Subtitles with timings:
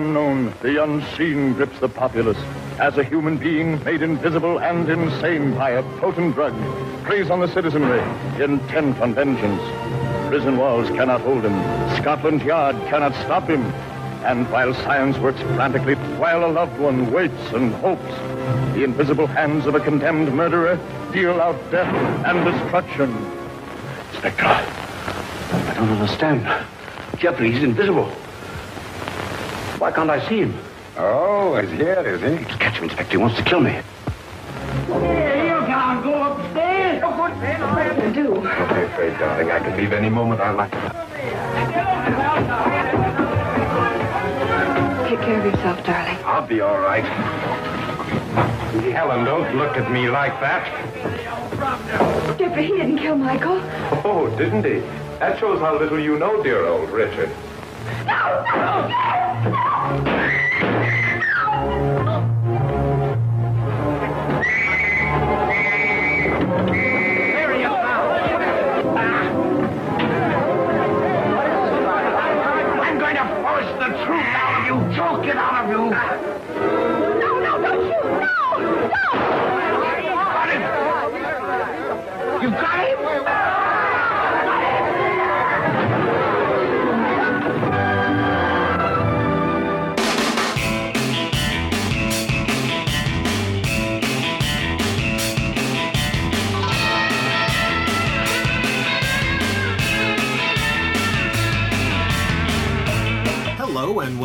[0.00, 2.38] unknown, the unseen grips the populace.
[2.78, 6.54] As a human being made invisible and insane by a potent drug,
[7.04, 8.00] preys on the citizenry,
[8.42, 9.60] intent on vengeance.
[10.28, 11.52] Prison walls cannot hold him.
[12.00, 13.62] Scotland Yard cannot stop him.
[14.24, 18.14] And while science works frantically, while a loved one waits and hopes,
[18.74, 20.78] the invisible hands of a condemned murderer
[21.12, 21.94] deal out death
[22.26, 23.10] and destruction.
[24.12, 26.46] Inspector, I don't understand.
[27.18, 28.10] Geoffrey, he's invisible.
[29.80, 30.54] Why can't I see him?
[30.98, 32.44] Oh, he's here, is he?
[32.58, 33.12] Catch him, Inspector.
[33.12, 33.70] He wants to kill me.
[33.70, 37.02] Hey, you can't go upstairs.
[38.14, 38.24] Do.
[38.24, 39.50] Don't be afraid, darling.
[39.50, 40.70] I can leave any moment I like.
[45.08, 46.18] Take care of yourself, darling.
[46.26, 47.04] I'll be all right.
[48.92, 50.66] Helen, don't look at me like that.
[52.36, 53.62] Geoffrey, he didn't kill Michael.
[54.04, 54.80] Oh, didn't he?
[55.20, 57.30] That shows how little you know, dear old Richard.
[59.90, 60.29] I'm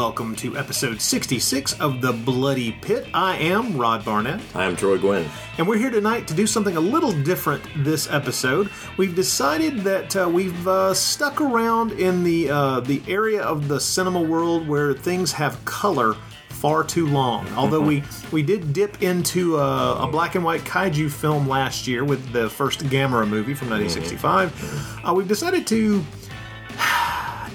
[0.06, 3.08] welcome to episode 66 of The Bloody Pit.
[3.12, 5.28] I am Rod Barnett, I am Troy Gwynn.
[5.58, 8.70] and we're here tonight to do something a little different this episode.
[8.98, 13.80] We've decided that uh, we've uh, stuck around in the uh, the area of the
[13.80, 16.14] cinema world where things have color
[16.50, 17.48] far too long.
[17.56, 22.06] Although we we did dip into a, a black and white kaiju film last year
[22.06, 26.06] with the first Gamera movie from 1965, uh, we've decided to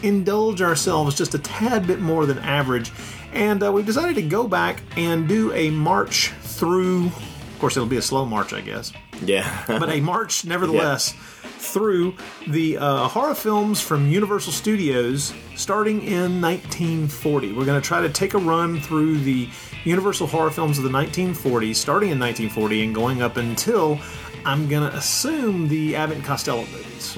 [0.02, 2.92] indulge ourselves just a tad bit more than average,
[3.32, 7.06] and uh, we've decided to go back and do a march through.
[7.06, 9.64] Of course, it'll be a slow march, I guess, Yeah.
[9.68, 11.14] but a march nevertheless
[11.58, 12.14] through
[12.48, 17.52] the uh, horror films from Universal Studios starting in 1940.
[17.52, 19.46] We're going to try to take a run through the
[19.84, 23.98] Universal horror films of the 1940s, starting in 1940 and going up until
[24.46, 27.14] I'm going to assume the Abbott and Costello movies.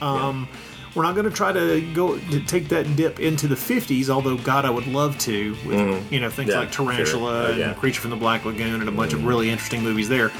[0.00, 0.48] Um,
[0.96, 4.38] We're not going to try to go to take that dip into the 50s, although
[4.38, 5.50] God, I would love to.
[5.66, 6.10] With mm.
[6.10, 7.30] you know things Yeah, like Tarantula sure.
[7.30, 7.74] Oh, and.
[7.74, 9.26] Creature from the Black Lagoon and a bunch of mm.
[9.26, 10.32] really interesting movies there.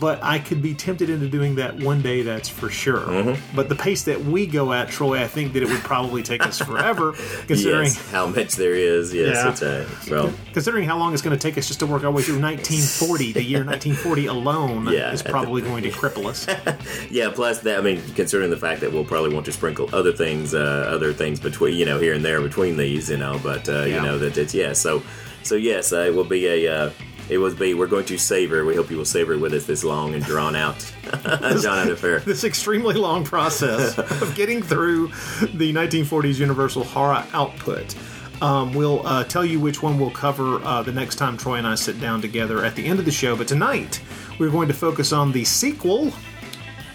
[0.00, 3.00] But I could be tempted into doing that one day, that's for sure.
[3.00, 3.56] Mm-hmm.
[3.56, 6.46] But the pace that we go at, Troy, I think that it would probably take
[6.46, 7.12] us forever,
[7.46, 9.12] considering yes, how much there is.
[9.12, 9.50] Yes, Yeah.
[9.50, 10.32] it's a well.
[10.54, 13.32] considering how long it's going to take us just to work our way through 1940.
[13.32, 15.12] the year 1940 alone Yeah.
[15.12, 16.46] is probably going to cripple us.
[17.10, 17.30] Yeah.
[17.30, 20.54] Plus that, I mean, considering the fact that we'll probably want to sprinkle other things,
[20.54, 23.38] uh, other things between, you know, here and there between these, you know.
[23.42, 24.72] But uh, you know that it's yeah.
[24.72, 25.02] So,
[25.42, 26.92] so yes, uh, it will be a.
[27.28, 27.74] It will be.
[27.74, 28.64] We're going to savor.
[28.64, 32.20] We hope you will savor with us this long and drawn out, drawn out affair.
[32.20, 35.08] this extremely long process of getting through
[35.54, 37.94] the 1940s Universal horror output.
[38.42, 41.66] Um, we'll uh, tell you which one we'll cover uh, the next time Troy and
[41.66, 43.36] I sit down together at the end of the show.
[43.36, 44.02] But tonight,
[44.38, 46.12] we're going to focus on the sequel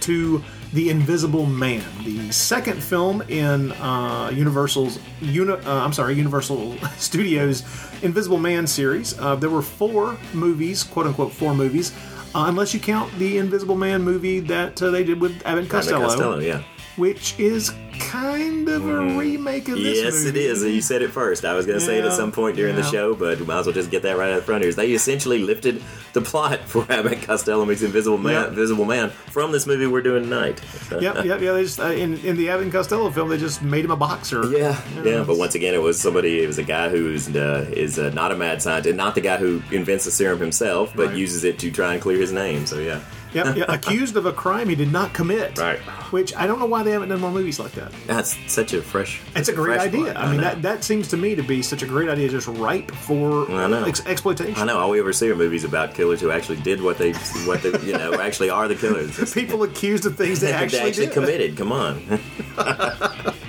[0.02, 0.44] to
[0.78, 7.64] The Invisible Man, the second film in uh, Universal's uni- uh, I'm sorry, Universal Studios
[8.04, 9.18] Invisible Man series.
[9.18, 11.92] Uh, there were four movies, quote unquote, four movies,
[12.36, 15.70] uh, unless you count the Invisible Man movie that uh, they did with Abbott Abbott
[15.72, 16.62] Costello, Costello, yeah.
[16.97, 20.00] Which is kind of a remake of this movie.
[20.00, 20.30] Yes, movie.
[20.30, 20.63] it is.
[20.63, 21.46] You said it first.
[21.46, 22.81] I was going to say it at some point during yeah.
[22.81, 24.72] the show, but we might as well just get that right out front here.
[24.72, 25.81] They essentially lifted
[26.13, 28.50] the plot for Abbott Costello meets Invisible Man, Yep.
[28.50, 30.61] Invisible Man from this movie we're doing tonight.
[30.90, 31.52] Yep, yep, yeah.
[31.52, 34.46] They just, uh, in, in the Abbott Costello film, they just made him a boxer.
[34.49, 36.41] Yeah, yeah, but once again, it was somebody.
[36.41, 39.38] It was a guy who's uh, is uh, not a mad scientist, not the guy
[39.38, 41.17] who invents the serum himself, but Right.
[41.17, 42.66] uses it to try and clear his name.
[42.66, 43.02] So yeah,
[43.34, 45.58] Yep, yeah, accused of a crime he did not commit.
[45.58, 45.79] Right.
[46.12, 47.91] Which I don't know why they haven't done more movies like that.
[48.06, 49.22] that's such a fresh.
[49.35, 50.14] It's a great idea.
[50.16, 52.91] I mean, that that seems to me to be such a great idea, just ripe
[52.91, 53.50] for
[53.85, 54.56] ex- exploitation.
[54.62, 57.12] I know all we ever see are movies about killers who actually did what they
[57.46, 59.09] what they you know actually are the killers.
[59.12, 61.14] It's- People accused of things they they actually, actually did.
[61.14, 61.58] committed.
[61.58, 62.20] Come on.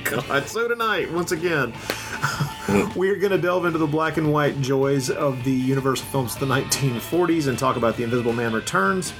[0.05, 1.73] God, so tonight, once again,
[2.97, 6.41] we're going to delve into the black and white joys of the Universal films of
[6.41, 9.13] the 1940s and talk about The Invisible Man Returns.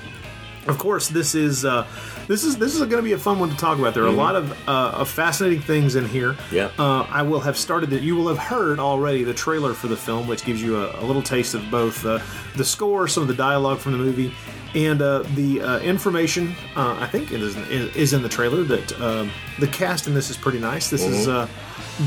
[0.69, 1.87] Of course, this is uh,
[2.27, 3.95] this is this is going to be a fun one to talk about.
[3.95, 6.35] There are a lot of, uh, of fascinating things in here.
[6.35, 6.55] Mm-hmm.
[6.55, 6.71] Yeah.
[6.79, 8.03] Uh, I will have started that.
[8.03, 11.05] You will have heard already the trailer for the film, which gives you a, a
[11.05, 12.21] little taste of both uh,
[12.57, 14.33] the score, some of the dialogue from the movie,
[14.75, 16.55] and uh, the uh, information.
[16.77, 17.57] Uh, I think it is
[17.97, 20.91] is in the trailer that um the cast in this is pretty nice.
[20.91, 21.29] This is.
[21.29, 21.49] Uh,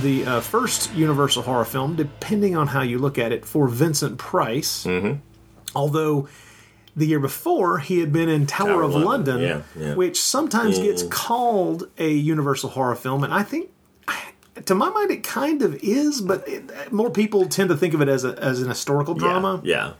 [0.02, 4.18] the uh, first Universal horror film, depending on how you look at it, for Vincent
[4.18, 4.86] Price.
[4.86, 5.20] Mm-hmm.
[5.76, 6.30] Although
[6.96, 9.96] the year before he had been in Tower, Tower of London, London, yeah, yeah.
[9.96, 11.12] which sometimes gets mm.
[11.12, 13.70] called a Universal horror film, and I think.
[14.66, 18.02] To my mind, it kind of is, but it, more people tend to think of
[18.02, 19.62] it as a, as an historical drama.
[19.64, 19.94] Yeah, yeah.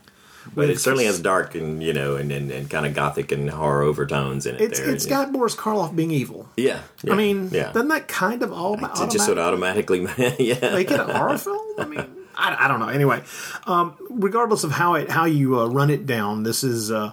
[0.54, 3.48] But it certainly has dark and you know and, and, and kind of gothic and
[3.48, 4.60] horror overtones in it.
[4.60, 4.90] It's there.
[4.90, 6.48] it's got Boris Karloff being evil.
[6.56, 7.12] yeah, yeah.
[7.12, 7.72] I mean, yeah.
[7.72, 10.00] doesn't that kind of all it just sort of automatically,
[10.38, 10.74] yeah.
[10.74, 11.74] make it a horror film?
[11.78, 12.06] I mean,
[12.42, 12.88] I, I don't know.
[12.88, 13.22] Anyway,
[13.66, 17.12] um, regardless of how it how you uh, run it down, this is uh,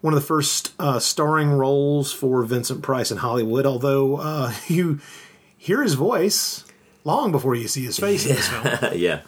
[0.00, 3.66] one of the first uh, starring roles for Vincent Price in Hollywood.
[3.66, 5.00] Although uh, you
[5.56, 6.64] hear his voice
[7.04, 9.20] long before you see his face in this film, yeah.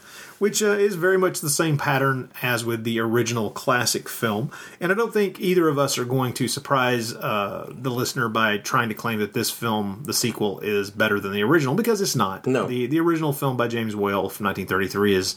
[0.42, 4.50] Which uh, is very much the same pattern as with the original classic film.
[4.80, 8.58] And I don't think either of us are going to surprise uh, the listener by
[8.58, 12.16] trying to claim that this film, the sequel, is better than the original because it's
[12.16, 12.44] not.
[12.44, 12.66] No.
[12.66, 15.36] the the original film by James Whale from 1933 is.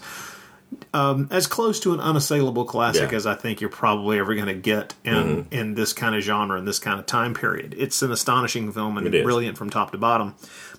[0.93, 3.07] Um, as close to an unassailable classic Yeah.
[3.09, 3.15] Mm-hmm.
[3.15, 6.57] as I think you're probably ever going to get in in this kind of genre
[6.57, 7.75] in this kind of time period.
[7.77, 10.33] It's an astonishing film and brilliant from top to bottom.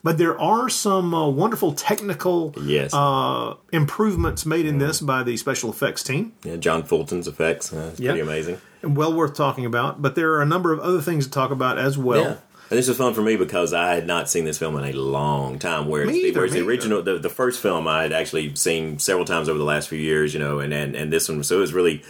[0.06, 2.94] But there are some uh, wonderful technical Yes.
[2.94, 6.54] uh, improvements made in this by the special effects team, yeah.
[6.54, 7.72] John Fulton's effects.
[7.72, 8.12] Uh, it's Yeah.
[8.12, 8.58] pretty amazing.
[8.82, 10.00] and well worth talking about.
[10.00, 12.20] But there are a number of other things to talk about as well.
[12.22, 12.36] Yeah.
[12.70, 14.92] And this was fun for me because I had not seen this film in a
[14.96, 15.88] long time.
[15.88, 19.00] Whereas, Me the, either, whereas the original, the, the first film, I had actually seen
[19.00, 21.56] several times over the last few years, you know, and and, and this one, so
[21.56, 22.04] it was really.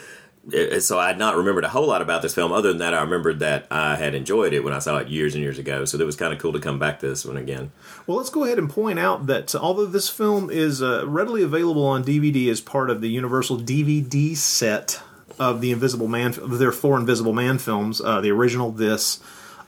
[0.80, 2.52] So I had not remembered a whole lot about this film.
[2.52, 5.34] Other than that, I remembered that I had enjoyed it when I saw it years
[5.34, 5.84] and years ago.
[5.84, 7.72] So it was kind of cool to come back to this one again.
[8.06, 11.84] Well, let's go ahead and point out that although this film is uh, readily available
[11.84, 15.00] on DVD as part of the Universal DVD set
[15.38, 19.20] of the Invisible Man, their four Invisible Man films, uh, the original, this,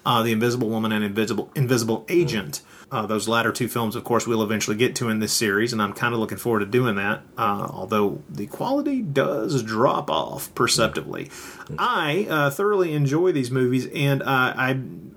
[0.06, 2.60] uh, the Invisible Woman, and Invisible Invisible Agent.
[2.90, 5.82] Uh, those latter two films, of course, we'll eventually get to in this series, and
[5.82, 7.22] I'm kind of looking forward to doing that.
[7.36, 11.30] Uh, although the quality does drop off perceptibly,
[11.78, 14.70] I uh, thoroughly enjoy these movies, and uh, I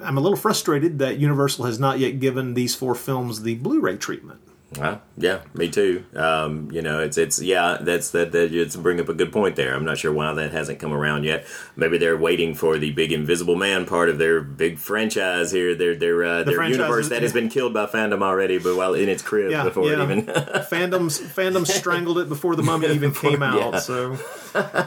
[0.04, 3.98] I'm a little frustrated that Universal has not yet given these four films the Blu-ray
[3.98, 4.42] treatment.
[4.80, 6.06] Well, yeah, me too.
[6.16, 9.58] Um, you know, it's it's yeah, that's that that you bring up a good point
[9.58, 9.76] there.
[9.76, 11.46] I'm not sure why that hasn't come around yet.
[11.76, 15.94] Maybe they're waiting for the big Invisible Man part of their big franchise here, their
[15.96, 19.10] their uh, their universe is- that has been killed by fandom already, but while in
[19.10, 20.00] its crib Yeah, before yeah.
[20.00, 20.26] it even.
[20.26, 23.74] fandoms fandom strangled it before the mummy even came out.
[23.74, 23.80] yeah.
[23.80, 24.18] So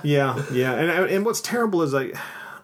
[0.02, 2.12] yeah, yeah, and and what's terrible is I.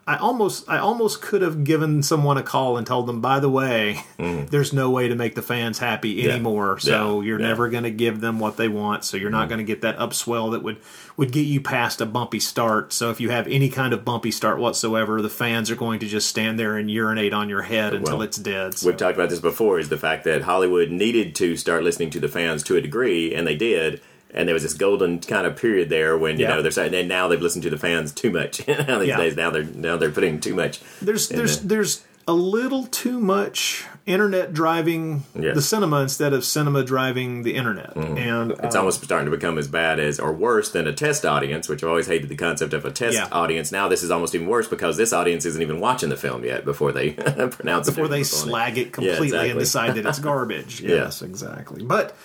[0.07, 3.49] I almost, I almost could have given someone a call and told them, by the
[3.49, 6.79] way, there's no way to make the fans happy anymore.
[6.79, 7.21] So Mm.
[7.21, 7.27] Yeah.
[7.27, 7.47] you're Yeah.
[7.47, 9.05] never going to give them what they want.
[9.05, 10.77] So you're not going to get that upswell that would
[11.17, 12.91] would get you past a bumpy start.
[12.93, 16.07] So if you have any kind of bumpy start whatsoever, the fans are going to
[16.07, 18.77] just stand there and urinate on your head until Well, it's dead.
[18.79, 18.87] So.
[18.87, 19.77] We've talked about this before.
[19.77, 23.35] Is the fact that Hollywood needed to start listening to the fans to a degree,
[23.35, 24.01] and they did.
[24.33, 26.55] And there was this golden kind of period there when you Yeah.
[26.55, 28.57] know they're saying, and now they've listened to the fans too much.
[28.65, 29.17] These Yeah.
[29.17, 30.79] days, now they're now they're putting too much.
[31.01, 35.53] There's there's the- there's a little too much internet driving Yeah.
[35.53, 39.57] the cinema instead of cinema driving the internet, and It's uh, almost starting to become
[39.57, 42.73] as bad as, or worse than a test audience, which I've always hated the concept
[42.73, 43.71] of a test audience.
[43.71, 46.63] Now this is almost even worse because this audience isn't even watching the film yet
[46.63, 47.09] before they
[47.51, 48.25] pronounce before it they it.
[48.25, 49.49] slag it completely exactly.
[49.49, 50.79] and decide that it's garbage.
[50.81, 51.83] yes, exactly.
[51.83, 52.15] But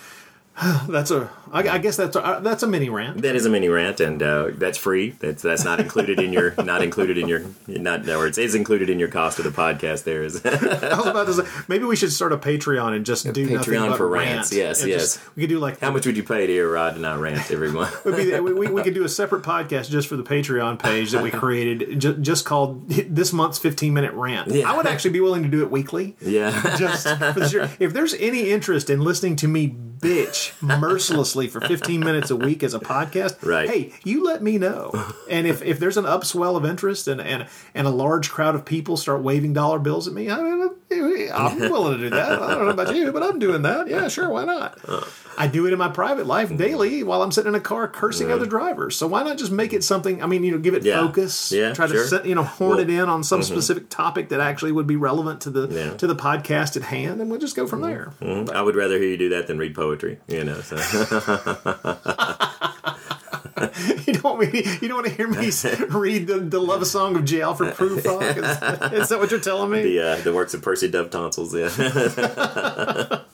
[0.87, 3.21] that's a I, I guess that's a, that's a mini rant.
[3.21, 5.11] That is a mini rant, and uh, that's free.
[5.11, 8.89] That's that's not included in your not included in your not or it is included
[8.89, 10.03] in your cost of the podcast.
[10.03, 13.31] There is I was about to say maybe we should start a Patreon and just
[13.33, 14.27] do nothing Patreon but for rant.
[14.29, 15.01] rants, yes, And yes.
[15.15, 17.15] just- we could do like how much would you pay to hear Rod and I
[17.15, 18.03] rant every month?
[18.05, 21.21] be we, we, we could do a separate podcast just for the Patreon page that
[21.23, 24.49] we created, just, just called this month's 15 minute rant.
[24.49, 24.71] Yeah.
[24.71, 26.15] I would actually be willing to do it weekly.
[26.21, 27.69] yeah, Just for sure.
[27.79, 32.63] If there's any interest in listening to me bitch mercilessly for 15 minutes a week
[32.63, 33.69] as a podcast, Right.
[33.69, 34.91] hey, you let me know.
[35.29, 38.65] And if, if there's an upswell of interest and, and, and a large crowd of
[38.65, 40.69] people start waving dollar bills at me, I mean,
[41.31, 42.41] I'm willing to do that.
[42.41, 43.87] I don't know about you, but I'm doing that.
[43.87, 44.79] Yeah, sure, why not?
[44.87, 45.03] Uh.
[45.37, 48.31] I do it in my private life daily while I'm sitting in a car cursing
[48.31, 48.95] other drivers.
[48.95, 50.23] So why not just make it something?
[50.23, 50.99] I mean, you know, give it Yeah.
[50.99, 51.51] focus.
[51.51, 51.97] Yeah, try sure.
[51.97, 53.53] to set, you know horn Well, it in on some mm-hmm.
[53.53, 55.93] specific topic that actually would be relevant to the Yeah.
[55.97, 57.89] to the podcast at hand, and we'll just go from mm-hmm.
[57.89, 58.13] there.
[58.21, 58.55] Mm-hmm.
[58.55, 60.17] I would rather hear you do that than read poetry.
[60.27, 60.75] You know, so
[64.05, 65.51] you don't want me, you don't want to hear me
[65.89, 67.41] read the, the love song of J.
[67.41, 68.37] Alfred Prufrock?
[68.37, 69.83] Is, is that what you're telling me?
[69.83, 71.53] The uh, the works of Percy Dovetonsils.
[71.53, 73.19] Yeah.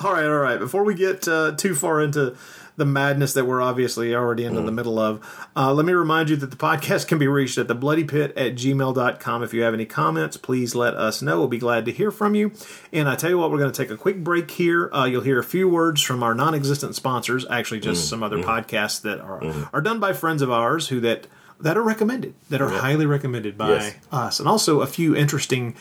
[0.00, 0.58] All right, all right.
[0.58, 2.36] Before we get uh, too far into
[2.78, 5.20] the madness that we're obviously already into the middle of,
[5.54, 8.32] uh, let me remind you that the podcast can be reached at the bloody pit
[8.36, 9.42] at gmail.com.
[9.42, 11.38] If you have any comments, please let us know.
[11.38, 12.52] We'll be glad to hear from you.
[12.92, 14.88] And I tell you what, we're going to take a quick break here.
[14.94, 18.38] Uh, you'll hear a few words from our non existent sponsors, actually, just some other
[18.38, 21.26] podcasts that are, are done by friends of ours who that.
[21.60, 23.94] That are recommended, that are highly recommended by Yes.
[24.12, 25.74] us, and also a few interesting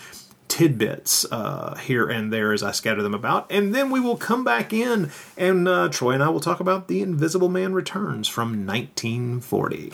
[0.57, 3.45] tidbits uh, here and there as I scatter them about.
[3.51, 6.87] And then we will come back in, and uh, Troy and I will talk about
[6.87, 9.91] The Invisible Man Returns from 1940.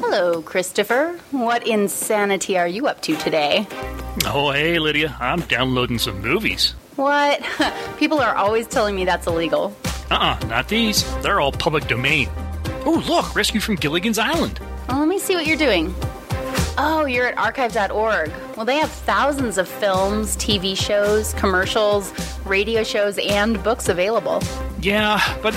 [0.00, 1.18] Hello, Christopher.
[1.32, 3.66] What insanity are you up to today?
[4.24, 5.16] Oh, hey, Lydia.
[5.18, 6.76] I'm downloading some movies.
[6.94, 7.42] What?
[7.98, 9.76] People are always telling me that's illegal.
[10.12, 11.02] Uh uh not these.
[11.22, 12.28] They're all public domain.
[12.86, 14.60] Oh, look, Rescue from Gilligan's Island.
[14.88, 15.92] Well, let me see what you're doing.
[16.80, 18.32] Oh, you're at archive.org.
[18.56, 22.12] Well, they have thousands of films, TV shows, commercials,
[22.46, 24.40] radio shows, and books available.
[24.80, 25.54] Yeah, but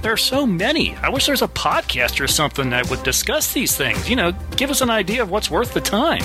[0.00, 0.96] there are so many.
[0.96, 4.08] I wish there was a podcast or something that would discuss these things.
[4.08, 6.22] You know, give us an idea of what's worth the time.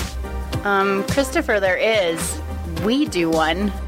[0.64, 2.40] Um, Christopher, there is.
[2.84, 3.70] We do one.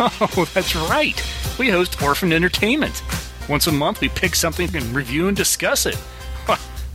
[0.00, 1.20] Oh, that's right.
[1.58, 3.02] We host Orphan Entertainment.
[3.48, 5.98] Once a month, we pick something and review and discuss it.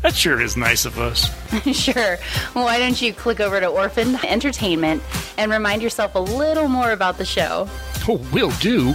[0.04, 1.30] That sure is nice of us.
[1.74, 2.18] sure.
[2.52, 5.02] Why don't you click over to Orphan Entertainment
[5.38, 7.70] and remind yourself a little more about the show?
[8.08, 8.88] Oh, will do.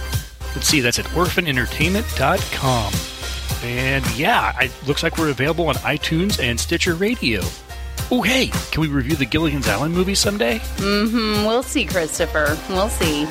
[0.55, 2.93] Let's see, that's at orphanentertainment.com.
[3.67, 7.41] And yeah, it looks like we're available on iTunes and Stitcher Radio.
[8.11, 10.59] Oh, hey, can we review the Gilligan's Island movie someday?
[10.77, 12.57] Mm, we'll see, Christopher.
[12.69, 13.27] We'll see.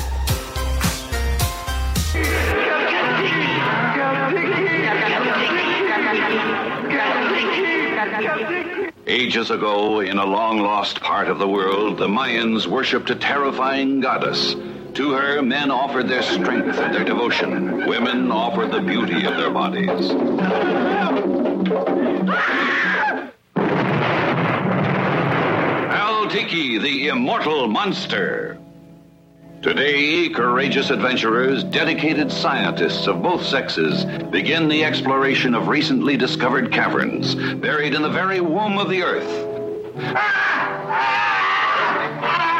[9.08, 14.00] Ages ago, in a long lost part of the world, the Mayans worshipped a terrifying
[14.00, 14.54] goddess.
[14.96, 17.86] To her, men offered their strength and their devotion.
[17.86, 19.88] Women offered the beauty of their bodies.
[25.90, 28.58] Caltiki, the immortal monster.
[29.60, 37.34] Today, courageous adventurers, dedicated scientists of both sexes begin the exploration of recently discovered caverns
[37.56, 39.94] buried in the very womb of the earth.
[39.96, 40.84] Ah!
[42.20, 42.57] Ah!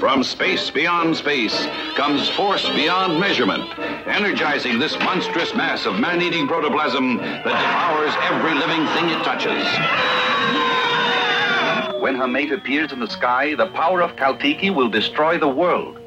[0.00, 6.48] From space beyond space comes force beyond measurement, energizing this monstrous mass of man eating
[6.48, 9.62] protoplasm that devours every living thing it touches.
[12.00, 16.00] When her mate appears in the sky, the power of Caltiki will destroy the world.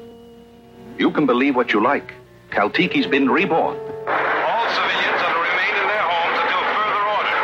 [0.98, 2.12] You can believe what you like.
[2.50, 3.78] Caltiki's been reborn.
[3.78, 7.36] All civilians are to remain in their homes until further order.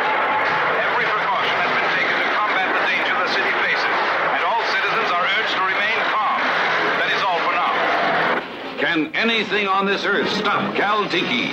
[0.83, 3.95] Every precaution has been taken to combat the danger the city faces,
[4.35, 6.39] and all citizens are urged to remain calm.
[6.99, 7.71] That is all for now.
[9.01, 11.49] Can anything on this earth stop Caltiki,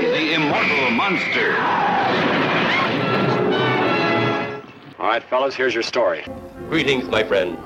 [0.00, 1.58] the immortal monster?
[4.98, 6.24] All right, fellas, here's your story.
[6.70, 7.58] Greetings, my friend.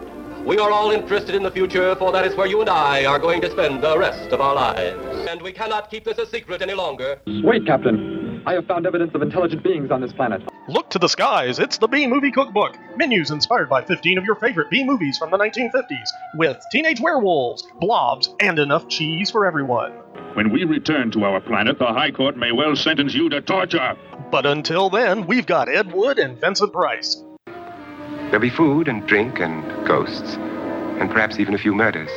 [0.44, 3.20] We are all interested in the future, for that is where you and I are
[3.20, 5.28] going to spend the rest of our lives.
[5.28, 7.20] And we cannot keep this a secret any longer.
[7.24, 8.42] Wait, Captain.
[8.46, 10.42] I have found evidence of intelligent beings on this planet.
[10.68, 12.76] Look to the skies, it's the B Movie Cookbook.
[12.94, 17.66] Menus inspired by 15 of your favorite B movies from the 1950s, with teenage werewolves,
[17.80, 19.92] blobs, and enough cheese for everyone.
[20.34, 23.96] When we return to our planet, the High Court may well sentence you to torture.
[24.30, 27.24] But until then, we've got Ed Wood and Vincent Price.
[27.46, 32.10] There'll be food and drink and ghosts, and perhaps even a few murders.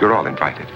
[0.00, 0.68] You're all invited.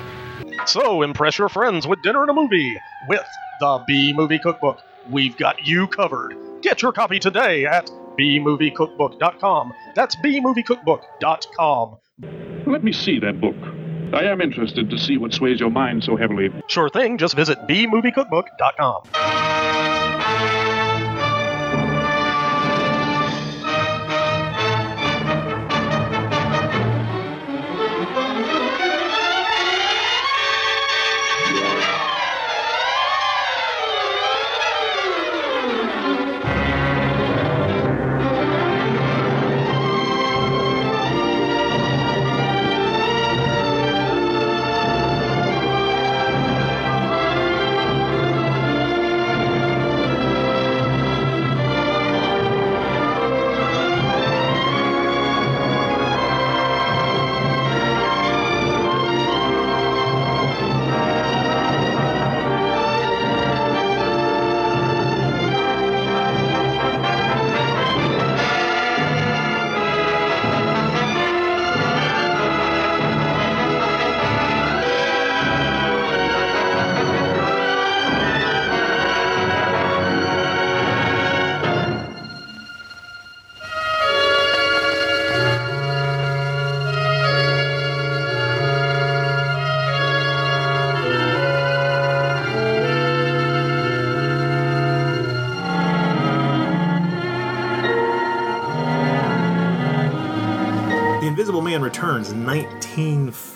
[0.66, 3.24] So impress your friends with dinner and a movie with
[3.60, 4.80] the B Movie Cookbook.
[5.08, 6.36] We've got you covered.
[6.64, 9.74] Get your copy today at bmoviecookbook.com.
[9.94, 11.96] That's bmoviecookbook.com.
[12.66, 13.56] Let me see that book.
[14.14, 16.50] I am interested to see what sways your mind so heavily.
[16.68, 19.53] Sure thing, just visit bmoviecookbook.com.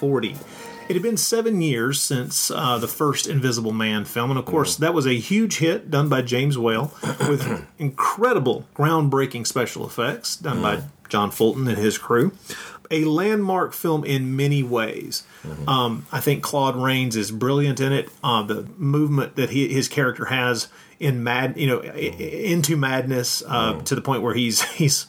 [0.02, 0.36] 1940.
[0.88, 4.76] It had been seven years since uh, the first Invisible Man film, and of course,
[4.76, 6.94] that was a huge hit done by James Whale
[7.28, 12.32] with incredible, groundbreaking special effects done by John Fulton and his crew.
[12.90, 15.24] A landmark film in many ways.
[15.68, 18.08] Um, I think Claude Rains is brilliant in it.
[18.24, 23.78] Uh, the movement that he, his character has in mad, you know, into madness uh,
[23.82, 25.06] to the point where he's he's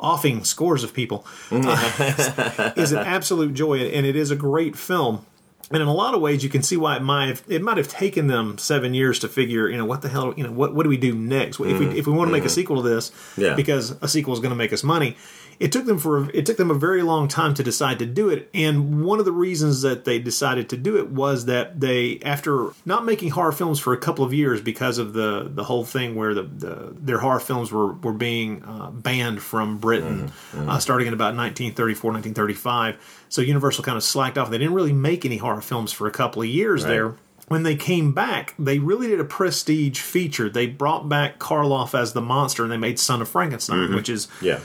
[0.00, 5.24] offing scores of people uh, is an absolute joy, and it is a great film.
[5.72, 7.76] And in a lot of ways, you can see why it might have, it might
[7.76, 10.74] have taken them seven years to figure, you know, what the hell, you know, what
[10.74, 11.60] what do we do next?
[11.60, 11.94] If we Mhm.
[11.94, 12.50] if we want to make a Mhm.
[12.50, 13.54] sequel to this, Yeah.
[13.54, 15.16] because a sequel is going to make us money.
[15.60, 18.30] It took them for it took them a very long time to decide to do
[18.30, 22.18] it, and one of the reasons that they decided to do it was that they,
[22.24, 25.84] after not making horror films for a couple of years because of the the whole
[25.84, 30.78] thing where the, the their horror films were were being uh, banned from Britain, Uh,
[30.78, 32.96] starting in about 1934, 1935.
[33.28, 34.50] So Universal kind of slacked off.
[34.50, 36.90] They didn't really make any horror films for a couple of years Right.
[36.90, 37.14] there
[37.48, 40.48] when they came back, they really did a prestige feature.
[40.48, 43.96] They brought back Karloff as the monster, and they made Son of Frankenstein, Mhm.
[43.96, 44.60] which is Yeah.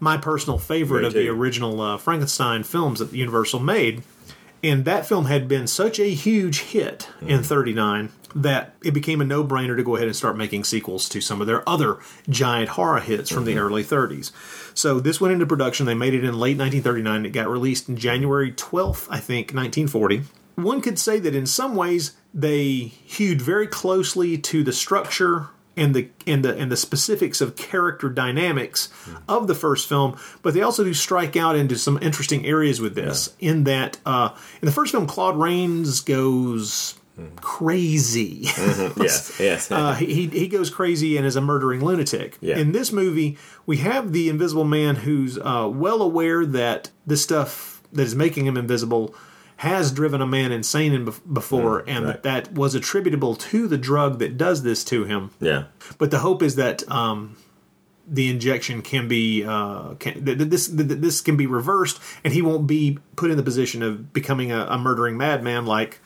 [0.00, 4.02] My personal favorite of the original uh, Frankenstein films that Universal made.
[4.62, 9.24] And that film had been such a huge hit in '39 that it became a
[9.24, 13.00] no-brainer to go ahead and start making sequels to some of their other giant horror
[13.00, 14.32] hits from the early '30s.
[14.74, 15.86] So this went into production.
[15.86, 17.26] They made it in late 1939.
[17.26, 20.22] It got released in January 12th, I think, 1940.
[20.56, 25.94] One could say that in some ways they hewed very closely to the structure and
[25.94, 28.88] the and the and the specifics of character dynamics
[29.28, 32.94] of the first film, but they also do strike out into some interesting areas with
[32.94, 33.34] this.
[33.38, 36.94] In that, uh, in the first film, Claude Rains goes
[37.40, 38.42] crazy.
[38.44, 38.96] Mhm.
[39.02, 39.70] Yes, yes.
[39.72, 42.36] uh, he he goes crazy and is a murdering lunatic.
[42.40, 42.58] Yeah.
[42.58, 47.82] In this movie, we have the Invisible Man who's uh, well aware that this stuff
[47.92, 49.14] that is making him invisible
[49.58, 53.76] has driven a man insane in bef- before, and that that was attributable to the
[53.76, 55.32] drug that does this to him.
[55.40, 55.64] Yeah.
[55.98, 57.36] But the hope is that um,
[58.06, 62.68] the injection can be uh, can, this that this can be reversed, and he won't
[62.68, 66.00] be put in the position of becoming a, a murdering madman like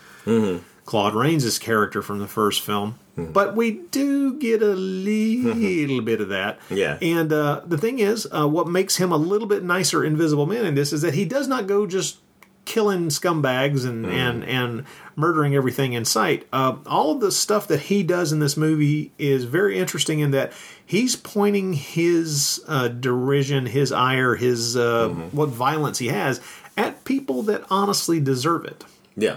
[0.87, 2.99] Claude Rains' character from the first film.
[3.15, 6.59] But we do get a little bit of that.
[6.71, 6.97] Yeah.
[7.03, 10.65] And uh, the thing is, uh, what makes him a little bit nicer Invisible Man
[10.65, 12.17] in this is that he does not go just
[12.65, 14.85] killing scumbags and and and
[15.17, 16.47] murdering everything in sight.
[16.53, 20.31] Uh, all of the stuff that he does in this movie is very interesting in
[20.31, 20.53] that
[20.85, 26.41] he's pointing his uh, derision, his ire, his uh, what violence he has
[26.77, 28.85] at people that honestly deserve it.
[29.17, 29.37] Yeah.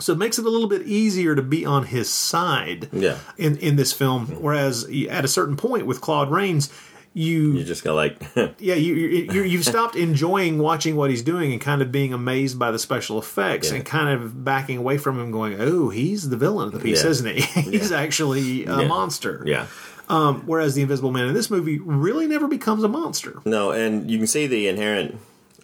[0.00, 3.18] So it makes it a little bit easier to be on his side Yeah.
[3.38, 4.26] in in this film.
[4.40, 6.68] Whereas at a certain point with Claude Rains,
[7.14, 11.22] you You just go like, yeah, you, you, you you've stopped enjoying watching what he's
[11.22, 13.76] doing and kind of being amazed by the special effects Yeah.
[13.76, 17.04] and kind of backing away from him, going, "Oh, he's the villain of the piece,
[17.04, 17.10] Yeah.
[17.10, 17.40] isn't he?
[17.70, 18.88] he's actually a Yeah.
[18.88, 19.66] monster." yeah.
[20.08, 23.40] Um, whereas the Invisible Man in this movie really never becomes a monster.
[23.46, 25.16] No, and you can see the inherent.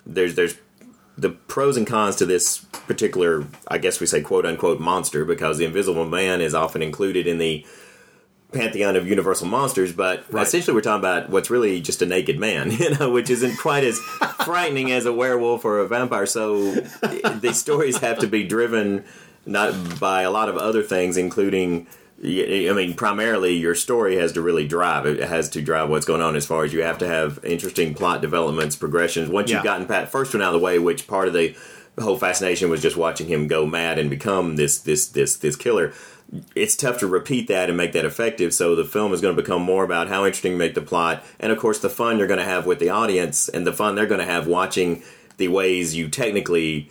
[0.07, 0.55] There's there's
[1.19, 5.59] the pros and cons to this particular, I guess we say quote unquote monster because
[5.59, 7.67] the Invisible Man is often included in the
[8.53, 12.71] pantheon of universal monsters, but essentially we're talking about what's really just a naked man,
[12.79, 13.99] you know, which isn't quite as
[14.45, 16.27] frightening as a werewolf or a vampire.
[16.27, 16.73] So
[17.41, 19.05] these stories have to be driven
[19.47, 21.87] not by a lot of other things, including.
[22.23, 25.07] I mean, primarily your story has to really drive.
[25.07, 27.95] It has to drive what's going on as far as you have to have interesting
[27.95, 29.31] plot developments, progressions.
[29.31, 29.57] Once Yeah.
[29.57, 31.55] you've gotten Pat first one out of the way, which part of the
[31.99, 35.95] whole fascination was just watching him go mad and become this this this this killer.
[36.55, 38.55] It's tough to repeat that and make that effective.
[38.55, 41.25] So the film is going to become more about how interesting you make the plot,
[41.39, 43.95] and of course the fun you're going to have with the audience, and the fun
[43.95, 45.03] they're going to have watching
[45.39, 46.91] the ways you technically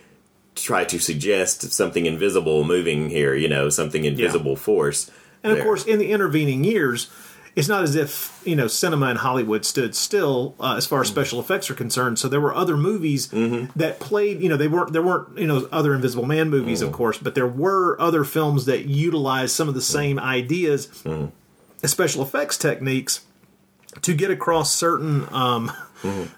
[0.54, 3.34] try to suggest something invisible moving here.
[3.34, 5.10] You know, something invisible force.
[5.42, 7.10] And of course, in the intervening years,
[7.56, 11.08] it's not as if you know cinema in Hollywood stood still uh, as far as
[11.08, 12.18] special effects are concerned.
[12.18, 14.40] So there were other movies that played.
[14.40, 17.34] You know, they weren't there weren't you know other Invisible Man movies, of course, but
[17.34, 20.88] there were other films that utilized some of the same ideas,
[21.82, 23.20] as special effects techniques,
[24.02, 25.26] to get across certain.
[25.32, 25.72] Um,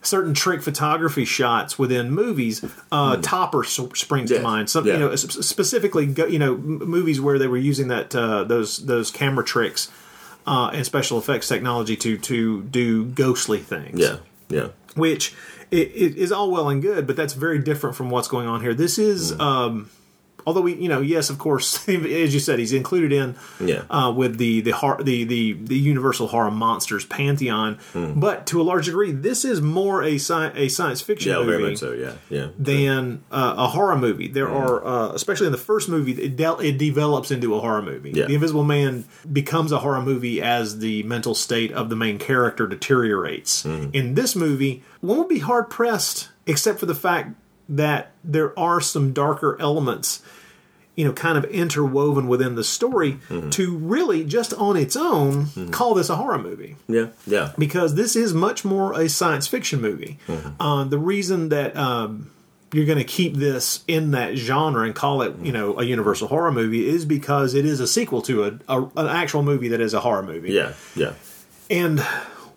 [0.02, 4.68] Certain trick photography shots within movies, uh, Topper s- springs to mind.
[4.68, 4.94] Some, Yeah.
[4.94, 9.12] you know, specifically, go- you know, movies where they were using that uh, those those
[9.12, 9.88] camera tricks
[10.46, 13.98] uh, and special effects technology to to do ghostly things.
[14.00, 14.16] Yeah,
[14.48, 14.68] yeah.
[14.94, 15.34] which
[15.70, 18.60] it, it is all well and good, but that's very different from what's going on
[18.60, 18.74] here.
[18.74, 19.90] This is um,
[20.46, 23.82] although we, you know, yes, of course, as you said, he's included in Yeah.
[23.90, 27.78] uh, with the the, the the the Universal horror monsters pantheon.
[27.92, 28.18] Hmm.
[28.20, 31.50] But to a large degree, this is more a sci- a science fiction Yeah, movie
[31.50, 31.92] very much so.
[31.92, 32.48] Yeah, yeah.
[32.58, 34.28] than uh, a horror movie.
[34.28, 34.56] There Hmm.
[34.56, 38.10] are, uh, especially in the first movie, it, del- it develops into a horror movie.
[38.12, 38.26] Yeah.
[38.26, 42.66] The Invisible Man becomes a horror movie as the mental state of the main character
[42.66, 43.62] deteriorates.
[43.64, 43.86] Hmm.
[43.92, 47.34] In this movie, one would be hard pressed, except for the fact
[47.76, 50.22] that there are some darker elements.
[50.94, 53.48] You know, kind of interwoven within the story Hmm.
[53.48, 57.52] to really just on its own call this a horror movie Yeah, yeah.
[57.56, 60.18] because this is much more a science fiction movie.
[60.60, 62.30] Uh, the reason that um,
[62.74, 66.28] you're going to keep this in that genre and call it, you know, a Universal
[66.28, 69.80] horror movie is because it is a sequel to a, a an actual movie that
[69.80, 70.52] is a horror movie.
[70.52, 71.14] Yeah, yeah.
[71.70, 72.04] And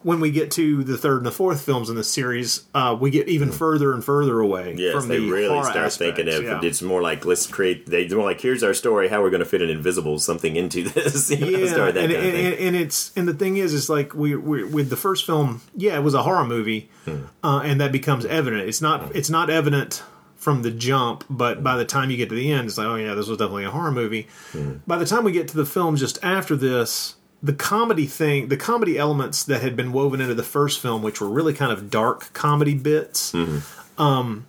[0.05, 3.09] when we get to the third and the fourth films in the series, uh, we
[3.09, 6.43] get even further and further away Yes, from they the really start aspects, thinking of
[6.43, 6.59] yeah.
[6.61, 7.87] it's more like let's create.
[7.87, 9.07] They're more like here's our story.
[9.07, 11.31] How we're going to fit an invisible something into this.
[11.31, 14.13] you know, yeah, that and, and, and, and it's and the thing is, is like
[14.13, 17.23] we, we with the first film, yeah, it was a horror movie, Hmm.
[17.43, 18.69] uh, and that becomes evident.
[18.69, 20.03] It's not it's not evident
[20.35, 22.95] from the jump, but by the time you get to the end, it's like, oh
[22.95, 24.27] yeah, this was definitely a horror movie.
[24.51, 24.73] Hmm.
[24.85, 27.15] By the time we get to the film just after this,
[27.45, 31.21] the comedy thing, the comedy elements that had been woven into the first film, which
[31.21, 34.01] were really kind of dark comedy bits, Mm-hmm.
[34.01, 34.45] um,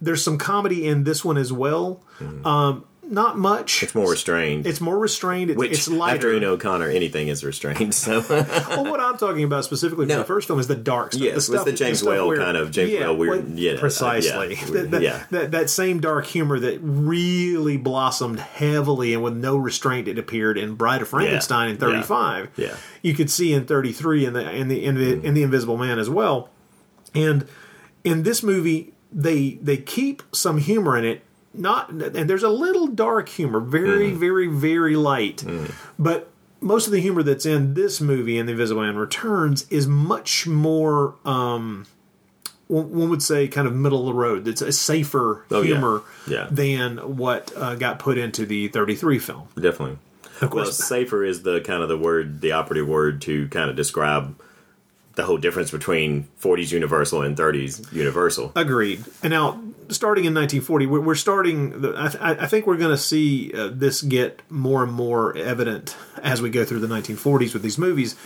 [0.00, 2.00] there's some comedy in this one as well.
[2.44, 3.82] Um, not much.
[3.82, 4.66] It's more restrained.
[4.66, 5.50] It's more restrained.
[5.50, 6.14] It's, Which it's lighter.
[6.16, 7.94] after Una O'Connor, anything is restrained.
[7.94, 11.22] So well, what I'm talking about specifically for the first film is the dark stuff.
[11.24, 13.72] Yes, the with the James stuff Whale where- kind of- James Whale weird- well, yeah,
[13.72, 14.54] uh, precisely.
[14.56, 15.24] yeah, that, that, yeah.
[15.30, 20.08] That, that same dark humor that really blossomed heavily and with no restraint.
[20.08, 22.50] It appeared in Bride of Frankenstein in 35.
[22.56, 22.68] Yeah.
[22.68, 22.76] Mm.
[23.02, 25.98] you could see in 33 in the in the in the, in the Invisible Man
[25.98, 26.48] as well.
[27.14, 27.46] And
[28.02, 31.22] in this movie, they they keep some humor in it.
[31.56, 34.16] Not and there's a little dark humor, very Mm.
[34.16, 35.44] very very light,
[35.98, 39.86] but most of the humor that's in this movie and the Invisible Man Returns is
[39.86, 41.14] much more.
[41.24, 41.86] Um,
[42.66, 44.48] one would say kind of middle of the road.
[44.48, 46.48] It's a safer Oh, humor Yeah.
[46.50, 49.48] than what uh, got put into the 33 film.
[49.54, 49.98] definitely.
[50.40, 50.78] Of well, course.
[50.78, 54.34] safer is the kind of the word, the operative word to kind of describe
[55.16, 58.52] the whole difference between 40s Universal and 30s Universal.
[58.56, 59.04] Agreed.
[59.22, 61.94] And now, starting in 1940, we're, starting.
[61.96, 66.50] I think we're going to see uh, this get more and more evident as we
[66.50, 68.16] go through the 1940s with these movies.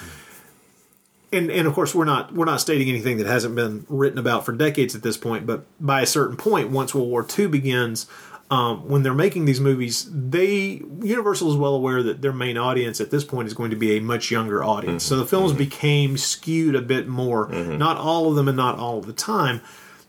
[1.31, 4.46] And and of course, we're not we're not stating anything that hasn't been written about
[4.46, 5.46] for decades at this point.
[5.46, 8.07] But by a certain point, once World War II begins.
[8.50, 12.98] Um, when they're making these movies, they Universal is well aware that their main audience
[12.98, 15.04] at this point is going to be a much younger audience.
[15.04, 15.30] So the mm-hmm.
[15.30, 15.58] films mm-hmm.
[15.58, 17.48] became skewed a bit more.
[17.48, 17.76] Mm-hmm.
[17.76, 19.61] Not all of them, and not all of the time,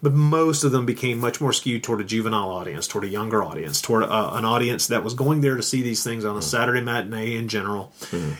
[0.01, 3.43] but most of them became much more skewed toward a juvenile audience, toward a younger
[3.43, 6.39] audience, toward uh, an audience that was going there to see these things on a
[6.39, 6.43] mm.
[6.43, 7.91] Saturday matinee in general,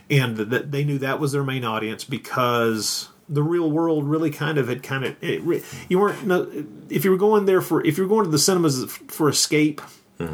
[0.10, 4.58] and that they knew that was their main audience because the real world really kind
[4.58, 6.48] of had kind of re- you weren't no
[6.90, 9.82] if you were going there for if you were going to the cinemas for escape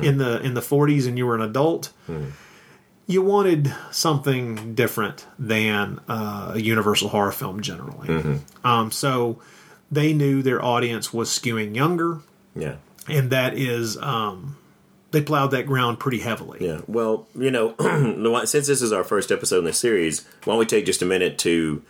[0.02, 1.92] in the in the 40s and you were an adult
[3.08, 8.40] you wanted something different than uh, a universal horror film generally.
[8.64, 9.40] Um, so
[9.92, 12.22] they knew their audience was skewing younger.
[12.56, 12.78] Yeah.
[13.08, 14.58] and that is um,
[15.12, 16.66] they plowed that ground pretty heavily.
[16.66, 16.82] Yeah.
[16.88, 17.76] Well, you know,
[18.46, 21.06] since this is our first episode in the series, why don't we take just a
[21.06, 21.84] minute to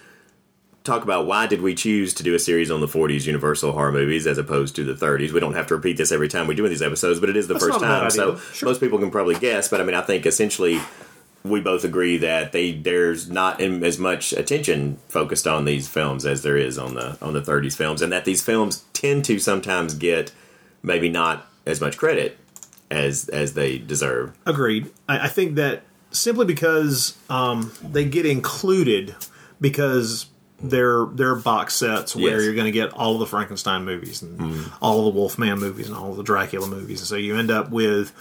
[0.86, 3.92] talk about why did we choose to do a series on the 40s Universal horror
[3.92, 5.32] movies as opposed to the 30s?
[5.32, 7.48] We don't have to repeat this every time we do these episodes, but it is
[7.48, 8.38] the That's first not a bad time, so.
[8.54, 8.70] Sure.
[8.70, 9.68] most people can probably guess.
[9.68, 10.80] But I mean, I think essentially
[11.44, 16.44] we both agree that they there's not as much attention focused on these films as
[16.44, 19.94] there is on the on the 30s films, and that these films tend to sometimes
[19.94, 20.32] get
[20.82, 22.38] maybe not as much credit
[22.92, 24.36] as as they deserve.
[24.46, 24.92] Agreed.
[25.08, 29.16] I, I think that simply because um, they get included
[29.60, 30.28] because
[30.70, 32.44] they're they're box sets where Yes.
[32.46, 35.88] you're going to get all of the Frankenstein movies and all of the Wolfman movies
[35.88, 38.12] and all of the Dracula movies, and so you end up with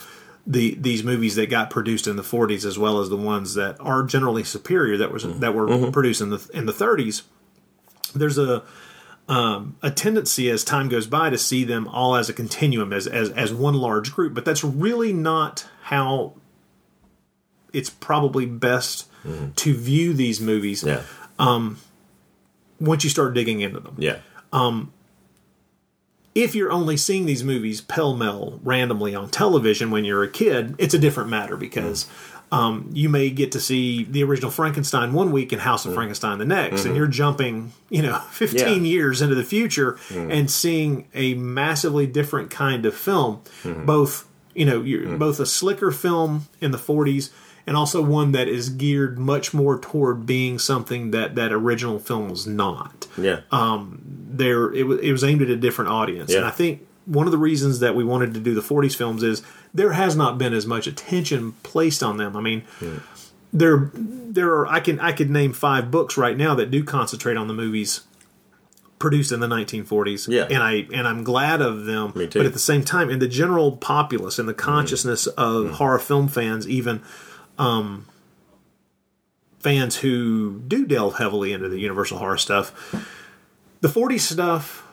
[0.46, 3.76] the these movies that got produced in the 40s as well as the ones that
[3.80, 7.22] are generally superior that was that were produced in the in the 30s.
[8.14, 8.62] There's a
[9.26, 13.06] um, a tendency as time goes by to see them all as a continuum, as,
[13.06, 14.34] as as one large group.
[14.34, 16.34] But that's really not how
[17.72, 19.06] it's probably best
[19.56, 20.84] to view these movies.
[20.84, 21.02] Yeah.
[21.38, 21.78] Um,
[22.80, 24.18] once you start digging into them, Yeah.
[24.52, 24.92] um,
[26.34, 30.74] if you're only seeing these movies pell mell randomly on television when you're a kid,
[30.78, 32.06] it's a different matter because
[32.52, 36.38] um, you may get to see the original Frankenstein one week and House of Frankenstein
[36.38, 36.86] the next, Mhm.
[36.86, 38.90] and you're jumping, you know, 15 Yeah.
[38.90, 40.30] years into the future Mhm.
[40.32, 43.86] and seeing a massively different kind of film, Mhm.
[43.86, 47.30] both You know, you're both a slicker film in the 40s
[47.66, 52.28] and also one that is geared much more toward being something that that original film
[52.28, 53.06] was not.
[53.16, 53.40] Yeah.
[53.50, 57.26] Um, there it was it was aimed at a different audience, and I think one
[57.26, 60.38] of the reasons that we wanted to do the 40s films is there has not
[60.38, 62.36] been as much attention placed on them.
[62.36, 62.98] I mean, hmm.
[63.52, 67.36] there there are I can I could name five books right now that do concentrate
[67.36, 68.02] on the movies
[68.98, 70.28] produced in the 1940s.
[70.28, 70.44] Yeah.
[70.44, 72.12] and I and I'm glad of them.
[72.14, 72.38] Me too.
[72.38, 74.60] But at the same time, in the general populace and the hmm.
[74.60, 75.72] consciousness of hmm.
[75.74, 77.02] horror film fans, even
[77.58, 78.06] um,
[79.58, 82.94] fans who do delve heavily into the Universal horror stuff,
[83.80, 84.86] the 40s stuff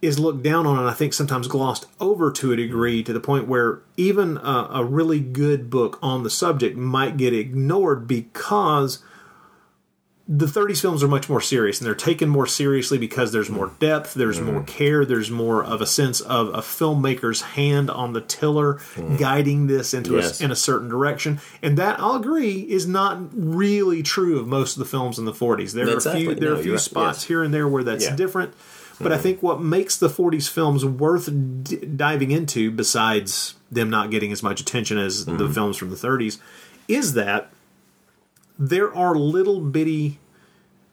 [0.00, 3.20] is looked down on and I think sometimes glossed over to a degree to the
[3.20, 9.02] point where even a, a really good book on the subject might get ignored because
[10.30, 13.72] the 30s films are much more serious and they're taken more seriously because there's more
[13.80, 14.64] depth, there's more mm-hmm.
[14.66, 19.16] care, there's more of a sense of a filmmaker's hand on the tiller mm-hmm.
[19.16, 20.38] guiding this into Yes.
[20.40, 21.40] a, in a certain direction.
[21.62, 25.32] And that I'll agree is not really true of most of the films in the
[25.32, 25.72] 40s.
[25.72, 26.26] There Exactly.
[26.26, 26.82] are a few there No, are a few you're right.
[26.82, 27.28] spots Yes.
[27.28, 28.14] here and there where that's Yeah.
[28.14, 28.52] different.
[29.00, 29.22] But I mm-hmm.
[29.22, 31.30] think what makes the 40s films worth
[31.62, 35.52] d- diving into, besides them not getting as much attention as the Mm-hmm.
[35.52, 36.36] films from the 30s,
[36.86, 37.50] is that
[38.58, 40.18] there are little bitty.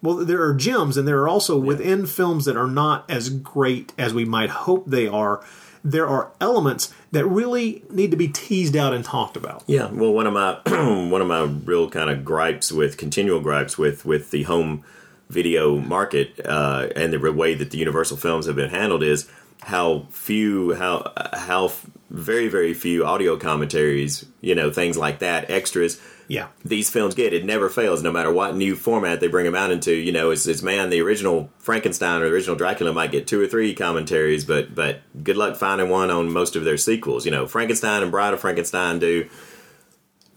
[0.01, 3.91] Well, there are gems, and there are also within films that are not as great
[3.97, 5.43] as we might hope they are.
[5.83, 9.63] There are elements that really need to be teased out and talked about.
[9.67, 10.59] Yeah, well, one of my
[11.09, 14.83] one of my real kind of gripes with continual gripes with with the home
[15.29, 19.29] video market uh, and the way that the Universal films have been handled is
[19.61, 21.71] how few how how
[22.09, 25.99] very very few audio commentaries, you know, things like that, extras.
[26.27, 26.47] Yeah.
[26.63, 29.69] These films get it never fails, no matter what new format they bring them out
[29.69, 29.93] into.
[29.93, 33.39] You know, it's, it's man, the original Frankenstein or the original Dracula might get two
[33.39, 37.25] or three commentaries, but but good luck finding one on most of their sequels.
[37.25, 39.29] You know, Frankenstein and Bride of Frankenstein do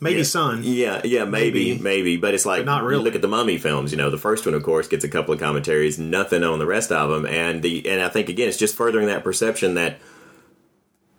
[0.01, 0.25] Maybe yeah.
[0.25, 0.61] Son.
[0.63, 1.83] Yeah, yeah, maybe, Maybe.
[1.83, 3.03] maybe, but it's like But not really.
[3.03, 3.91] Look at the Mummy films.
[3.91, 6.67] You know, the first one, of course, gets a couple of commentaries, nothing on the
[6.67, 9.99] rest of them, and the and I think again, it's just furthering that perception that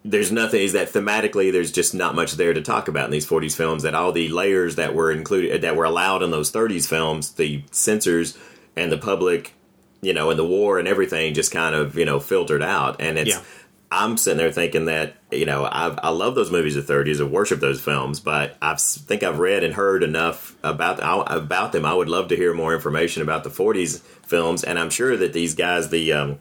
[0.05, 3.27] there's nothing is that thematically there's just not much there to talk about in these
[3.27, 6.87] 40s films that all the layers that were included that were allowed in those 30s
[6.87, 8.37] films the censors
[8.77, 9.53] and the public
[10.01, 13.17] you know and the war and everything just kind of you know filtered out and
[13.19, 13.41] it's Yeah.
[13.91, 17.19] I'm sitting there thinking that you know I've, i love those movies of the 30s
[17.21, 20.99] i worship those films but i think i've read and heard enough about
[21.31, 21.85] about them.
[21.85, 25.33] I would love to hear more information about the 40s films and i'm sure that
[25.33, 26.39] these guys the um,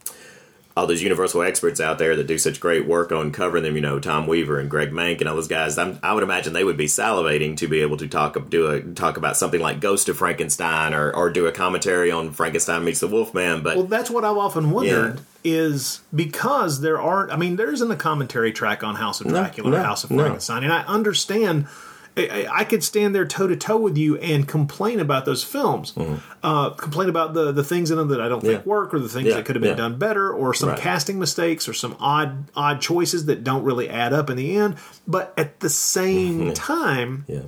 [0.78, 3.80] all those Universal experts out there that do such great work on covering them, you
[3.80, 5.76] know, Tom Weaver and Greg Mank and all those guys.
[5.76, 8.80] I'm, I would imagine they would be salivating to be able to talk do a
[8.80, 13.00] talk about something like Ghost of Frankenstein or, or do a commentary on Frankenstein meets
[13.00, 13.64] the Wolfman.
[13.64, 17.32] But Well, that's what I've often wondered is because there aren't.
[17.32, 20.04] I mean, there isn't a commentary track on House of No, Dracula no, or House
[20.04, 20.22] of no.
[20.22, 21.66] Frankenstein, and I understand.
[22.18, 25.92] I, I- could stand there toe to toe with you and complain about those films,
[26.42, 28.68] uh, complain about the the things in them that I don't think Mm-hmm.
[28.68, 28.74] Yeah.
[28.74, 29.76] work, or the things Yeah, that could have been yeah.
[29.76, 30.78] done better, or some Right.
[30.78, 34.76] casting mistakes, or some odd odd choices that don't really add up in the end.
[35.06, 37.42] But at the same time, yeah.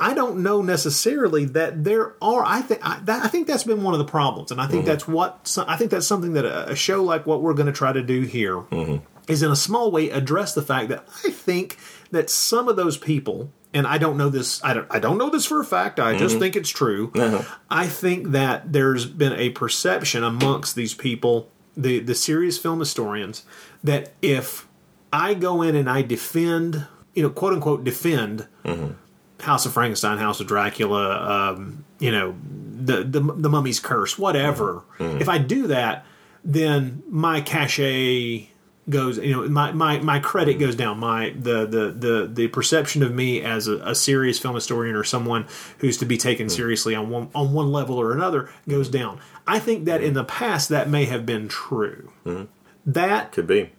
[0.00, 2.44] I don't know necessarily that there are.
[2.46, 4.84] I think I, that, I think that's been one of the problems, and I think
[4.84, 4.86] Mhm.
[4.86, 7.72] that's what I think that's something that a, a show like what we're going to
[7.72, 9.44] try to do here is, Mm-hmm.
[9.44, 11.78] in a small way address the fact that I think
[12.10, 15.30] that some of those people, and I don't know this, I don't, I don't know
[15.30, 16.00] this for a fact.
[16.00, 16.40] I just Mhm.
[16.40, 17.10] think it's true.
[17.14, 17.42] Uh-huh.
[17.70, 23.44] I think that there's been a perception amongst these people, the the serious film historians,
[23.84, 24.66] that if
[25.12, 28.46] I go in and I defend, you know, quote unquote defend.
[29.40, 32.34] House of Frankenstein, House of Dracula, um, you know,
[32.80, 34.82] the, the the Mummy's Curse, whatever.
[34.98, 35.20] Mhm.
[35.20, 36.04] If I do that,
[36.44, 38.48] then my cachet
[38.88, 39.18] goes.
[39.18, 40.98] You know, my, my, my credit goes down.
[40.98, 45.04] My the the the, the perception of me as a, a serious film historian or
[45.04, 45.46] someone
[45.78, 46.50] who's to be taken hmm.
[46.50, 49.20] seriously on one on one level or another goes down.
[49.46, 52.12] I think that in the past that may have been true.
[52.24, 52.44] Hmm.
[52.86, 53.72] That could be.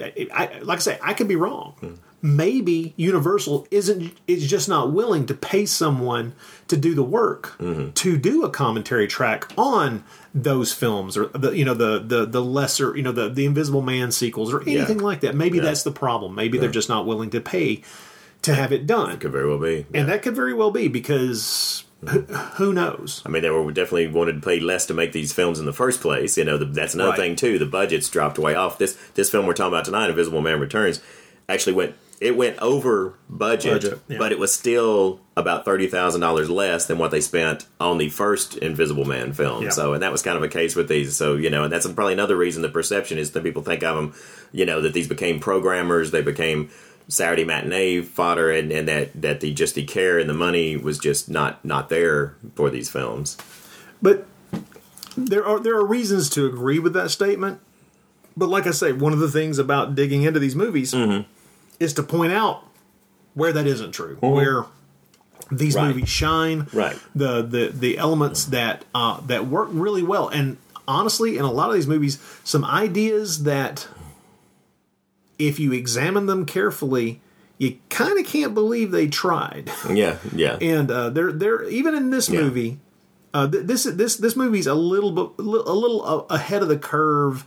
[0.00, 1.98] I, like I say, I could be wrong.
[2.22, 6.34] Maybe Universal isn't is just not willing to pay someone
[6.68, 7.90] to do the work hmm.
[7.90, 12.42] to do a commentary track on those films or the you know the the the
[12.42, 15.34] lesser you know the the Invisible Man sequels or anything like that.
[15.34, 15.64] Maybe Yeah.
[15.64, 16.34] that's the problem.
[16.34, 17.82] Maybe they're just not willing to pay
[18.42, 19.10] to have it done.
[19.10, 19.86] It Could very well be.
[19.92, 22.34] And that could very well be because who, mm-hmm.
[22.62, 23.22] who knows?
[23.26, 25.72] I mean, they were definitely wanted to pay less to make these films in the
[25.72, 26.38] first place.
[26.38, 27.18] You know, the, that's another Right.
[27.18, 27.58] thing too.
[27.58, 28.78] The budgets dropped way off.
[28.78, 31.00] This this film we're talking about tonight, Invisible Man Returns,
[31.48, 34.18] actually went it went over budget, Budget, yeah.
[34.18, 38.10] but it was still about thirty thousand dollars less than what they spent on the
[38.10, 39.64] first Invisible Man film.
[39.64, 39.70] Yeah.
[39.70, 41.16] So, and that was kind of a case with these.
[41.16, 43.96] So, you know, and that's probably another reason the perception is that people think of
[43.96, 44.14] them.
[44.52, 46.10] You know, that these became programmers.
[46.10, 46.70] They became
[47.08, 50.98] Saturday matinee fodder, and, and that that the just the care and the money was
[50.98, 53.38] just not not there for these films.
[54.02, 54.26] But
[55.16, 57.60] there are there are reasons to agree with that statement.
[58.36, 61.28] But like I say, one of the things about digging into these movies mm-hmm.
[61.80, 62.62] Is to point out
[63.34, 64.66] where that isn't true, where
[65.50, 65.88] these Right.
[65.88, 66.96] movies shine, Right.
[67.14, 71.68] the the the elements that uh, that work really well, and honestly, in a lot
[71.70, 73.88] of these movies, some ideas that
[75.38, 77.20] if you examine them carefully,
[77.58, 79.70] you kind of can't believe they tried.
[79.92, 80.56] Yeah, yeah.
[80.60, 82.40] And uh, they're they're even in this Yeah.
[82.42, 82.78] movie.
[83.32, 87.44] Uh, th- this this this movie's a little bit a little ahead of the curve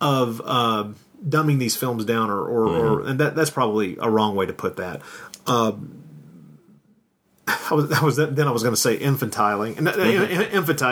[0.00, 0.88] of uh,
[1.24, 4.52] dumbing these films down, or or, or and that that's probably a wrong way to
[4.52, 5.02] put that.
[5.46, 5.72] Uh,
[7.70, 9.86] I was, I was then I was going to say infantiling and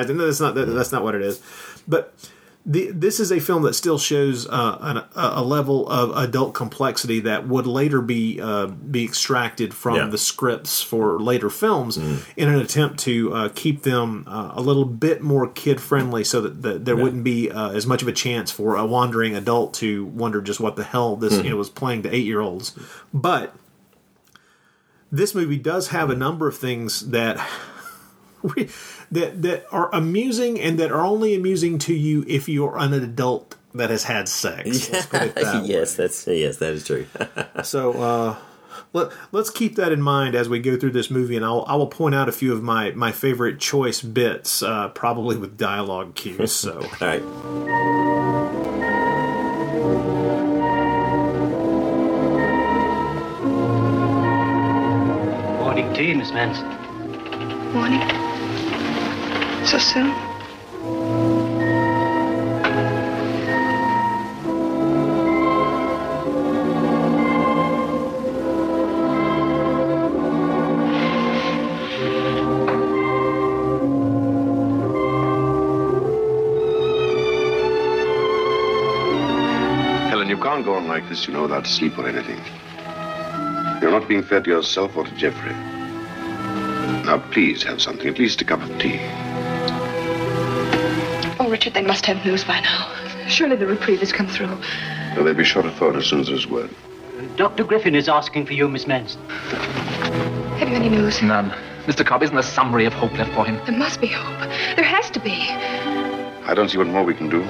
[0.09, 0.17] Mhm.
[0.17, 1.43] No, that's not that, that's not what it is.
[1.89, 2.15] But
[2.67, 7.21] the, this is a film that still shows uh, an, a, level of adult complexity
[7.21, 10.07] that would later be uh, be extracted from Yeah.
[10.07, 12.25] the scripts for later films Mm.
[12.39, 16.41] in an attempt to uh, keep them uh, a little bit more kid friendly, so
[16.41, 17.03] that, that there Yeah.
[17.03, 20.59] wouldn't be uh, as much of a chance for a wandering adult to wonder just
[20.59, 21.45] what the hell this Mhm.
[21.45, 22.73] you know, was playing to eight year olds.
[23.13, 23.55] But
[25.13, 27.37] this movie does have a number of things that
[29.15, 33.57] that that are amusing and that are only amusing to you if you're an adult
[33.75, 34.91] that has had sex.
[34.91, 35.69] Let's put it that way.
[35.69, 37.07] yes, that's yes, that is true.
[37.65, 38.37] So uh,
[38.93, 41.77] let, let's keep that in mind as we go through this movie, and I'll, I
[41.77, 46.15] will point out a few of my, my favorite choice bits, uh, probably with dialogue
[46.15, 46.53] cues.
[46.53, 47.23] So, all right.
[55.59, 56.69] Morning tea, Miss Manson.
[57.73, 58.24] Morning.
[59.65, 60.11] So soon?
[80.11, 82.39] Helen, you can't go on like this, you know, without sleep or anything.
[83.81, 85.55] You're not being fair to yourself or to Geoffrey.
[87.05, 89.01] Now, please have something, at least a cup of tea.
[91.75, 92.91] Richard, they must have news by now.
[93.29, 94.59] Surely the reprieve has come through.
[95.15, 96.71] Well, they'll be sure to phone as soon as there's word.
[97.37, 97.65] Dr.
[97.65, 99.21] Griffin is asking for you, Miss Manson.
[100.59, 101.23] Have you any news?
[101.23, 101.51] None.
[101.87, 102.05] Mr.
[102.05, 103.61] Cobb, isn't there some ray of hope left for him?
[103.67, 104.39] There must be hope.
[104.77, 105.49] There has to be.
[106.47, 107.43] I don't see what more we can do.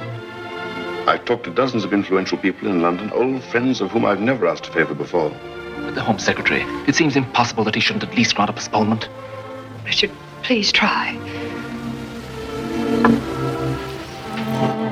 [1.06, 4.46] I've talked to dozens of influential people in London, old friends of whom I've never
[4.46, 5.30] asked a favor before.
[5.76, 6.62] But The Home Secretary.
[6.88, 9.08] It seems impossible that he shouldn't at least grant a postponement.
[9.84, 10.10] Richard,
[10.42, 11.12] please try.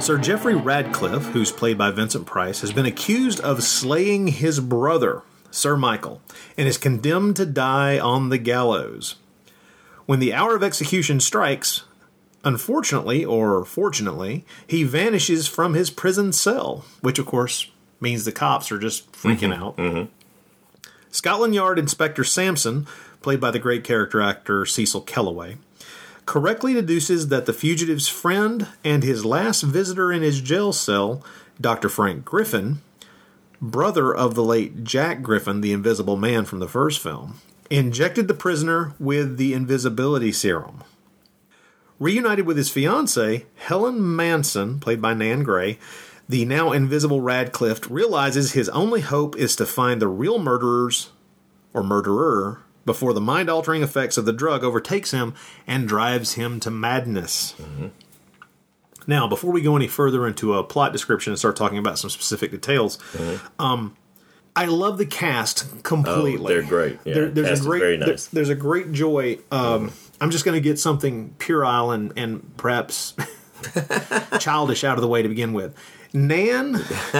[0.02, 5.22] Sir Geoffrey Radcliffe, who's played by Vincent Price, has been accused of slaying his brother,
[5.52, 6.20] Sir Michael,
[6.58, 9.14] and is condemned to die on the gallows.
[10.06, 11.84] When the hour of execution strikes,
[12.44, 18.72] unfortunately or fortunately, he vanishes from his prison cell, which of course means the cops
[18.72, 19.62] are just freaking mm-hmm.
[19.62, 19.76] out.
[19.76, 20.90] Mm-hmm.
[21.12, 22.88] Scotland Yard Inspector Sampson,
[23.20, 25.58] played by the great character actor Cecil Kellaway,
[26.26, 31.24] correctly deduces that the fugitive's friend and his last visitor in his jail cell,
[31.60, 31.88] Dr.
[31.88, 32.80] Frank Griffin,
[33.60, 38.34] brother of the late Jack Griffin, the invisible man from the first film, injected the
[38.34, 40.82] prisoner with the invisibility serum.
[41.98, 45.78] Reunited with his fiancee, Helen Manson, played by Nan Grey,
[46.28, 51.10] the now invisible Radcliffe realizes his only hope is to find the real murderers
[51.72, 55.34] or murderer before the mind altering effects of the drug overtakes him
[55.66, 57.54] and drives him to madness.
[59.06, 62.10] Now, before we go any further into a plot description and start talking about some
[62.10, 62.98] specific details,
[63.58, 63.96] um,
[64.54, 66.52] I love the cast completely.
[66.52, 66.98] Oh, they're great.
[67.04, 69.38] Yeah, There- there's a great very there- there's a great joy.
[69.50, 73.14] Um, I'm just going to get something puerile and, and perhaps
[74.38, 75.74] childish out of the way to begin with.
[76.14, 76.76] Nan,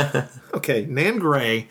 [0.55, 1.69] okay, Nan Grey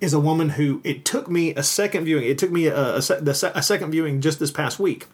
[0.00, 2.24] is a woman who it took me a second viewing.
[2.24, 5.06] It took me a, a, se- the se- a second viewing just this past week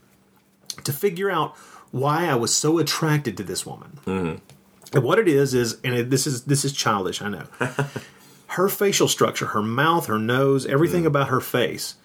[0.85, 1.55] to figure out
[1.91, 4.01] why I was so attracted to this woman.
[4.07, 4.97] Mm-hmm.
[4.97, 7.45] And what it is is, and it, this is this is childish, I know.
[8.49, 11.07] her facial structure, her mouth, her nose, everything mm.
[11.07, 11.97] about her face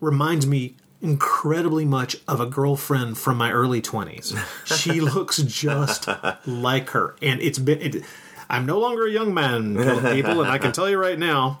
[0.00, 4.36] reminds me incredibly much of a girlfriend from my early 20s.
[4.64, 6.08] She looks just
[6.46, 7.14] like her.
[7.22, 8.04] And it's been it,
[8.50, 9.76] I'm no longer a young man,
[10.14, 11.60] people, and I can tell you right now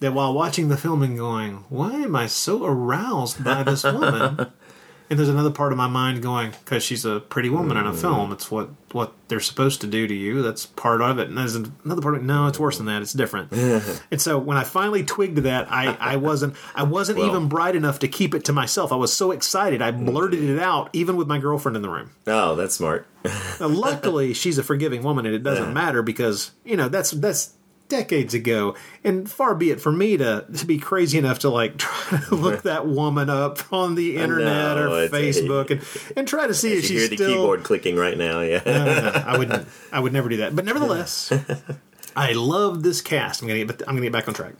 [0.00, 4.52] that while watching the film and going, "Why am I so aroused by this woman?"
[5.08, 7.92] And there's another part of my mind going, because she's a pretty woman in a
[7.94, 10.42] film, it's what what they're supposed to do to you.
[10.42, 11.28] That's part of it.
[11.28, 12.24] And there's another part of it.
[12.24, 13.02] No, it's worse than that.
[13.02, 13.52] It's different.
[14.10, 17.76] and so when I finally twigged that, I, I wasn't I wasn't Well- even bright
[17.76, 18.92] enough to keep it to myself.
[18.92, 22.10] I was so excited, I blurted it out, even with my girlfriend in the room.
[22.26, 23.06] Oh, that's smart.
[23.58, 27.52] Now, luckily, she's a forgiving woman, and it doesn't matter because you know that's that's
[27.88, 28.74] decades ago,
[29.04, 32.34] and far be it for me to to be crazy enough to like try to
[32.34, 35.82] look that woman up on the internet know, or Facebook and
[36.16, 37.28] and try to see if she's hear the still.
[37.30, 38.40] keyboard clicking right now.
[38.40, 38.62] Yeah.
[38.66, 39.68] No, no, no, I wouldn't.
[39.92, 40.54] I would never do that.
[40.56, 41.32] But nevertheless,
[42.16, 43.42] I love this cast.
[43.42, 43.82] I'm gonna get.
[43.82, 44.54] I'm gonna get back on track.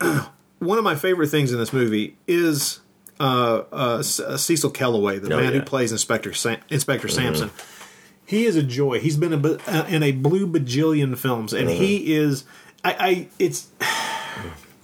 [0.58, 2.80] One of my favorite things in this movie is
[3.20, 5.58] uh, uh, uh, Cecil Kellaway, the Oh, man yeah.
[5.60, 7.12] who plays Inspector Sam- Inspector Mhm.
[7.12, 7.50] Sampson.
[8.24, 8.98] He is a joy.
[8.98, 11.76] He's been a, uh, in a blue bajillion films, and Mhm.
[11.76, 12.44] he is.
[12.86, 13.28] I, I.
[13.38, 13.68] It's.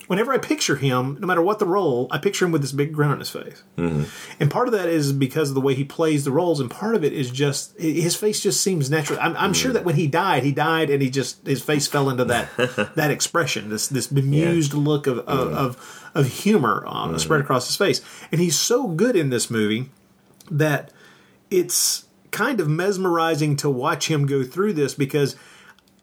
[0.09, 2.92] Whenever I picture him, no matter what the role, I picture him with this big
[2.92, 3.62] grin on his face.
[3.78, 4.07] Mhm.
[4.38, 6.94] And part of that is because of the way he plays the roles, and part
[6.94, 9.18] of it is just his face just seems natural.
[9.22, 12.11] I'm, I'm sure that when he died, he died, and he just his face fell
[12.11, 12.48] into that
[12.96, 17.76] that expression, this this bemused look of of, of of humor uh, spread across his
[17.76, 18.03] face.
[18.30, 19.88] And he's so good in this movie
[20.50, 20.90] that
[21.50, 25.36] it's kind of mesmerizing to watch him go through this because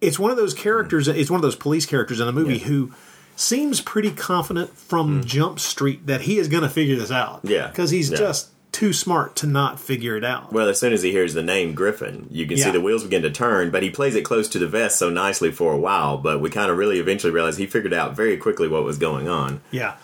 [0.01, 1.07] it's one of those characters.
[1.07, 2.91] It's one of those police characters in the movie who
[3.35, 7.41] seems pretty confident from Jump Street that he is going to figure this out.
[7.43, 7.67] Yeah.
[7.67, 8.17] because he's Yeah.
[8.17, 10.53] just too smart to not figure it out.
[10.53, 13.23] Well, as soon as he hears the name Griffin, you can see the wheels begin
[13.23, 16.17] to turn, but he plays it close to the vest so nicely for a while,
[16.17, 19.27] but we kind of really eventually realize he figured out very quickly what was going
[19.27, 19.61] on.
[19.71, 19.95] Yeah.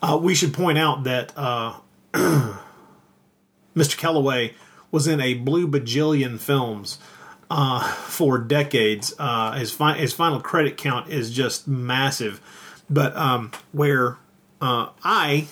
[0.00, 1.74] Uh, we should point out that uh,
[2.14, 2.56] Mr.
[3.76, 4.54] Kellaway
[4.90, 6.98] was in a blue bajillion films
[7.50, 9.14] uh, for decades.
[9.18, 12.40] Uh, his, fi- his final credit count is just massive.
[12.88, 14.16] But um, where
[14.60, 15.46] uh, I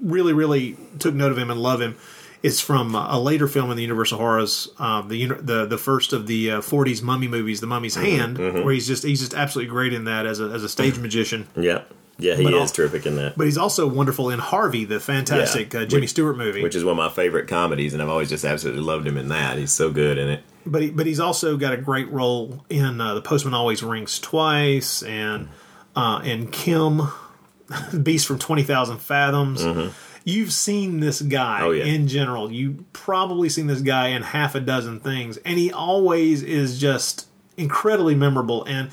[0.00, 1.96] really, really took note of him and love him
[2.42, 6.12] is from uh, a later film in the Universal Horrors, uh, the the the first
[6.12, 8.62] of the uh, '40s mummy movies, The Mummy's Hand, mhm.
[8.64, 11.48] where he's just he's just absolutely great in that as a as a stage magician.
[11.56, 11.82] Yeah.
[12.18, 13.36] Yeah, he But is al- terrific in that.
[13.36, 15.80] But he's also wonderful in Harvey, the fantastic Yeah.
[15.80, 16.62] uh, Jimmy Which- Stewart movie.
[16.62, 19.28] Which is one of my favorite comedies, and I've always just absolutely loved him in
[19.30, 19.56] that.
[19.58, 20.42] He's so good in it.
[20.66, 24.18] But he, but he's also got a great role in uh, The Postman Always Rings
[24.18, 25.48] Twice and
[25.96, 27.02] uh, and Kim,
[28.02, 29.64] Beast from Twenty Thousand Fathoms.
[30.26, 31.66] You've seen this guy Mm-hmm.
[31.66, 31.84] Oh, yeah.
[31.84, 32.50] in general.
[32.50, 37.26] You probably seen this guy in half a dozen things, and he always is just
[37.58, 38.64] incredibly memorable.
[38.64, 38.90] And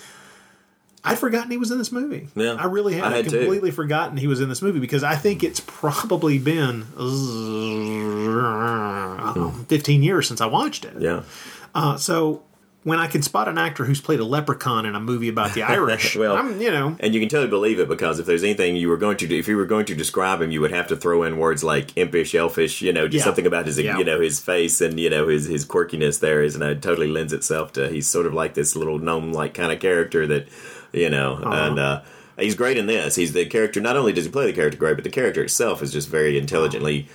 [1.06, 2.28] I'd forgotten he was in this movie.
[2.36, 3.40] Yeah, I really had, I had too.
[3.40, 7.02] completely forgotten he was in this movie because I think it's probably been uh,
[9.68, 10.94] 15 years since I watched it.
[11.00, 11.24] Yeah.
[11.74, 12.44] Uh, so
[12.84, 15.62] when I can spot an actor who's played a leprechaun in a movie about the
[15.62, 18.76] Irish, well, I'm, you know, And you can totally believe it because if there's anything
[18.76, 20.88] you were going to do, if you were going to describe him, you would have
[20.88, 23.26] to throw in words like impish, elfish, you know, just Yeah.
[23.26, 24.00] something about his, Yeah.
[24.00, 26.20] you know, his face and you know his his quirkiness.
[26.20, 27.88] There is, and it totally lends itself to.
[27.90, 30.48] He's sort of like this little gnome like kind of character that,
[30.92, 31.54] you know, Uh-huh.
[31.54, 32.02] and uh,
[32.40, 33.16] he's great in this.
[33.16, 33.80] He's the character.
[33.80, 36.36] Not only does he play the character great, but the character itself is just very
[36.36, 37.08] intelligently.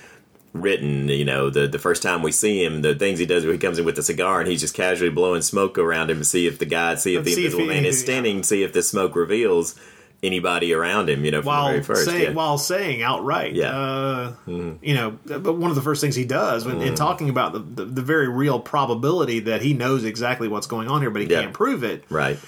[0.61, 3.53] Written, you know, the the first time we see him, the things he does, when
[3.53, 6.25] he comes in with a cigar and he's just casually blowing smoke around him to
[6.25, 8.63] see if the guy, see if the See if invisible he- man is standing, see
[8.63, 9.75] if the smoke reveals
[10.23, 12.05] anybody around him, you know, from the while very first.
[12.05, 12.31] saying yeah.
[12.31, 13.69] while saying outright, Yeah.
[13.77, 14.77] uh, Mhm.
[14.81, 16.97] you know, but one of the first things he does when in Mhm.
[16.97, 21.01] talking about the, the the very real probability that he knows exactly what's going on
[21.01, 21.41] here, but he Yeah.
[21.41, 22.39] can't prove it, Right.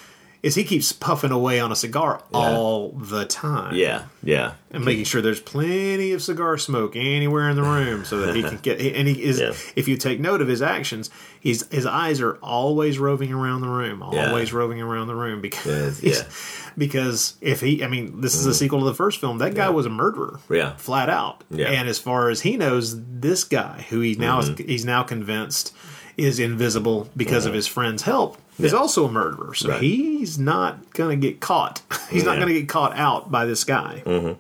[0.42, 3.76] Is he keeps puffing away on a cigar all the time.
[3.76, 4.04] Yeah.
[4.24, 4.54] Yeah.
[4.72, 8.44] and making sure there's plenty of cigar smoke anywhere in the room so that he
[8.44, 9.54] can get and he is Yeah.
[9.76, 11.10] if you take note of his actions
[11.40, 14.28] he's his eyes are always roving around the room Yeah.
[14.30, 16.22] always roving around the room because yeah.
[16.78, 18.54] because if he i mean this is a Mhm.
[18.56, 20.76] sequel to the first film that guy was a murderer Yeah.
[20.78, 21.68] flat out Yeah.
[21.68, 24.60] and as far as he knows this guy who he now Mhm.
[24.60, 25.74] is, he's now convinced
[26.18, 27.56] is invisible because of Mhm.
[27.56, 28.78] his friend's help is Yeah.
[28.78, 29.82] also a murderer so Right.
[29.82, 34.36] he's not gonna get caught he's not gonna get caught out by this guy Mhm.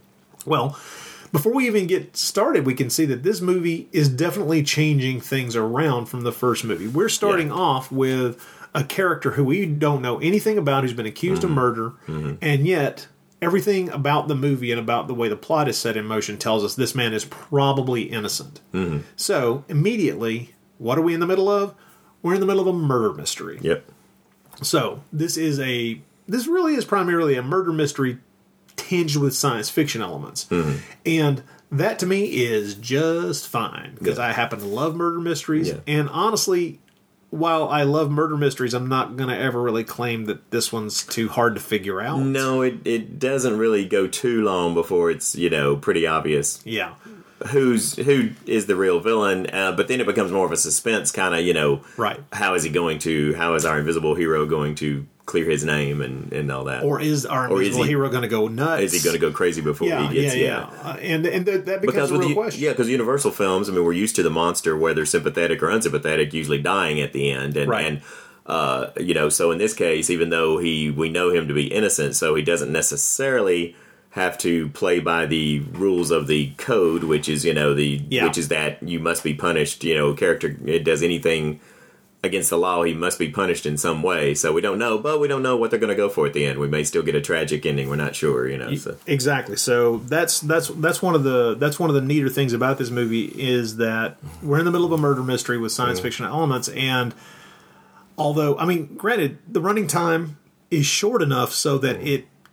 [0.45, 0.78] well,
[1.32, 5.55] before we even get started, we can see that this movie is definitely changing things
[5.55, 6.88] around from the first movie.
[6.88, 8.43] We're starting off with
[8.74, 11.51] a character who we don't know anything about who's been accused Mm-hmm.
[11.51, 11.91] of murder,
[12.41, 13.07] and yet
[13.43, 16.63] everything about the movie and about the way the plot is set in motion tells
[16.63, 18.59] us this man is probably innocent.
[18.74, 19.03] Mhm.
[19.15, 21.76] So, immediately, what are we in the middle of?
[22.24, 23.59] We're in the middle of a murder mystery.
[23.61, 23.86] Yep.
[24.62, 28.20] So, this is a this really is primarily a murder mystery
[28.76, 30.45] tinged with science fiction elements.
[30.49, 30.80] Mhm.
[31.05, 35.70] And that to me is just fine because I happen to love murder mysteries.
[35.70, 35.76] Yeah.
[35.88, 36.80] And honestly,
[37.30, 41.03] while I love murder mysteries, I'm not going to ever really claim that this one's
[41.03, 42.22] too hard to figure out.
[42.22, 46.60] No, it, it doesn't really go too long before it's, you know, pretty obvious.
[46.66, 46.93] Yeah.
[47.48, 49.48] Who's who is the real villain.
[49.52, 52.20] Uh, but then it becomes more of a suspense kind of, you know, right?
[52.34, 53.34] How is he going to?
[53.36, 56.84] How is our invisible hero going to clear his name and and all that?
[56.84, 58.82] Or is our Or is invisible he- hero going to go nuts?
[58.84, 60.36] Is he going to go crazy before yeah, he gets?
[60.36, 62.64] yeah, yeah, Uh, and and that, that becomes a real the- question.
[62.64, 66.34] Yeah, because Universal films, I mean, we're used to the monster, whether sympathetic or unsympathetic,
[66.34, 67.86] usually dying at the end, and Right.
[67.86, 68.02] and
[68.48, 71.68] uh, you know, so in this case, even though he we know him to be
[71.72, 73.76] innocent, so he doesn't necessarily
[74.12, 78.26] have to play by the rules of the code, which is you know the Yeah.
[78.26, 79.84] which is that you must be punished.
[79.84, 81.60] You know, character it does anything
[82.22, 84.34] against the law, he must be punished in some way.
[84.36, 86.34] So we don't know, but we don't know what they're going to go for at
[86.34, 86.60] the end.
[86.60, 87.88] We may still get a tragic ending.
[87.88, 88.45] We're not sure.
[88.49, 88.97] You know, so.
[89.07, 89.55] Exactly.
[89.55, 92.89] So that's that's that's one of the that's one of the neater things about this
[92.89, 96.03] movie is that we're in the middle of a murder mystery with science Mhm.
[96.03, 97.14] fiction elements, and
[98.18, 100.38] although I mean, granted, the running time
[100.72, 101.97] is short enough so that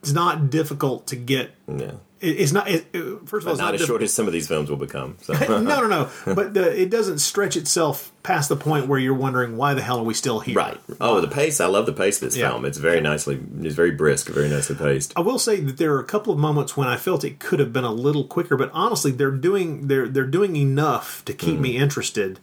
[0.07, 1.51] it's not difficult to get.
[1.69, 1.93] Yeah.
[2.19, 2.69] It, it's not.
[2.69, 4.71] It, it- first of all, it's not as diff- short as some of these films
[4.71, 5.19] will become.
[5.21, 5.33] So.
[5.49, 6.11] no, no, no.
[6.35, 9.99] But the, it doesn't stretch itself past the point where you're wondering why the hell
[9.99, 10.55] are we still here?
[10.55, 10.79] Right.
[11.01, 11.61] Oh, the pace!
[11.61, 12.51] I love the pace of this Yeah.
[12.51, 12.65] film.
[12.65, 15.13] It's very nicely, it's very brisk, very nicely paced.
[15.17, 17.61] I will say that there are a couple of moments when I felt it could
[17.61, 21.59] have been a little quicker, but honestly, they're doing they're they're doing enough to keep
[21.61, 22.39] me interested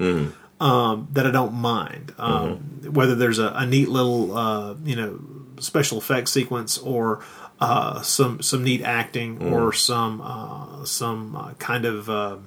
[0.59, 2.14] um, that I don't mind.
[2.20, 2.57] Um,
[2.91, 5.20] Whether there's a, a neat little uh, you know
[5.59, 7.24] special effects sequence or
[7.64, 9.51] uh, some some neat acting Mhm.
[9.51, 12.39] or some uh, some uh, kind of um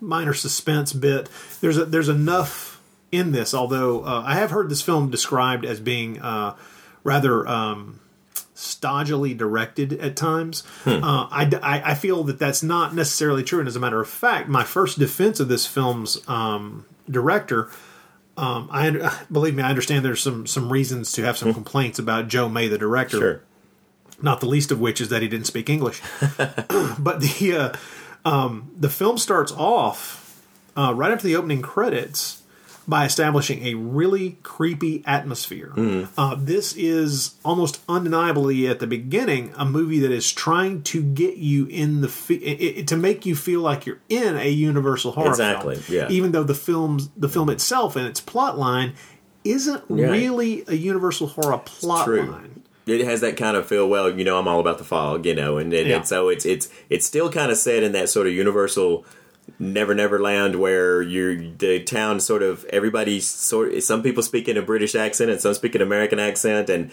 [0.00, 1.28] minor suspense bit.
[1.60, 2.80] There's a, there's enough
[3.12, 3.54] in this.
[3.54, 6.54] Although uh, I have heard this film described as being uh,
[7.04, 8.00] rather um,
[8.54, 10.64] stodgily directed at times.
[10.84, 11.02] Hmm.
[11.04, 13.60] Uh, I, I I feel that that's not necessarily true.
[13.60, 17.70] And as a matter of fact, my first defense of this film's um, director.
[18.36, 19.62] Um, I believe me.
[19.62, 23.16] I understand there's some some reasons to have some complaints about Joe May, the director.
[23.16, 23.22] Hmm.
[23.22, 23.42] Sure.
[24.22, 26.00] Not the least of which is that he didn't speak English.
[26.98, 27.74] but the
[28.24, 30.42] uh, um, the film starts off
[30.76, 32.42] uh, right after the opening credits
[32.88, 35.72] by establishing a really creepy atmosphere.
[35.76, 36.08] Mhm.
[36.16, 41.36] Uh, this is almost undeniably at the beginning a movie that is trying to get
[41.36, 42.40] you in the fe-
[42.76, 45.98] i- i- to make you feel like you're in a Universal horror Exactly, film.
[45.98, 46.08] yeah.
[46.10, 48.92] Even though the film's the film itself and its plot line
[49.44, 50.06] isn't Yeah.
[50.10, 52.62] really a Universal horror plot line.
[52.86, 53.88] It has that kind of feel.
[53.88, 55.96] Well, you know, I'm all about the fog, you know, and, and, Yeah.
[55.96, 59.04] and so it's it's it's still kind of set in that sort of universal.
[59.58, 63.82] Never Never Land, where you're the town sort of everybody sort.
[63.82, 66.90] Some people speak in a British accent and some speak an American accent, and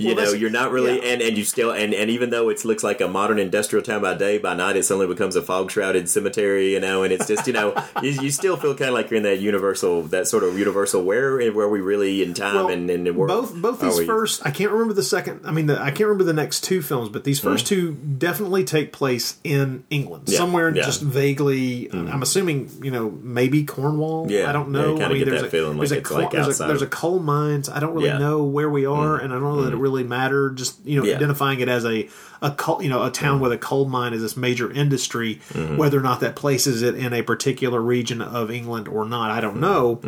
[0.00, 1.00] you Well, know you're not really.
[1.12, 4.02] And and you still and and even though it looks like a modern industrial town
[4.02, 7.02] by day, by night it suddenly becomes a fog shrouded cemetery, you know.
[7.02, 9.40] And it's just you know you, you still feel kind of like you're in that
[9.40, 13.12] universal that sort of universal where where we really in time Well, and and the
[13.12, 13.28] world.
[13.28, 16.08] both both these we- first I can't remember the second I mean the, I can't
[16.08, 17.66] remember the next two films but these 1st mm-hmm.
[17.66, 20.84] two definitely take place in England Yeah, somewhere yeah.
[20.84, 22.08] just vaguely mm-hmm.
[22.08, 25.40] I'm assuming you know maybe Cornwall Yeah, I don't yeah, know I mean get there's
[25.42, 27.94] that a, feeling there's like a, like, there's, a, there's a coal mines I don't
[27.94, 28.18] really Yeah.
[28.18, 29.24] know where we are mm-hmm.
[29.24, 31.16] and I don't know that it really mattered just you know Yeah.
[31.16, 32.08] identifying it as a
[32.42, 35.76] a coal, you know a town with a coal mine is this major industry Mhm.
[35.76, 39.40] whether or not that places it in a particular region of England or not I
[39.40, 40.00] don't know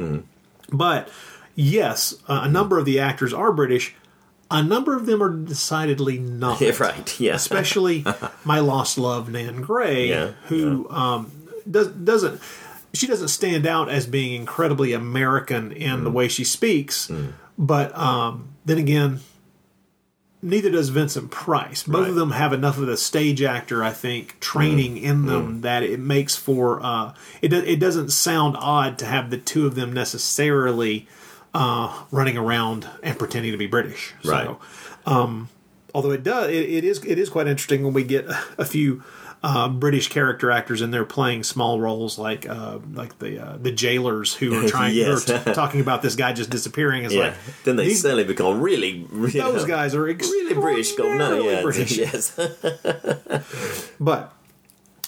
[0.72, 1.08] but
[1.54, 3.94] yes, a number of the actors are British.
[4.50, 6.60] A number of them are decidedly not.
[6.60, 7.34] Yeah, right, yeah.
[7.34, 8.04] Especially
[8.44, 11.30] my lost love, Nan Grey, Yeah, who Um,
[11.70, 12.40] does, doesn't.
[12.94, 16.14] She doesn't stand out as being incredibly American in the Mm.
[16.14, 17.10] way she speaks,
[17.58, 19.20] but um, then again,
[20.42, 21.84] neither does Vincent Price.
[21.84, 25.02] Both of them have enough of the stage actor, I think, training Mm.
[25.02, 27.48] in them that it makes for uh, it.
[27.48, 31.06] do- It doesn't sound odd to have the two of them necessarily
[31.54, 34.14] uh, running around and pretending to be British.
[34.24, 34.46] Right.
[34.46, 34.58] So,
[35.06, 35.48] um,
[35.94, 38.26] although it does, it, it is it is quite interesting when we get
[38.58, 39.02] a few.
[39.44, 43.72] Uh, British character actors in there playing small roles like uh, like the uh, the
[43.72, 45.24] jailers who are trying Yes.
[45.28, 47.02] who are t- talking about this guy just disappearing.
[47.04, 47.22] It's yeah.
[47.24, 47.34] like
[47.64, 50.92] then they these- suddenly become really, really those guys are really British.
[50.92, 51.98] Go no, yeah, British.
[51.98, 52.38] yes.
[54.00, 54.32] but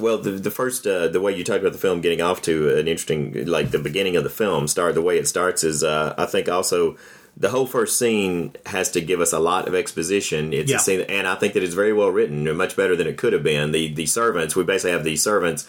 [0.01, 2.77] Well, the the first uh, the way you talked about the film getting off to
[2.77, 6.15] an interesting like the beginning of the film start the way it starts is uh,
[6.19, 6.97] I think also
[7.37, 10.53] the whole first scene has to give us a lot of exposition.
[10.53, 10.77] It's Yeah.
[10.77, 13.17] a scene, and I think that it's very well written, and much better than it
[13.17, 13.73] could have been.
[13.73, 15.67] The the servants we basically have the servants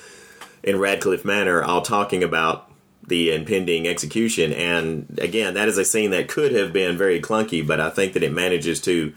[0.63, 2.71] in Radcliffe Manor all talking about
[3.07, 7.65] the impending execution, and again that is a scene that could have been very clunky,
[7.65, 9.13] but I think that it manages to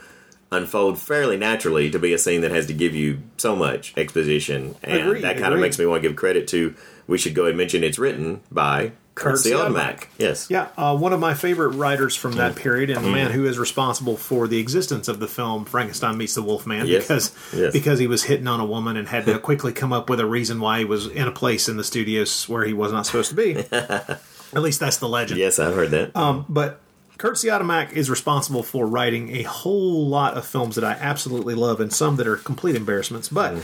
[0.50, 4.74] unfold fairly naturally to be a scene that has to give you so much exposition
[4.82, 6.74] and Agreed, that kind of makes me want to give credit to
[7.06, 10.04] we should go ahead and mention it's written by Kurt Siodmak.
[10.18, 10.46] Yes.
[10.48, 13.12] Yeah, uh, one of my favorite writers from that period, and the Mm.
[13.12, 17.02] man who is responsible for the existence of the film Frankenstein meets the Wolfman, Yes.
[17.04, 17.72] because Yes.
[17.72, 20.26] because he was hitting on a woman and had to quickly come up with a
[20.26, 23.30] reason why he was in a place in the studios where he was not supposed
[23.30, 23.56] to be.
[23.72, 25.38] At least that's the legend.
[25.38, 26.16] Yes, I've heard that.
[26.16, 26.80] Um, but
[27.18, 31.80] Kurt Siodmak is responsible for writing a whole lot of films that I absolutely love,
[31.80, 33.28] and some that are complete embarrassments.
[33.28, 33.54] But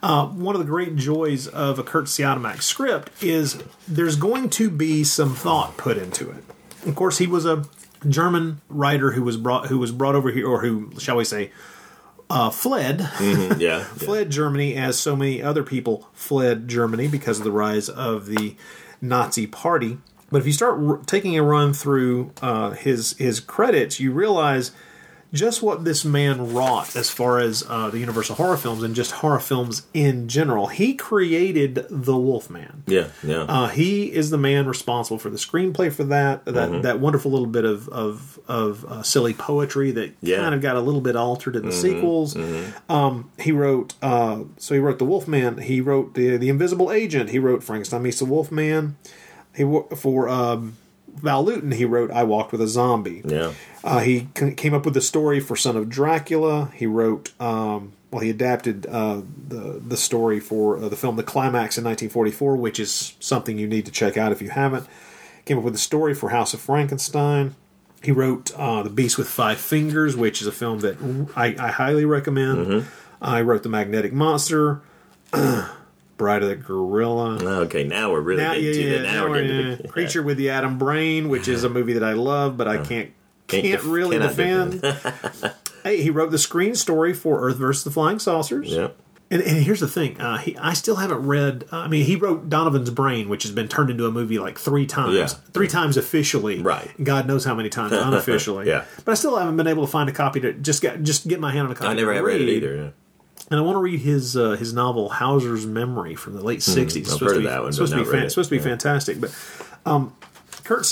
[0.00, 3.58] uh, one of the great joys of a Kurt Siodmak script is
[3.88, 6.44] there's going to be some thought put into it.
[6.86, 7.64] Of course, he was a
[8.08, 11.50] German writer who was brought who was brought over here, or who shall we say,
[12.30, 13.00] uh, fled.
[13.00, 13.82] Mhm, yeah.
[13.82, 18.54] fled Germany as so many other people fled Germany because of the rise of the
[19.02, 19.98] Nazi Party.
[20.30, 24.70] But if you start r- taking a run through uh, his his credits, you realize
[25.32, 29.12] just what this man wrought as far as uh, the Universal horror films and just
[29.12, 30.66] horror films in general.
[30.66, 32.82] He created the Wolfman.
[32.88, 33.42] Yeah, yeah.
[33.42, 36.44] Uh, he is the man responsible for the screenplay for that.
[36.46, 36.82] That Mhm.
[36.82, 40.38] that wonderful little bit of of, of uh, silly poetry that Yeah.
[40.38, 42.34] kind of got a little bit altered in the Mhm, sequels.
[42.34, 42.72] mhm.
[42.90, 43.94] Um, he wrote.
[44.02, 45.58] Uh, so he wrote the Wolfman.
[45.58, 47.30] He wrote the the Invisible Agent.
[47.30, 48.96] He wrote Frankenstein meets the Wolfman.
[49.54, 49.64] He
[49.96, 50.76] for um,
[51.14, 51.72] Val Lewton.
[51.72, 53.22] He wrote I Walked with a Zombie.
[53.24, 53.52] Yeah.
[53.82, 56.70] Uh, he c- came up with the story for Son of Dracula.
[56.74, 61.22] He wrote, um, well, he adapted uh, the the story for uh, the film The
[61.22, 64.86] Climax in 1944, which is something you need to check out if you haven't.
[65.46, 67.54] Came up with the story for House of Frankenstein.
[68.02, 70.96] He wrote uh, The Beast with Five Fingers, which is a film that
[71.36, 72.66] I, I highly recommend.
[72.66, 72.84] Mhm.
[73.20, 74.80] I wrote The Magnetic Monster,
[76.20, 77.42] Bride of the Gorilla.
[77.62, 79.56] Okay, now we're really Now, getting yeah, to yeah, the now, now we're we're getting
[79.72, 82.56] in to the Creature with the Atom Brain, which is a movie that I love,
[82.58, 83.10] but I can't
[83.48, 84.82] Can't can't, def- really defend.
[85.82, 88.68] hey, he wrote the screen story for Earth versus the Flying Saucers.
[88.68, 88.88] Yeah.
[89.32, 91.64] And, and here's the thing: uh, he, I still haven't read.
[91.72, 94.86] I mean, he wrote Donovan's Brain, which has been turned into a movie like three
[94.86, 95.26] times, Yeah.
[95.52, 96.60] three times officially.
[96.60, 96.90] Right.
[97.02, 98.66] God knows how many times unofficially.
[98.66, 98.84] Yeah.
[99.04, 101.38] But I still haven't been able to find a copy to just get just get
[101.40, 101.88] my hand on a copy.
[101.88, 102.92] I never have read it either.
[103.50, 106.70] And I want to read his uh, his novel Hauser's Memory from the late Hmm,
[106.72, 106.96] '60s.
[106.98, 108.68] I've Supposed heard of be- that one, Supposed to be fan- supposed to be Yeah.
[108.68, 109.20] fantastic.
[109.20, 109.34] But
[109.84, 110.12] um,
[110.64, 110.86] Kurt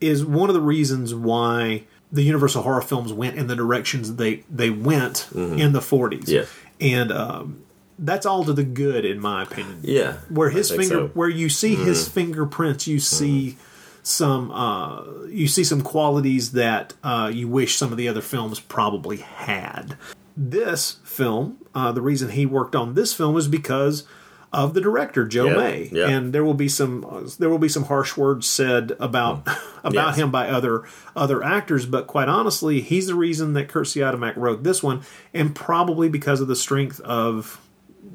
[0.00, 4.44] is one of the reasons why the Universal horror films went in the directions they
[4.50, 5.58] they went Mhm.
[5.58, 6.28] in the '40s.
[6.28, 6.44] Yeah.
[6.80, 7.58] and um,
[7.98, 9.80] that's all to the good, in my opinion.
[9.82, 11.10] Yeah, where his finger, so.
[11.14, 12.12] where you see his Mhm.
[12.12, 13.58] fingerprints, you see
[14.04, 18.60] some uh, you see some qualities that uh, you wish some of the other films
[18.60, 19.96] probably had.
[20.40, 24.04] This film, uh, the reason he worked on this film is because
[24.52, 27.84] of the director Joe May, and there will be some uh, there will be some
[27.84, 29.38] harsh words said about
[29.84, 29.94] about Mm.
[29.94, 30.16] Yes.
[30.16, 30.84] him by other
[31.16, 35.02] other actors, but quite honestly, he's the reason that Kurt Siodmak wrote this one,
[35.34, 37.60] and probably because of the strength of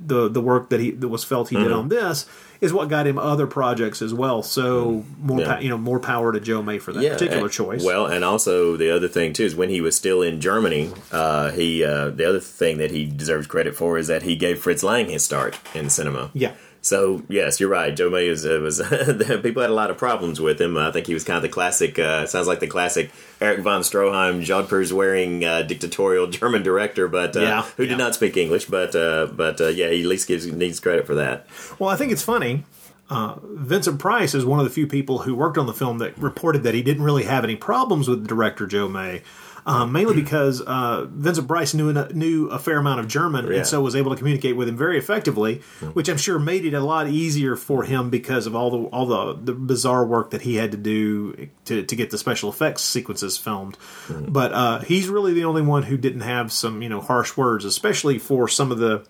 [0.06, 1.78] the the work that he that was felt he did Mhm.
[1.78, 2.26] on this
[2.62, 4.42] is what got him other projects as well.
[4.42, 5.42] So more Mm.
[5.42, 5.54] Yeah.
[5.56, 7.84] pa- you know more power to Joe May for that particular and- choice.
[7.84, 11.52] Well, and also the other thing too is when he was still in Germany, uh,
[11.52, 14.84] he uh, the other thing that he deserves credit for is that he gave Fritz
[14.84, 16.30] Lang his start in cinema.
[16.34, 16.52] Yeah.
[16.84, 17.96] So yes, you're right.
[17.96, 18.82] Joe May uh, was
[19.42, 20.76] people had a lot of problems with him.
[20.78, 21.98] I think he was kind of the classic.
[21.98, 23.10] Uh, sounds like the classic
[23.40, 28.16] Eric von Stroheim, jodhpurs wearing uh, dictatorial German director, but uh, Yeah, who did not
[28.16, 28.66] speak English.
[28.66, 31.48] But uh, but uh, yeah, he at least gives needs credit for that.
[31.80, 32.66] Well, I think it's funny.
[33.10, 36.18] Uh, Vincent Price is one of the few people who worked on the film that
[36.18, 39.22] reported that he didn't really have any problems with director Joe May,
[39.66, 43.58] um, mainly because uh, Vincent Price knew a, knew a fair amount of German Yeah.
[43.60, 45.62] and so was able to communicate with him very effectively,
[45.94, 49.06] which I'm sure made it a lot easier for him because of all the all
[49.06, 52.82] the, the bizarre work that he had to do to, to get the special effects
[52.82, 53.78] sequences filmed.
[54.10, 57.64] But uh, he's really the only one who didn't have some you know harsh words,
[57.66, 59.06] especially for some of the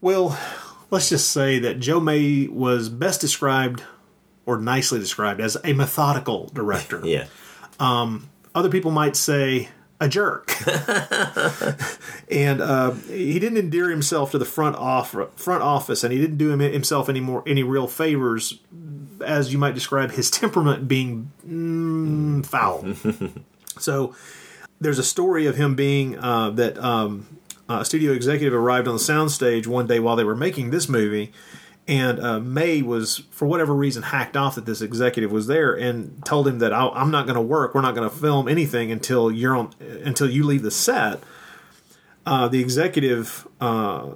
[0.00, 0.38] well,
[0.90, 3.82] let's just say that Joe May was best described
[4.44, 7.00] or nicely described as a methodical director.
[7.04, 7.26] yeah.
[7.78, 9.68] Um, other people might say
[10.02, 10.52] a jerk.
[12.30, 16.38] and uh, he didn't endear himself to the front off front office, and he didn't
[16.38, 18.58] do him, himself any more any real favors,
[19.24, 22.84] as you might describe his temperament being mm, foul.
[23.78, 24.14] so
[24.80, 27.38] there's a story of him being uh, that um,
[27.68, 31.32] a studio executive arrived on the soundstage one day while they were making this movie,
[31.88, 36.24] and uh, May was for whatever reason hacked off that this executive was there and
[36.24, 37.74] told him that "I'll- I'm not going to work.
[37.74, 39.70] We're not going to film anything until you're on
[40.04, 41.20] until you leave the set.
[42.24, 44.10] Uh, the executive uh,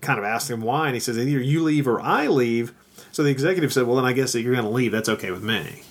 [0.00, 2.74] kind of asked him why, and he says either you leave or I leave.
[3.12, 4.90] So the executive said, "Well, then I guess that you're going to leave.
[4.90, 5.82] That's okay with me."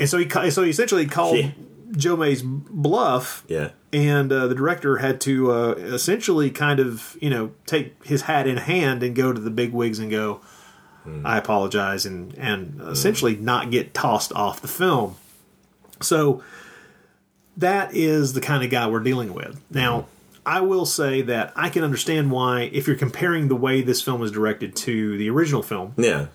[0.00, 1.36] and so he so he essentially called.
[1.92, 3.70] Joe May's bluff Yeah.
[3.92, 8.46] and uh, the director had to uh, essentially kind of you know take his hat
[8.46, 10.40] in hand and go to the big wigs and go
[11.22, 15.16] I apologize, and and essentially not get tossed off the film.
[16.00, 16.42] So
[17.58, 19.60] that is the kind of guy we're dealing with.
[19.70, 20.06] Now,
[20.46, 24.18] I will say that I can understand why, if you're comparing the way this film
[24.18, 26.26] was directed to the original film, Yeah.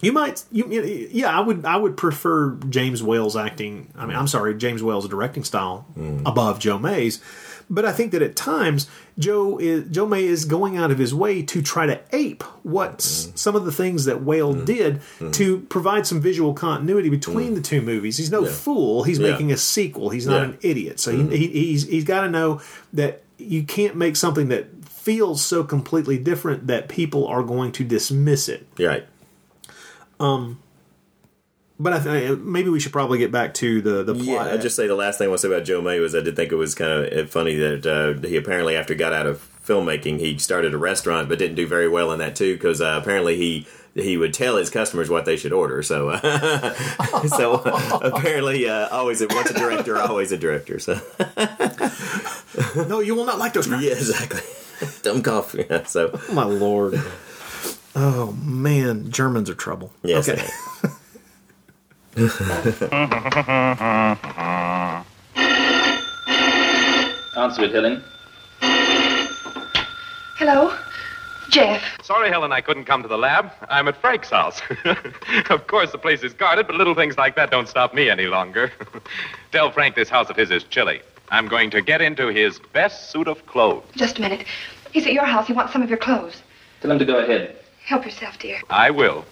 [0.00, 0.68] You might, you,
[1.10, 3.92] yeah, I would, I would prefer James Whale's acting.
[3.96, 6.22] I mean, I'm sorry, James Whale's directing style mm.
[6.26, 7.20] above Joe May's.
[7.68, 8.88] But I think that at times
[9.18, 13.00] Joe is Joe May is going out of his way to try to ape what
[13.00, 13.38] s mm.
[13.38, 14.64] some of the things that Whale mm.
[14.64, 15.00] did
[15.32, 18.18] to provide some visual continuity between the two movies.
[18.18, 19.02] He's no fool.
[19.02, 19.32] He's Yeah.
[19.32, 20.10] making a sequel.
[20.10, 20.44] He's not Yeah.
[20.44, 21.00] an idiot.
[21.00, 21.32] So he, mm-hmm.
[21.32, 22.60] he, he's he's got to know
[22.92, 27.84] that you can't make something that feels so completely different that people are going to
[27.84, 28.66] dismiss it.
[28.78, 29.06] Right.
[30.20, 30.60] Um,
[31.78, 34.26] but I th- maybe we should probably get back to the the plot.
[34.26, 34.52] Yeah.
[34.54, 36.20] I'd just say the last thing I want to say about Joe May was I
[36.20, 39.26] did think it was kind of funny that uh, he apparently, after he got out
[39.26, 42.80] of filmmaking, he started a restaurant, but didn't do very well in that too, because
[42.80, 45.82] uh, apparently he he would tell his customers what they should order.
[45.82, 46.74] So, uh,
[47.28, 47.54] so
[48.02, 50.78] apparently, uh, always once a director, always a director.
[50.78, 51.00] So,
[52.88, 53.66] no, you will not like those.
[53.80, 54.40] Yeah, exactly.
[55.02, 55.64] Dumb coffee.
[55.68, 57.02] Yeah, so, Oh, my lord.
[57.98, 59.90] Oh man, Germans are trouble.
[60.02, 60.42] Yes, okay.
[67.36, 68.04] Answer it, Helen.
[70.36, 70.76] Hello?
[71.48, 71.82] Jeff.
[72.02, 73.50] Sorry, Helen, I couldn't come to the lab.
[73.70, 74.60] I'm at Frank's house.
[75.48, 78.26] of course, the place is guarded, but little things like that don't stop me any
[78.26, 78.70] longer.
[79.52, 81.00] Tell Frank this house of his is chilly.
[81.30, 83.84] I'm going to get into his best suit of clothes.
[83.96, 84.46] Just a minute.
[84.92, 85.46] He's at your house.
[85.46, 86.42] He wants some of your clothes.
[86.82, 87.56] Tell him to go ahead.
[87.86, 88.60] Help yourself, dear.
[88.68, 89.24] I will.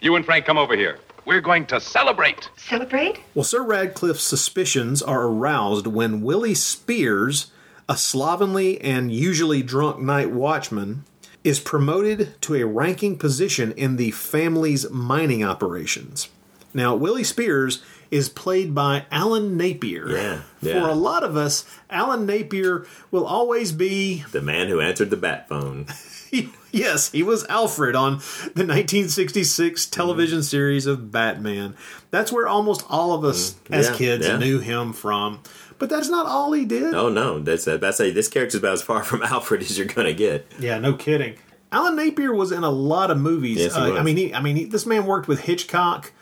[0.00, 1.00] You and Frank come over here.
[1.24, 2.48] We're going to celebrate.
[2.56, 3.18] Celebrate?
[3.34, 7.50] Well, Sir Radcliffe's suspicions are aroused when Willie Spears,
[7.88, 11.02] a slovenly and usually drunk night watchman,
[11.42, 16.28] is promoted to a ranking position in the family's mining operations.
[16.72, 17.82] Now, Willie Spears
[18.12, 20.08] is played by Alan Napier.
[20.08, 25.10] Yeah, For a lot of us, Alan Napier will always be the man who answered
[25.10, 25.86] the bat phone.
[26.72, 28.18] yes, he was Alfred on
[28.54, 31.74] the 1966 television series of Batman.
[32.10, 33.90] That's where almost all of us as Mm.
[33.92, 34.38] Yeah, kids yeah.
[34.38, 35.40] knew him from.
[35.78, 36.94] But that's not all he did.
[36.94, 39.86] Oh no, that's uh, that's a, this character's about as far from Alfred as you're
[39.86, 40.46] gonna get.
[40.58, 41.34] Yeah, no kidding.
[41.70, 43.58] Alan Napier was in a lot of movies.
[43.58, 43.94] Yes, Uh.
[43.96, 46.12] I mean, he, I mean, he, this man worked with Hitchcock.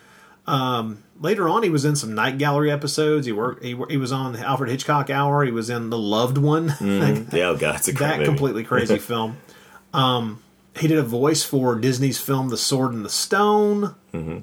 [0.47, 3.25] Um, later on, he was in some Night Gallery episodes.
[3.25, 3.63] He worked.
[3.63, 5.43] He, he was on the Alfred Hitchcock Hour.
[5.45, 6.69] He was in The Loved One.
[6.69, 7.31] Mhm.
[7.33, 8.27] yeah, oh god, it's a great that movie.
[8.27, 9.37] completely crazy film.
[9.95, 10.41] Um,
[10.77, 13.95] he did a voice for Disney's film The Sword and the Stone.
[14.13, 14.39] Mm-hmm.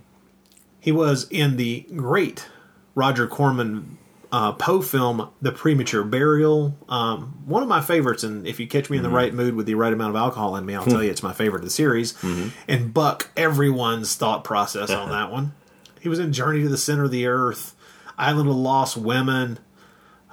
[0.80, 2.46] He was in the great
[2.94, 3.98] Roger Corman
[4.32, 6.74] uh, Poe film, The Premature Burial.
[6.88, 9.14] Um, one of my favorites, and if you catch me in the Mhm.
[9.14, 11.34] right mood with the right amount of alcohol in me, I'll tell you it's my
[11.34, 12.14] favorite of the series.
[12.14, 12.50] Mhm.
[12.66, 15.52] And buck everyone's thought process on that one.
[16.00, 17.74] He was in Journey to the Center of the Earth,
[18.16, 19.58] Island of Lost Women.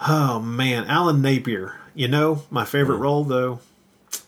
[0.08, 1.76] Oh man, Alan Napier.
[1.94, 3.60] You know, my favorite role though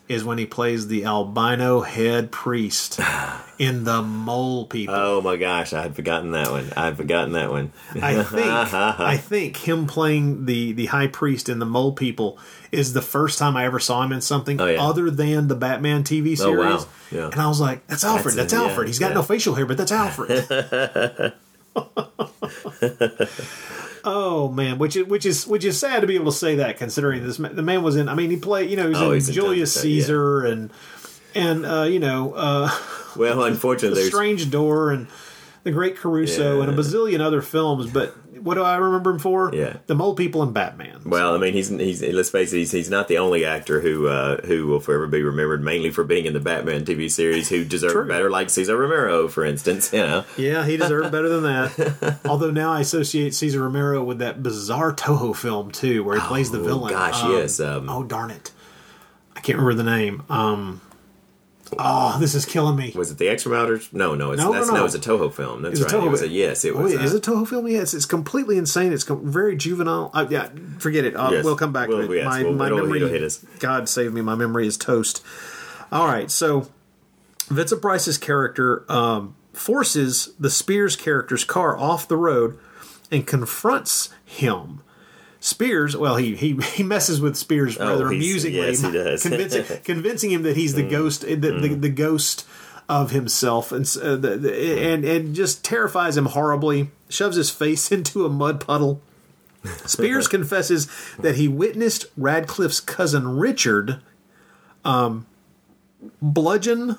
[0.08, 3.00] is when he plays the albino head priest
[3.58, 4.94] in the Mole People.
[4.94, 6.72] Oh my gosh, I had forgotten that one.
[6.76, 7.72] I had forgotten that one.
[8.00, 12.38] I think I think him playing the the high priest in the Mole People
[12.70, 14.82] is the first time I ever saw him in something Oh, yeah.
[14.82, 16.42] other than the Batman TV series.
[16.42, 16.86] Oh, wow.
[17.10, 17.28] Yeah.
[17.30, 18.34] And I was like, "That's Alfred.
[18.34, 18.86] That's That's, him, yeah, Alfred.
[18.88, 19.14] He's got yeah.
[19.14, 21.32] no facial hair, but that's Alfred."
[24.04, 26.76] oh man, which is which is which is sad to be able to say that
[26.78, 28.08] considering this ma- the man was in.
[28.08, 28.70] I mean, he played.
[28.70, 29.90] You know, he was Oh, in Julius tons yeah.
[30.00, 30.70] Caesar and
[31.34, 32.34] and uh, you know.
[32.34, 32.70] Uh,
[33.16, 35.08] well, unfortunately, the Strange Door and
[35.64, 37.90] The Great Caruso and a bazillion other films.
[37.90, 39.50] But what do I remember him for?
[39.54, 39.76] Yeah.
[39.86, 41.02] The Mole People and Batman.
[41.04, 44.08] Well, I mean, he's he's let's face it, he's, he's not the only actor who
[44.08, 47.64] uh, who will forever be remembered mainly for being in the Batman TV series who
[47.64, 49.92] deserved better, like Cesar Romero, for instance.
[49.92, 52.20] You know, Yeah, he deserved better than that.
[52.24, 56.50] Although now I associate Cesar Romero with that bizarre Toho film too, where he plays
[56.50, 56.92] the Oh, villain.
[56.92, 58.50] gosh, Um, yes, um, oh darn it,
[59.36, 60.22] I can't remember the name.
[60.28, 60.80] Um,
[61.78, 62.92] oh, this is killing me.
[62.94, 63.88] was it the Extra Milders?
[63.92, 64.74] No, no, it's No, no, that's, no.
[64.76, 65.62] no, it's a Toho film.
[65.62, 66.02] That's Is it right.
[66.02, 66.06] Toho?
[66.06, 66.64] It was a yes.
[66.64, 66.92] It Oh, was.
[66.94, 67.68] wait, is uh, it Toho film?
[67.68, 68.92] Yeah, it's, it's completely insane.
[68.92, 70.10] It's com- very juvenile.
[70.14, 70.48] Uh, yeah,
[70.78, 71.14] forget it.
[71.16, 71.44] Uh, Yes.
[71.44, 72.16] We'll come back We'll- to it.
[72.16, 73.02] yes, my we'll- my it'll- memory.
[73.02, 73.30] it'll.
[73.58, 74.20] God save me.
[74.20, 75.22] My memory is toast.
[75.90, 76.68] All right, so
[77.48, 82.58] Vincent Price's character um, forces the Spears character's car off the road
[83.10, 84.80] and confronts him.
[85.42, 89.22] Spears, well, he he, he messes with Spears Oh, rather he's- amusingly, yes, he does.
[89.28, 90.90] convincing convincing him that he's the mm.
[90.90, 91.80] ghost, eh, the, the, mm.
[91.82, 92.46] the ghost
[92.88, 94.94] of himself, and uh, the, the, eh, mm.
[94.94, 96.90] and and just terrifies him horribly.
[97.08, 99.02] Shoves his face into a mud puddle.
[99.84, 100.88] Spears confesses
[101.18, 104.00] that he witnessed Radcliffe's cousin Richard
[104.84, 105.26] um,
[106.20, 106.98] bludgeon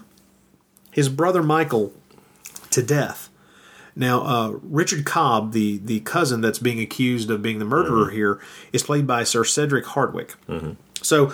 [0.91, 1.91] his brother Michael
[2.69, 3.22] to death.
[3.95, 8.39] Now, uh, Richard Cobb, the the cousin that's being accused of being the murderer here,
[8.71, 10.35] is played by Sir Cedric Hardwicke.
[11.01, 11.33] So,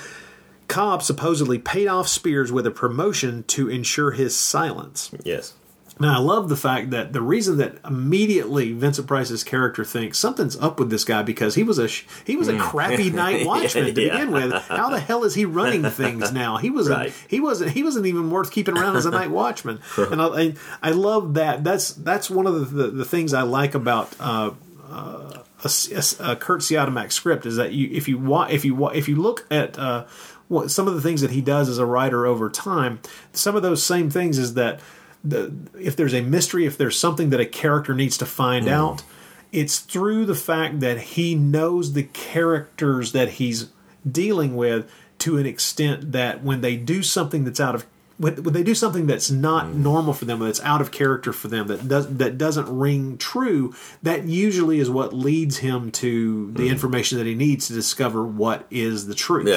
[0.67, 5.11] Cobb supposedly paid off Spears with a promotion to ensure his silence.
[5.23, 5.53] Yes.
[6.01, 10.55] Now, I love the fact that the reason that immediately Vincent Price's character thinks something's
[10.57, 11.87] up with this guy because he was a
[12.25, 12.59] he was a Mm.
[12.61, 14.11] crappy night watchman to Yeah.
[14.13, 14.53] begin with.
[14.53, 16.55] How the hell is he running things now?
[16.57, 17.13] He was Right.
[17.27, 19.79] he wasn't he wasn't even worth keeping around as a night watchman.
[19.97, 21.63] and I, I I love that.
[21.65, 24.13] That's that's one of the the, the things I like about.
[24.19, 24.51] Uh,
[24.89, 28.89] uh, a, a, a Kurt script is that you if you wa- if you wa-
[28.89, 30.05] if you look at uh,
[30.47, 32.99] what some of the things that he does as a writer over time,
[33.33, 34.79] some of those same things is that
[35.23, 38.71] the if there's a mystery, if there's something that a character needs to find Mm.
[38.71, 39.03] out,
[39.51, 43.67] it's through the fact that he knows the characters that he's
[44.09, 44.89] dealing with
[45.19, 47.85] to an extent that when they do something that's out of
[48.17, 49.75] when, when they do something that's not Mm.
[49.75, 53.73] normal for them, that's out of character for them, that does that doesn't ring true,
[54.03, 58.65] that usually is what leads him to the information that he needs to discover what
[58.71, 59.47] is the truth.
[59.47, 59.49] Mm.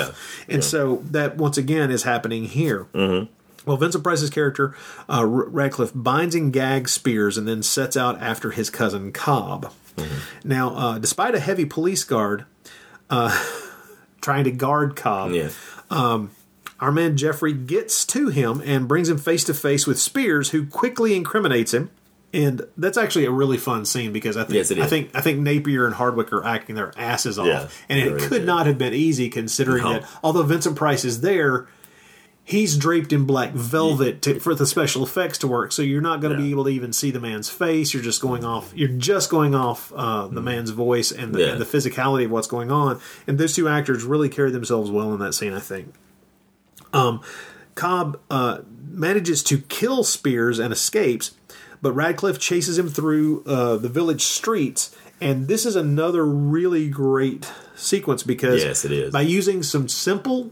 [0.49, 0.55] Yeah.
[0.55, 2.87] And so that once again is happening here.
[2.95, 3.33] Mm-hmm.
[3.65, 4.75] Well, Vincent Price's character,
[5.09, 9.73] uh, Radcliffe, binds and gags Spears and then sets out after his cousin Cobb.
[10.43, 12.45] Now, uh, despite a heavy police guard
[13.11, 13.31] uh,
[14.21, 15.33] trying to guard Cobb,
[15.91, 16.31] um,
[16.81, 20.67] our man Geoffrey gets to him and brings him face to face with Spears, who
[20.67, 21.91] quickly incriminates him.
[22.35, 25.41] And that's actually a really fun scene because I think Yes, I think I think
[25.41, 28.47] Napier and Hardwicke are acting their asses off, Yeah, and it could did.
[28.47, 29.93] not have been easy considering No.
[29.93, 31.67] that although Vincent Price is there,
[32.45, 35.73] he's draped in black velvet to, for the special effects to work.
[35.73, 37.95] So you're not going to be able to even see the man's face.
[37.95, 38.73] You're just going off.
[38.75, 41.41] You're just going off uh, the man's voice and the.
[41.41, 41.53] Yeah.
[41.53, 43.01] and the physicality of what's going on.
[43.27, 45.53] And those two actors really carry themselves well in that scene.
[45.53, 45.95] I think.
[46.93, 47.21] Um,
[47.75, 51.35] Cobb uh, manages to kill Spears and escapes,
[51.81, 54.95] but Radcliffe chases him through uh, the village streets.
[55.21, 59.13] And this is another really great sequence because Yes, it is.
[59.13, 60.51] by using some simple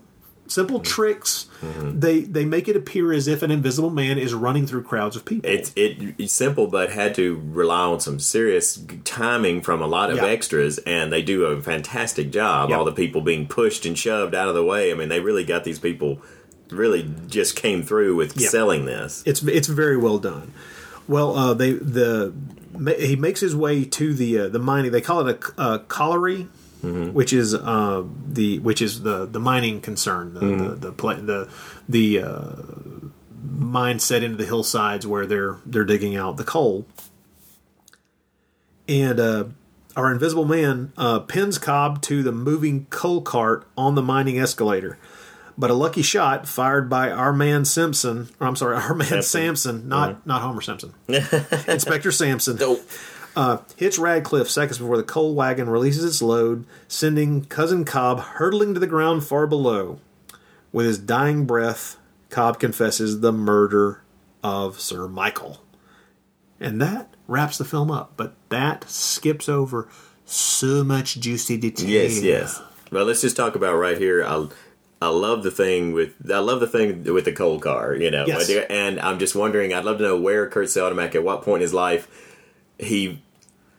[0.51, 1.46] simple tricks
[1.82, 5.24] they they make it appear as if an invisible man is running through crowds of
[5.24, 9.86] people It's it it's simple, but had to rely on some serious timing from a
[9.86, 10.26] lot of Yeah.
[10.26, 12.72] extras, and they do a fantastic job.
[12.72, 14.90] All the people being pushed and shoved out of the way.
[14.90, 16.20] I mean, they really got these people.
[16.70, 19.22] Really, just came through with selling this.
[19.26, 20.53] it's it's very well done
[21.09, 22.32] well uh, they the
[22.98, 26.46] he makes his way to the uh, the mining they call it a, a colliery
[26.83, 31.49] which is uh, the which is the the mining concern the the the pla the,
[31.89, 32.53] the uh,
[33.43, 36.87] mine set into the hillsides where they're they're digging out the coal.
[38.89, 39.45] And uh,
[39.97, 44.99] our invisible man uh, pins Cobb to the moving coal cart on the mining escalator.
[45.57, 49.57] But a lucky shot fired by our man Simpson, or I'm sorry, our man Simpson.
[49.57, 50.95] Samson, not not Homer Simpson,
[51.68, 52.59] Inspector Sampson,
[53.41, 58.74] uh, hits Radcliffe seconds before the coal wagon releases its load, sending cousin Cobb hurtling
[58.74, 59.99] to the ground far below.
[60.72, 61.97] With his dying breath,
[62.28, 64.03] Cobb confesses the murder
[64.45, 65.62] of Sir Michael.
[66.61, 69.88] And that wraps the film up, but that skips over
[70.26, 71.88] so much juicy detail.
[71.88, 72.62] Yes, yes.
[72.93, 74.22] Well, let's just talk about right here.
[74.22, 74.49] I
[75.01, 77.95] I love the thing with I love the thing with the coal car.
[77.95, 78.51] You know, Yes.
[78.68, 79.72] and I'm just wondering.
[79.72, 82.07] I'd love to know where Kurt Siodmak at what point in his life
[82.78, 83.22] he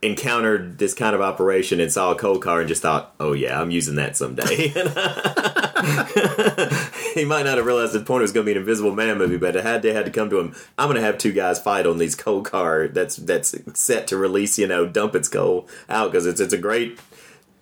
[0.04, 3.60] encountered this kind of operation and saw a coal car and just thought, "Oh yeah,
[3.62, 4.74] I'm using that someday."
[5.84, 6.76] Uh,
[7.16, 9.18] he might not have realized the point it was going to be an Invisible Man
[9.18, 10.56] movie, but it had to had to come to him.
[10.78, 14.18] I'm going to have two guys fight on these coal car that's that's set to
[14.18, 16.99] release, you know, dump its coal out because it's it's a great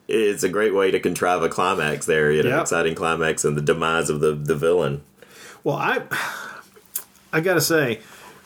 [0.10, 2.62] it's a great way to contrive a climax there, you know, Yep.
[2.62, 5.02] exciting climax and the demise of the the villain.
[5.64, 6.02] Well, I
[7.32, 8.00] I gotta say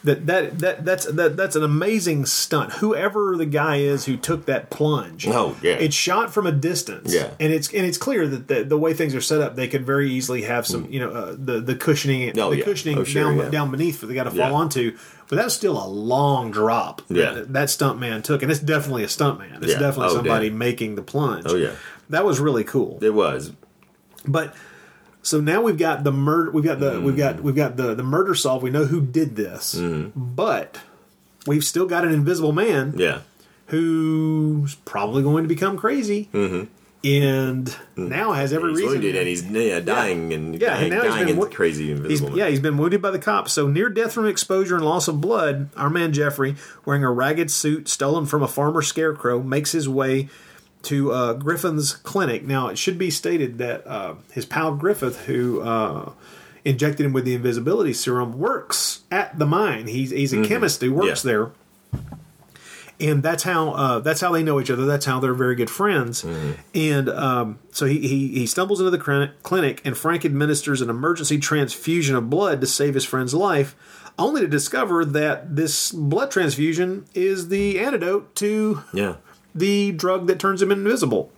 [0.03, 2.73] that that that that's that that's an amazing stunt.
[2.73, 5.73] Whoever the guy is who took that plunge, Oh, yeah.
[5.73, 7.31] it's shot from a distance, Yeah.
[7.39, 9.85] and it's and it's clear that the, the way things are set up, they could
[9.85, 12.63] very easily have some, you know, uh, the the cushioning, Oh, the yeah.
[12.65, 13.49] cushioning Oh, sure, down yeah.
[13.49, 14.51] down beneath for they got to fall Yeah.
[14.51, 14.97] onto.
[15.29, 17.01] But that's still a long drop.
[17.07, 17.31] Yeah.
[17.31, 19.59] that, that stunt man took, and it's definitely a stunt man.
[19.63, 21.45] It's definitely Oh, somebody making the plunge.
[21.47, 21.71] Oh yeah,
[22.09, 22.99] that was really cool.
[23.01, 23.51] it was.
[24.27, 24.53] But
[25.23, 26.51] so now we've got the murder.
[26.51, 27.05] We've got the hmm.
[27.05, 28.63] we've got we've got the the murder solved.
[28.63, 30.09] We know who did this, hmm.
[30.15, 30.79] but
[31.47, 33.21] we've still got an invisible man Yeah.
[33.67, 36.63] who's probably going to become crazy, Mm-hmm.
[37.05, 38.07] and hmm.
[38.07, 38.93] now has every he's reason.
[38.93, 41.47] wounded and he's yeah, dying and Yeah, and dying, now he's dying been in wo-
[41.49, 42.29] crazy He's, invisible.
[42.29, 42.37] Man.
[42.39, 43.51] yeah, he's been wounded by the cops.
[43.53, 46.55] So near death from exposure and loss of blood, our man Geoffrey,
[46.85, 50.29] wearing a ragged suit stolen from a farmer scarecrow, makes his way
[50.83, 52.43] to uh, Griffin's clinic.
[52.45, 56.11] Now, it should be stated that uh, his pal Griffith, who uh,
[56.65, 59.87] injected him with the invisibility serum, works at the mine.
[59.87, 60.47] He's he's a Mhm.
[60.47, 61.31] chemist who works Yeah.
[61.31, 61.51] there,
[62.99, 64.85] and that's how uh, that's how they know each other.
[64.85, 66.25] That's how they're very good friends.
[66.73, 71.37] And um, so he, he he stumbles into the clinic, and Frank administers an emergency
[71.39, 73.75] transfusion of blood to save his friend's life,
[74.19, 79.15] only to discover that this blood transfusion is the antidote to Yeah.
[79.55, 81.31] The drug that turns him invisible.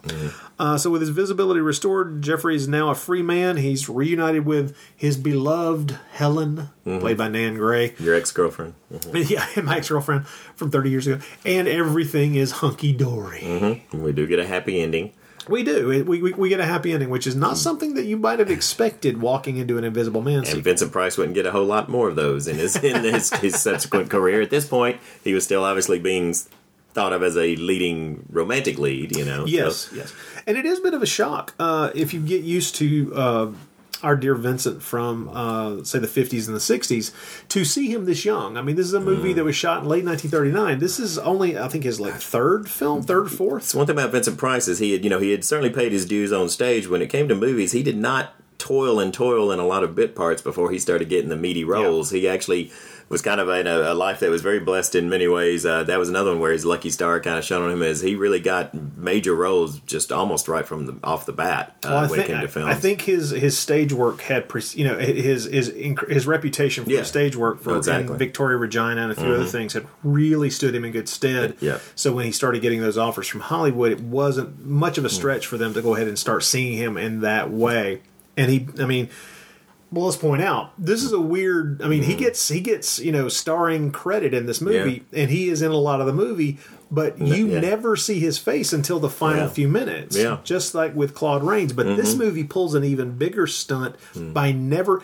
[0.58, 3.58] Uh, so, with his visibility restored, Geoffrey is now a free man.
[3.58, 7.02] He's reunited with his beloved Helen, Mhm.
[7.02, 7.94] played by Nan Grey.
[8.00, 8.74] Your ex girlfriend.
[9.14, 11.20] Yeah, my ex girlfriend from 30 years ago.
[11.46, 13.42] And everything is hunky dory.
[13.42, 15.12] hmm We do get a happy ending.
[15.50, 15.88] We do.
[15.88, 18.50] We, we, we get a happy ending, which is not something that you might have
[18.50, 22.08] expected walking into an Invisible Man And Vincent Price wouldn't get a whole lot more
[22.10, 24.42] of those in his in his, his subsequent career.
[24.42, 26.34] At this point, he was still obviously being
[26.96, 29.16] thought of as a leading romantic lead.
[29.16, 29.46] You know.
[29.46, 30.14] Yes, So- yes.
[30.48, 33.52] And it is a bit of a shock uh, if you get used to uh,
[34.04, 37.12] our dear Vincent from, uh, say, the 50s and the 60s,
[37.50, 38.56] to see him this young.
[38.56, 39.36] I mean, this is a movie Mm.
[39.38, 40.78] that was shot in late 1939.
[40.80, 43.64] This is only, I think, his like third film, third, fourth.
[43.64, 45.92] So one thing about Vincent Price is he had, you know, he had certainly paid
[45.92, 46.88] his dues on stage.
[46.88, 49.96] When it came to movies, he did not toil and toil in a lot of
[49.96, 52.12] bit parts before he started getting the meaty roles.
[52.12, 52.72] He actually
[53.08, 55.66] was kind of in a, a life that was very blessed in many ways.
[55.66, 58.02] Uh, that was another one where his lucky star kind of shone on him as
[58.02, 61.98] he really got major roles just almost right from the off the bat uh, Well,
[61.98, 62.68] I when it think, came to.
[62.70, 65.68] I think his his stage work had, pre- you know, his his
[66.08, 67.04] his reputation for Yeah.
[67.04, 68.18] stage work for Exactly.
[68.18, 69.36] Victoria Regina and a few Mhm.
[69.36, 71.56] other things had really stood him in good stead.
[71.60, 71.78] Yeah.
[71.94, 75.46] So when he started getting those offers from Hollywood, it wasn't much of a stretch
[75.46, 78.02] for them to go ahead and start seeing him in that way.
[78.36, 79.10] And he, I mean,
[79.92, 81.82] well, let's point out this is a weird.
[81.82, 85.50] I mean, he gets he gets you know starring credit in this movie, and he
[85.50, 86.58] is in a lot of the movie,
[86.92, 87.60] but you yeah.
[87.60, 89.50] never see his face until the final Yeah.
[89.50, 90.18] few minutes.
[90.18, 90.38] Yeah.
[90.44, 91.72] just like with Claude Rains.
[91.74, 92.20] But this Mhm.
[92.20, 94.34] movie pulls an even bigger stunt Hmm.
[94.34, 95.02] by never.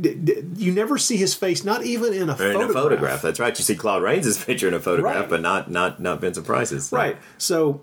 [0.00, 2.70] d- d- You never see his face, not even in a in photograph.
[2.70, 3.20] a photograph.
[3.22, 3.56] That's right.
[3.58, 5.28] You see Claude Rains' picture in a photograph, Right.
[5.28, 6.86] but not not not Vincent Price's.
[6.86, 6.96] So.
[6.96, 7.18] Right.
[7.36, 7.82] So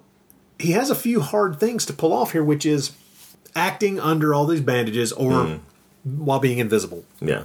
[0.58, 2.94] he has a few hard things to pull off here, which is
[3.56, 5.60] acting under all these bandages or Mhm.
[6.04, 7.04] While being invisible.
[7.22, 7.44] Yeah.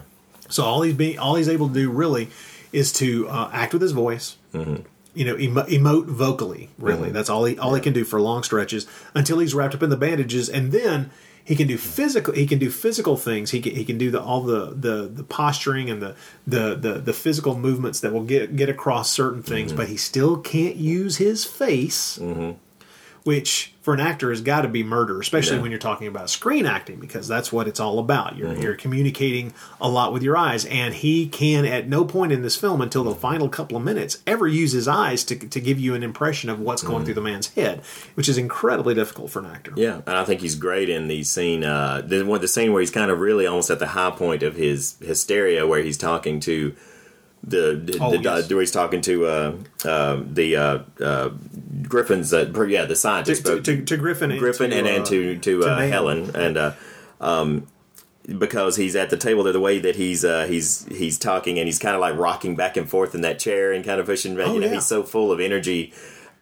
[0.49, 2.29] So all he's being all he's able to do really
[2.73, 4.37] is to uh, act with his voice.
[4.53, 4.85] Mhm.
[5.15, 6.71] You know, emo- emote vocally.
[6.79, 7.13] Really, Mhm.
[7.13, 9.91] that's all he all he can do for long stretches until he's wrapped up in
[9.91, 11.11] the bandages, and then
[11.45, 12.35] he can do physical.
[12.35, 13.51] He can do physical things.
[13.53, 16.15] He can he can do the all the the, the posturing and the,
[16.47, 19.77] the the the physical movements that will get get across certain things, Mm-hmm.
[19.77, 22.19] but he still can't use his face
[23.25, 25.62] which for an actor has got to be murder, especially Yeah.
[25.62, 28.37] when you're talking about screen acting, because that's what it's all about.
[28.37, 28.62] You're, Mhm.
[28.62, 32.57] you're communicating a lot with your eyes, and he can at no point in this
[32.57, 35.95] film until the final couple of minutes ever use his eyes to, to give you
[35.95, 37.05] an impression of what's going Mhm.
[37.07, 37.83] through the man's head,
[38.14, 39.72] which is incredibly difficult for an actor.
[39.77, 41.64] Yeah, and I think he's great in the scene.
[41.64, 44.43] Uh, the one, the scene where he's kind of really almost at the high point
[44.43, 46.72] of his hysteria, where he's talking to
[47.47, 48.51] the, the, Oh, the yes.
[48.51, 51.30] where he's talking to uh, uh, the uh, uh,
[51.82, 55.07] Griffin's, uh, yeah, the scientist, To, to, to Griffin, and Griffin, to, and, uh, and
[55.07, 55.90] to to, uh, Nate.
[55.90, 56.72] Helen, and uh,
[57.20, 57.66] um,
[58.38, 61.66] because he's at the table there, the way that he's uh, he's he's talking, and
[61.68, 64.34] he's kind of like rocking back and forth in that chair, and kind of pushing.
[64.36, 64.47] back.
[64.49, 64.74] Oh, you know, yeah.
[64.74, 65.92] he's so full of energy.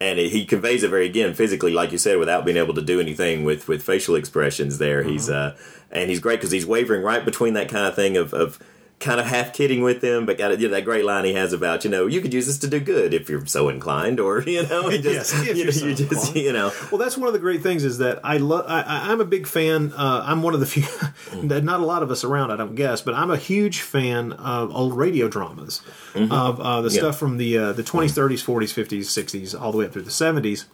[0.00, 2.82] And it, he conveys it very again physically, like you said, without being able to
[2.82, 4.78] do anything with, with facial expressions.
[4.78, 5.55] There, he's Uh-huh.
[5.55, 5.57] uh,
[5.92, 8.59] and he's great because he's wavering right between that kind of thing of, of
[9.03, 11.53] kind of half kidding with them, but got you know, that great line he has
[11.53, 14.40] about you know you could use this to do good if you're so inclined, or
[14.46, 16.36] you know, just, Yes, you, know, so you just inclined.
[16.36, 18.64] you know, Well, that's one of the great things is that I love.
[18.68, 19.92] I, I'm a big fan.
[19.92, 20.84] Uh, I'm one of the few.
[21.42, 24.74] not a lot of us around, I don't guess, but I'm a huge fan of
[24.74, 25.82] old radio dramas,
[26.14, 26.30] Mhm.
[26.32, 26.98] of uh, the Yeah.
[27.00, 30.03] stuff from the uh, the 20s, 30s, 40s, 50s, 60s, all the way up through
[30.03, 30.64] the 70s.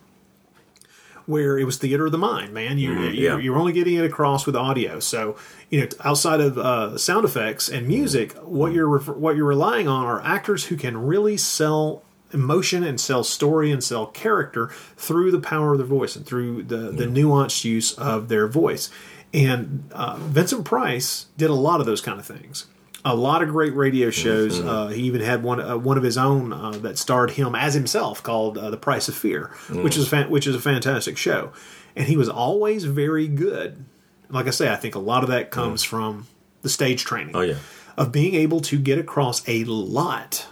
[1.29, 2.79] Where it was theater of the mind, man.
[2.79, 3.39] You, you yeah.
[3.39, 4.99] you're only getting it across with audio.
[4.99, 5.37] So
[5.69, 10.07] you know, outside of uh, sound effects and music, what you're what you're relying on
[10.07, 12.03] are actors who can really sell
[12.33, 16.63] emotion and sell story and sell character through the power of their voice and through
[16.63, 18.91] the the nuanced use of their voice.
[19.35, 22.65] And uh, Vincent Price did a lot of those kind of things.
[23.05, 24.61] A lot of great radio shows.
[24.61, 27.75] Uh, he even had one uh, one of his own uh, that starred him as
[27.75, 31.53] himself, called uh, "The Price of Fear," which is fan- which is a fantastic show.
[31.95, 33.85] And he was always very good.
[34.29, 36.27] Like I say, I think a lot of that comes from
[36.63, 37.57] the stage training oh yeah,
[37.97, 40.47] of being able to get across a lot.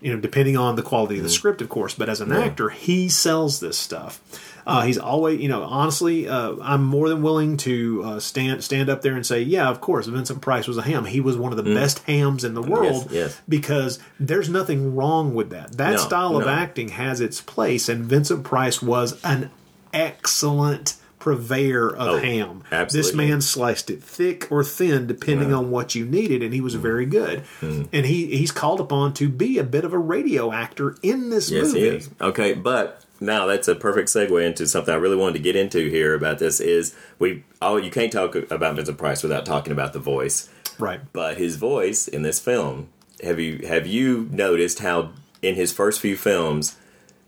[0.00, 1.94] You know, depending on the quality of the script, of course.
[1.94, 2.40] But as an Yeah.
[2.40, 4.20] actor, he sells this stuff.
[4.68, 8.90] Uh, he's always, you know, honestly, uh, I'm more than willing to uh, stand stand
[8.90, 11.06] up there and say, yeah, of course, Vincent Price was a ham.
[11.06, 11.74] He was one of the Mm.
[11.74, 13.40] best hams in the world yes.
[13.48, 15.78] because there's nothing wrong with that.
[15.78, 16.50] That No, style of no.
[16.52, 19.50] acting has its place, and Vincent Price was an
[19.92, 22.62] excellent purveyor of Oh, ham.
[22.70, 23.08] absolutely.
[23.10, 26.74] This man sliced it thick or thin, depending on what you needed, and he was
[26.74, 27.42] very good.
[27.60, 27.88] Mm.
[27.92, 31.50] And he he's called upon to be a bit of a radio actor in this
[31.50, 31.80] Yes, movie.
[31.80, 32.10] he is.
[32.20, 35.88] Okay, but now that's a perfect segue into something I really wanted to get into
[35.88, 39.92] here about this is we oh you can't talk about Vincent Price without talking about
[39.92, 40.48] the voice.
[40.78, 41.00] Right.
[41.12, 42.88] But his voice in this film,
[43.22, 45.10] have you have you noticed how
[45.42, 46.76] in his first few films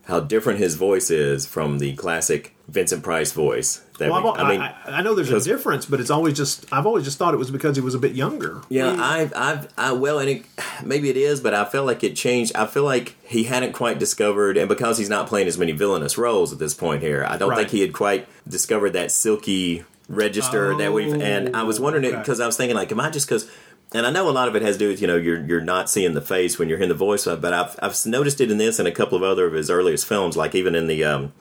[0.05, 3.81] how different his voice is from the classic Vincent Price voice?
[4.09, 6.85] Well, we- I've- I, I, I know there's a difference, but it's always just I've
[6.87, 8.61] always just thought it was because he was a bit younger.
[8.69, 10.45] Yeah, I've, I've, I well, and it,
[10.83, 12.55] maybe it is, but I feel like it changed.
[12.55, 16.17] I feel like he hadn't quite discovered, and because he's not playing as many villainous
[16.17, 17.57] roles at this point here, I don't Right.
[17.59, 21.13] think he had quite discovered that silky register that we've.
[21.21, 23.49] And I was wondering it because I was thinking, like, am I just because?
[23.93, 25.59] And I know a lot of it has to do with you know you're you're
[25.61, 28.57] not seeing the face when you're hearing the voice, but I've I've noticed it in
[28.57, 31.33] this and a couple of other of his earliest films, like even in the um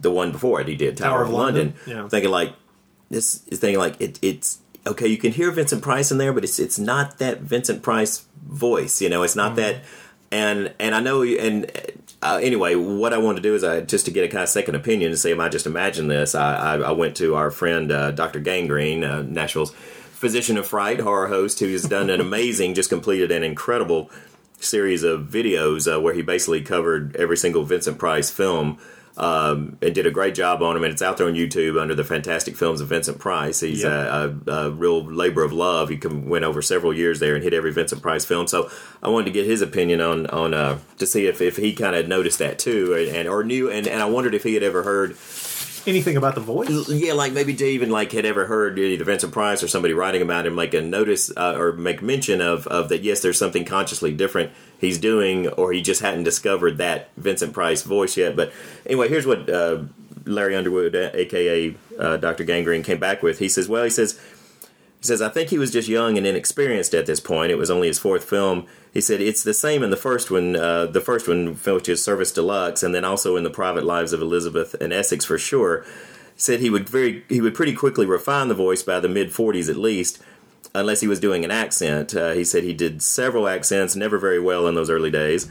[0.00, 1.74] the one before it he did Tower, of London.
[1.86, 2.08] Yeah.
[2.08, 2.54] Thinking like
[3.10, 5.06] this is thinking like it, it's okay.
[5.06, 9.00] You can hear Vincent Price in there, but it's it's not that Vincent Price voice.
[9.00, 9.82] You know, it's not that.
[10.30, 11.70] And and I know and.
[12.22, 14.50] Uh, anyway, what I wanted to do is I just to get a kind of
[14.50, 16.34] second opinion to say, am I just imagine this?
[16.34, 18.40] I, I, I went to our friend uh, Dr.
[18.40, 19.70] Gangrene, uh, Nashville's
[20.20, 24.10] physician of fright, horror host, who's done an amazing, just completed an incredible
[24.58, 28.78] series of videos uh, where he basically covered every single Vincent Price film
[29.20, 30.82] um, and did a great job on him.
[30.82, 33.60] And it's out there on YouTube under the Fantastic Films of Vincent Price.
[33.60, 35.90] He's a, a, a real labor of love.
[35.90, 38.46] He come, went over several years there and hit every Vincent Price film.
[38.46, 38.70] So
[39.02, 41.94] I wanted to get his opinion on on uh, to see if, if he kind
[41.94, 43.70] of noticed that too, and or knew.
[43.70, 45.16] And, and I wondered if he had ever heard
[45.86, 46.88] Anything about the voice?
[46.90, 50.20] yeah, like maybe to even like had ever heard either Vincent Price or somebody writing
[50.20, 53.02] about him, like a notice uh, or make mention of of that.
[53.02, 57.82] Yes, there's something consciously different he's doing, or he just hadn't discovered that Vincent Price
[57.82, 58.34] voice yet.
[58.34, 58.52] But
[58.86, 59.82] anyway, here's what uh,
[60.24, 63.38] Larry Underwood, uh, aka uh, Doctor Gangrene, came back with.
[63.38, 64.20] He says, "Well, he says."
[65.00, 67.50] He says, I think he was just young and inexperienced at this point.
[67.50, 68.66] It was only his fourth film.
[68.92, 72.04] He said, it's the same in the first one, uh, the first one, which is
[72.04, 75.38] Service de Luxe, and then also in The Private Lives of Elizabeth and Essex for
[75.38, 75.84] sure.
[76.34, 79.30] He said he would very, he would pretty quickly refine the voice by the mid
[79.30, 80.18] 40s at least,
[80.74, 82.14] unless he was doing an accent.
[82.14, 85.50] Uh, he said he did several accents, never very well in those early days.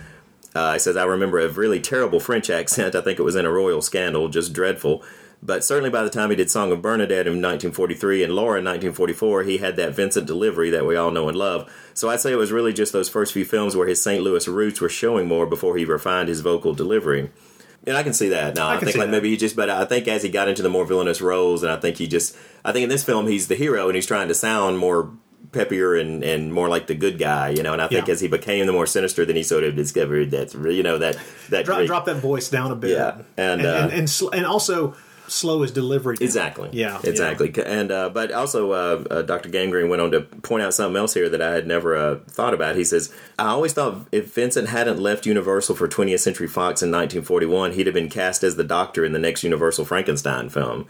[0.55, 2.95] Uh, he says, I remember a really terrible French accent.
[2.95, 5.03] I think it was in a royal scandal, just dreadful.
[5.41, 8.65] But certainly by the time he did Song of Bernadette in 1943 and Laura in
[8.65, 11.71] 1944, he had that Vincent delivery that we all know and love.
[11.93, 14.21] So I'd say it was really just those first few films where his St.
[14.21, 17.29] Louis roots were showing more before he refined his vocal delivery.
[17.87, 18.55] And I can see that.
[18.55, 19.11] Now I I, think like that.
[19.11, 21.71] maybe he just, but I think as he got into the more villainous roles, and
[21.71, 24.27] I think he just, I think in this film he's the hero and he's trying
[24.27, 25.11] to sound more
[25.51, 27.73] peppier and, and more like the good guy, you know.
[27.73, 28.11] And I think Yeah.
[28.13, 31.17] as he became the more sinister, then he sort of discovered that you know that
[31.49, 32.91] that Drop, drop that voice down a bit.
[32.91, 34.95] Yeah, and, and uh, and, and, and also
[35.29, 36.15] slow his delivery.
[36.15, 36.25] down.
[36.25, 36.69] Exactly.
[36.73, 36.99] Yeah.
[37.03, 37.53] Exactly.
[37.65, 39.49] And uh, but also, uh, uh, Dr.
[39.49, 42.53] Gangrene went on to point out something else here that I had never uh, thought
[42.53, 42.75] about.
[42.75, 46.89] He says, "I always thought if Vincent hadn't left Universal for 20th Century Fox in
[46.91, 50.87] 1941, he'd have been cast as the Doctor in the next Universal Frankenstein film."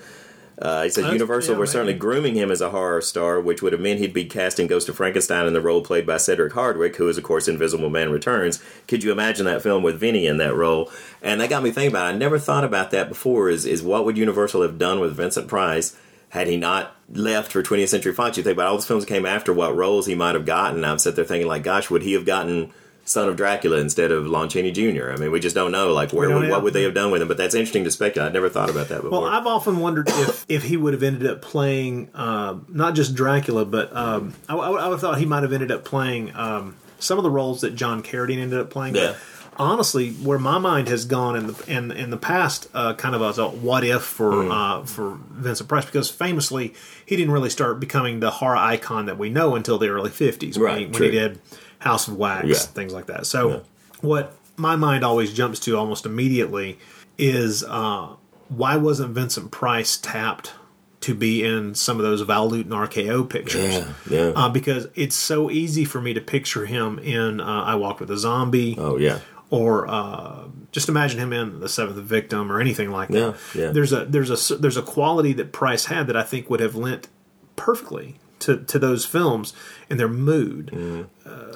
[0.61, 1.71] Uh, he said Universal yeah, were maybe.
[1.71, 4.89] certainly grooming him as a horror star, which would have meant he'd be casting Ghost
[4.89, 8.11] of Frankenstein in the role played by Cedric Hardwicke, who is, of course, Invisible Man
[8.11, 8.61] Returns.
[8.85, 10.91] Could you imagine that film with Vinny in that role?
[11.21, 12.15] And that got me thinking about it.
[12.15, 15.47] I never thought about that before is, is what would Universal have done with Vincent
[15.47, 15.95] Price
[16.29, 18.35] had he not left for 20th Century Fox?
[18.35, 20.83] You think about all those films that came after, what roles he might have gotten.
[20.83, 22.73] I'm sitting there thinking, like, gosh, would he have gotten
[23.09, 25.09] Son of Dracula instead of Lon Chaney Jr.?
[25.11, 25.91] I mean, we just don't know.
[25.93, 27.27] Like, where would, what would they have done with him?
[27.27, 28.27] But that's interesting to speculate.
[28.27, 29.21] I'd never thought about that before.
[29.21, 33.15] Well, I've often wondered if, if he would have ended up playing um, not just
[33.15, 35.83] Dracula, but um, I, I, would- I would have thought he might have ended up
[35.85, 38.93] playing um, some of the roles that John Carradine ended up playing.
[38.95, 39.15] Yeah.
[39.57, 43.21] Honestly, where my mind has gone in the in, in the past, uh, kind of
[43.21, 44.51] as a what if for Hmm.
[44.51, 46.73] uh, for Vincent Price, because famously
[47.05, 50.57] he didn't really start becoming the horror icon that we know until the early fifties,
[50.57, 51.41] when, Right, he, when he did
[51.79, 52.55] House of Wax, Yeah.
[52.55, 53.25] things like that.
[53.25, 53.63] So,
[54.01, 56.77] what my mind always jumps to almost immediately
[57.17, 58.09] is uh,
[58.49, 60.53] why wasn't Vincent Price tapped
[61.01, 63.73] to be in some of those Val Lewton RKO pictures?
[63.73, 64.31] Yeah, yeah.
[64.35, 68.11] Uh, because it's so easy for me to picture him in uh, I Walked with
[68.11, 68.75] a Zombie.
[68.77, 69.19] Oh yeah.
[69.51, 73.35] Or uh, just imagine him in The Seventh Victim or anything like that.
[73.55, 73.71] Yeah, yeah.
[73.71, 76.75] There's a there's a there's a quality that Price had that I think would have
[76.75, 77.07] lent
[77.55, 79.53] perfectly to, to those films
[79.89, 80.69] and their mood.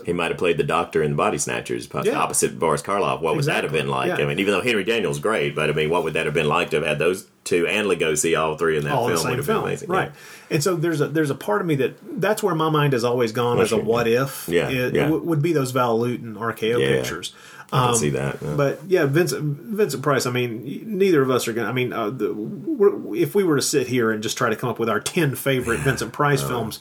[0.05, 2.17] He might have played the Doctor in the Body Snatchers, Yeah.
[2.19, 3.21] opposite Boris Karloff.
[3.21, 4.07] What would that have been like?
[4.17, 4.23] Yeah.
[4.23, 6.47] I mean, even though Henry Daniell's great, but I mean, what would that have been
[6.47, 9.15] like to have had those two and Lugosi all three in that all film?
[9.15, 9.89] the same would have been film, amazing.
[9.89, 10.11] right?
[10.49, 13.03] And so there's a there's a part of me that that's where my mind has
[13.03, 14.47] always gone as a what if.
[14.47, 15.09] Yeah, it, yeah.
[15.09, 16.88] would be those Val Lewton RKO Yeah.
[16.97, 17.34] pictures.
[17.71, 18.38] I can see that.
[18.39, 18.53] yeah.
[18.55, 20.27] But yeah, Vincent Vincent Price.
[20.27, 21.67] I mean, neither of us are gonna.
[21.69, 24.55] I mean, uh, the, we're, if we were to sit here and just try to
[24.55, 26.80] come up with our ten favorite Vincent Price films,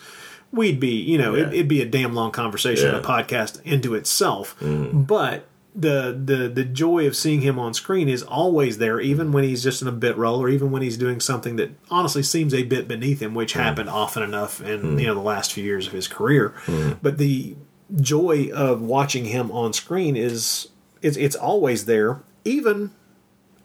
[0.53, 2.99] we'd be, you know, it, it'd be a damn long conversation, Yeah.
[2.99, 4.59] a podcast into itself.
[4.61, 5.03] Mm-hmm.
[5.03, 9.43] But the the the joy of seeing him on screen is always there, even when
[9.45, 12.53] he's just in a bit role, or even when he's doing something that honestly seems
[12.53, 13.61] a bit beneath him, which mm.
[13.61, 15.01] happened often enough in mm.
[15.01, 16.55] you know the last few years of his career.
[16.66, 16.99] Mm.
[17.01, 17.57] But the
[18.01, 20.69] joy of watching him on screen is
[21.01, 22.91] it's it's always there, even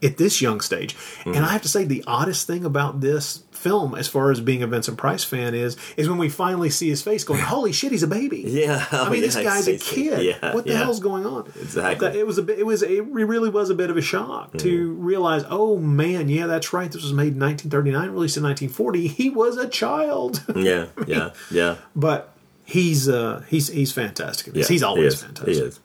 [0.03, 0.95] at this young stage.
[1.25, 4.61] And I have to say, the oddest thing about this film, as far as being
[4.61, 7.91] a Vincent Price fan, is is when we finally see his face going, "Holy shit,
[7.91, 10.23] he's a baby!" Yeah, I mean, oh, this yeah, guy's a kid.
[10.23, 10.77] yeah, what the yeah.
[10.77, 11.47] hell's going on?
[11.59, 12.17] Exactly.
[12.17, 12.59] It was a bit.
[12.59, 12.81] It was.
[12.81, 15.43] It really was a bit of a shock to realize.
[15.49, 16.91] Oh man, yeah, that's right.
[16.91, 19.07] This was made in 1939, released in 1940.
[19.07, 20.43] He was a child.
[20.55, 21.75] yeah, yeah, yeah.
[21.95, 22.33] but
[22.65, 24.55] he's uh he's he's fantastic.
[24.55, 25.23] Yeah, he's always is.
[25.23, 25.55] fantastic.
[25.55, 25.79] He is.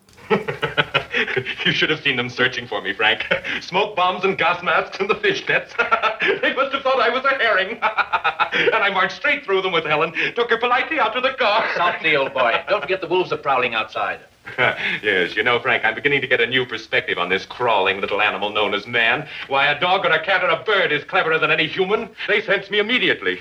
[1.65, 3.25] You should have seen them searching for me, Frank.
[3.61, 5.73] Smoke bombs and gas masks in the fish nets.
[6.43, 7.79] they must have thought I was a herring.
[7.79, 11.69] and I marched straight through them with Helen, took her politely out to the car.
[11.77, 12.63] Softly, old boy.
[12.69, 14.21] Don't forget the wolves are prowling outside.
[14.59, 18.21] yes, you know, Frank, I'm beginning to get a new perspective on this crawling little
[18.21, 19.29] animal known as man.
[19.47, 22.09] Why, a dog or a cat or a bird is cleverer than any human.
[22.27, 23.41] They sense me immediately.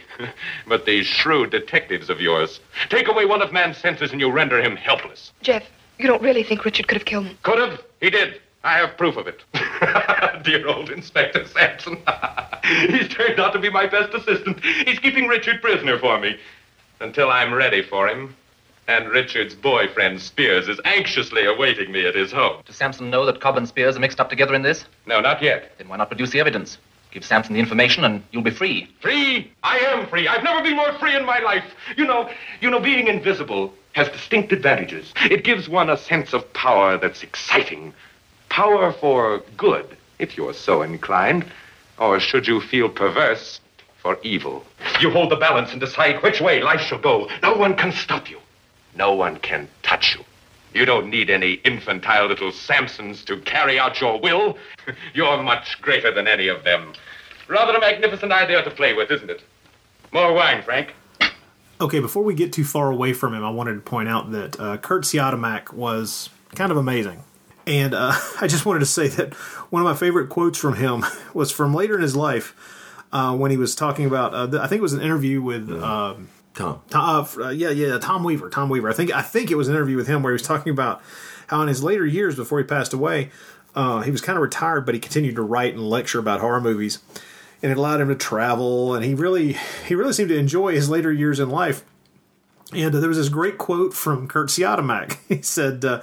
[0.67, 2.59] but these shrewd detectives of yours
[2.89, 5.31] take away one of man's senses and you render him helpless.
[5.41, 5.63] Jeff,
[6.01, 7.37] you don't really think Richard could have killed him?
[7.43, 7.81] Could have.
[7.99, 8.41] He did.
[8.63, 9.43] I have proof of it.
[10.43, 11.97] Dear old Inspector Sampson.
[12.63, 14.63] He's turned out to be my best assistant.
[14.63, 16.37] He's keeping Richard prisoner for me
[16.99, 18.35] until I'm ready for him.
[18.87, 22.61] And Richard's boyfriend, Spears, is anxiously awaiting me at his home.
[22.65, 24.85] Does Sampson know that Cobb and Spears are mixed up together in this?
[25.05, 25.71] No, not yet.
[25.77, 26.77] Then why not produce the evidence?
[27.11, 28.89] Give Sampson the information and you'll be free.
[29.01, 29.51] Free?
[29.63, 30.27] I am free.
[30.27, 31.63] I've never been more free in my life.
[31.97, 32.29] You know,
[32.61, 35.13] you know, being invisible has distinct advantages.
[35.29, 37.93] It gives one a sense of power that's exciting.
[38.49, 41.45] Power for good, if you're so inclined.
[41.97, 43.59] Or should you feel perverse,
[44.01, 44.65] for evil.
[44.99, 47.29] You hold the balance and decide which way life shall go.
[47.43, 48.39] No one can stop you.
[48.95, 50.25] No one can touch you.
[50.73, 54.57] You don't need any infantile little Sampsons to carry out your will.
[55.13, 56.93] You're much greater than any of them.
[57.47, 59.43] Rather a magnificent idea to play with, isn't it?
[60.11, 60.93] More wine, Frank.
[61.81, 64.59] Okay, before we get too far away from him, I wanted to point out that
[64.59, 67.23] uh, Kurt Siodmak was kind of amazing.
[67.65, 69.33] And uh, I just wanted to say that
[69.71, 71.03] one of my favorite quotes from him
[71.33, 72.55] was from later in his life
[73.11, 75.69] uh, when he was talking about, uh, the- I think it was an interview with.
[75.71, 76.81] Um, Tom.
[76.89, 78.49] Tom uh, yeah, yeah, Tom Weaver.
[78.49, 78.89] Tom Weaver.
[78.89, 81.01] I think I think it was an interview with him where he was talking about
[81.47, 83.31] how in his later years before he passed away,
[83.73, 86.59] uh, he was kind of retired, but he continued to write and lecture about horror
[86.59, 86.99] movies,
[87.61, 89.57] and it allowed him to travel, and he really
[89.87, 91.83] he really seemed to enjoy his later years in life.
[92.73, 95.17] And uh, there was this great quote from Kurt Siodmak.
[95.27, 96.01] He said, uh,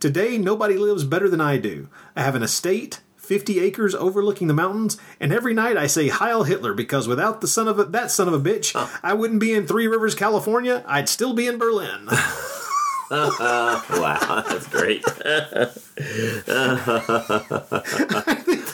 [0.00, 1.88] "Today nobody lives better than I do.
[2.16, 6.42] I have an estate." 50 acres overlooking the mountains, and every night I say Heil
[6.42, 9.54] Hitler because without the son of a, that son of a bitch, I wouldn't be
[9.54, 10.84] in Three Rivers, California.
[10.86, 12.06] I'd still be in Berlin.
[13.10, 15.04] wow, that's great.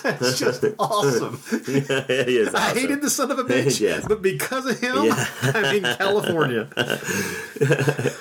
[0.02, 1.40] That's just awesome.
[1.68, 2.78] Yeah, it is I awesome.
[2.78, 4.06] hated the son of a bitch, Yes.
[4.08, 5.26] but because of him, Yeah.
[5.42, 6.68] I'm in California.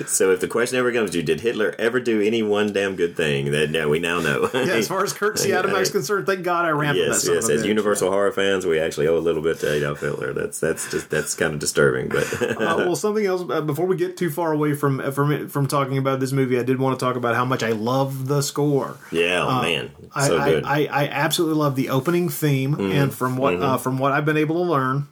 [0.08, 2.96] So if the question ever comes to you, did Hitler ever do any one damn
[2.96, 3.52] good thing?
[3.52, 4.50] Then yeah, we now know.
[4.54, 7.50] Yeah, as far as Kurt is concerned, thank God I ran that yes, yes.
[7.50, 7.68] As bitch.
[7.68, 10.34] Universal horror fans, we actually owe a little bit to Adolf Hitler.
[10.34, 13.96] That's that's just that's kind of disturbing, but uh, well, something else uh, before we
[13.96, 17.06] get too far away from from from talking about this movie, I did want to
[17.06, 18.89] talk about how much I love the score.
[19.12, 20.64] Yeah, oh, Uh, man, I, so I- good.
[20.66, 23.80] I, I, absolutely love the opening theme, Mhm, and from what uh, mhm.
[23.82, 25.08] from what I've been able to learn,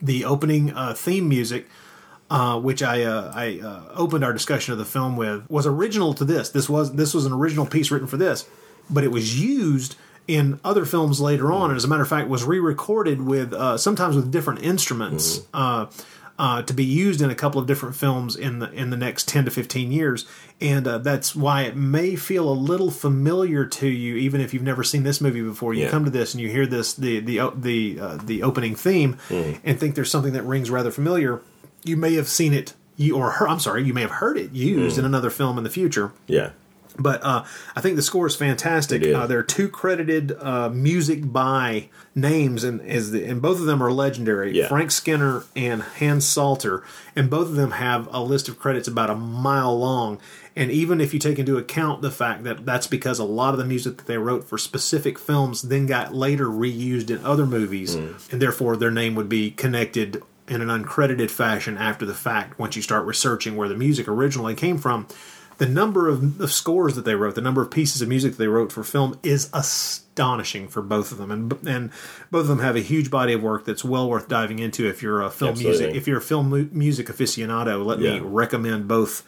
[0.00, 1.68] the opening uh, theme music.
[2.28, 6.12] Uh, which I uh, I uh, opened our discussion of the film with was original
[6.14, 6.48] to this.
[6.48, 8.46] This was this was an original piece written for this,
[8.90, 9.94] but it was used
[10.26, 13.78] in other films later on, and as a matter of fact, was re-recorded with uh,
[13.78, 15.86] sometimes with different instruments uh,
[16.38, 19.26] uh, to be used in a couple of different films in the in the next
[19.28, 20.26] ten to fifteen years,
[20.60, 24.62] and uh, that's why it may feel a little familiar to you, even if you've
[24.62, 25.72] never seen this movie before.
[25.74, 25.90] You Yeah.
[25.90, 29.58] come to this and you hear this the the the uh, the opening theme, Mm.
[29.64, 31.40] and think there's something that rings rather familiar.
[31.84, 34.52] You may have seen it, you or her, I'm sorry, you may have heard it
[34.52, 35.00] used Mm.
[35.00, 36.12] in another film in the future.
[36.26, 36.50] yeah,
[36.98, 37.44] But uh,
[37.74, 39.02] I think the score is fantastic.
[39.02, 39.14] Is.
[39.14, 43.66] Uh, there are two credited uh, music by names, and is the, and both of
[43.66, 44.52] them are legendary.
[44.56, 44.68] Yeah.
[44.68, 46.82] Frank Skinner and Hans Salter,
[47.14, 50.18] and both of them have a list of credits about a mile long.
[50.58, 53.58] And even if you take into account the fact that that's because a lot of
[53.58, 57.94] the music that they wrote for specific films then got later reused in other movies,
[57.94, 58.32] Mm.
[58.32, 62.74] and therefore their name would be connected in an uncredited fashion after the fact once
[62.76, 65.06] you start researching where the music originally came from
[65.58, 68.38] the number of, of scores that they wrote, the number of pieces of music that
[68.38, 71.90] they wrote for film is astonishing for both of them, and and
[72.30, 75.02] both of them have a huge body of work that's well worth diving into if
[75.02, 75.78] you're a film Absolutely.
[75.78, 77.84] music if you're a film mu- music aficionado.
[77.84, 79.24] Let me recommend both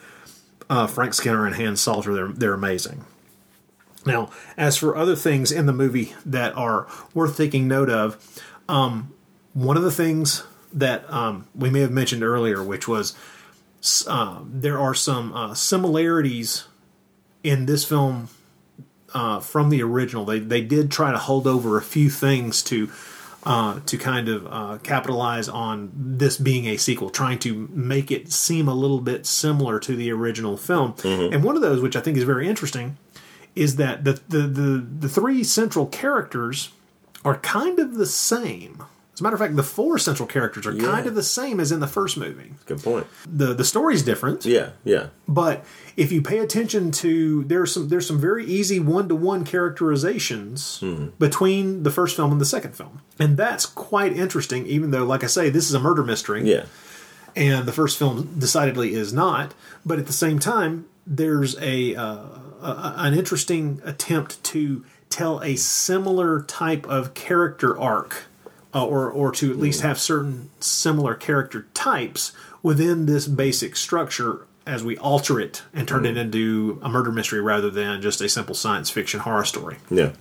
[0.68, 2.14] uh, Frank Skinner and Hans Salter.
[2.14, 3.04] They're they're amazing.
[4.06, 9.12] Now, as for other things in the movie that are worth taking note of, um,
[9.52, 13.16] one of the things that um, we may have mentioned earlier, which was
[14.06, 16.66] uh, there are some uh, similarities
[17.44, 18.28] in this film
[19.14, 20.24] uh, from the original.
[20.24, 22.90] They they did try to hold over a few things to
[23.44, 28.32] uh, to kind of uh, capitalize on this being a sequel, trying to make it
[28.32, 30.94] seem a little bit similar to the original film.
[31.32, 32.98] And one of those, which I think is very interesting,
[33.54, 36.70] is that the the the, the three central characters
[37.24, 38.82] are kind of the same.
[39.18, 41.72] As a matter of fact, the four central characters are kind of the same as
[41.72, 42.52] in the first movie.
[42.66, 43.04] Good point.
[43.26, 44.44] the The story's different.
[44.46, 45.08] Yeah, yeah.
[45.26, 45.64] But
[45.96, 50.84] if you pay attention to there's some there's some very easy one to one characterizations
[51.18, 54.66] between the first film and the second film, and that's quite interesting.
[54.68, 56.66] Even though, like I say, this is a murder mystery, Yeah.
[57.34, 59.52] and the first film decidedly is not.
[59.84, 62.04] But at the same time, there's a, uh,
[62.62, 68.26] a an interesting attempt to tell a similar type of character arc,
[68.74, 72.32] uh, or or to at least have certain similar character types
[72.62, 76.18] within this basic structure as we alter it and turn it mm-hmm.
[76.18, 79.78] into a murder mystery rather than just a simple science fiction horror story.
[79.90, 80.12] Yeah.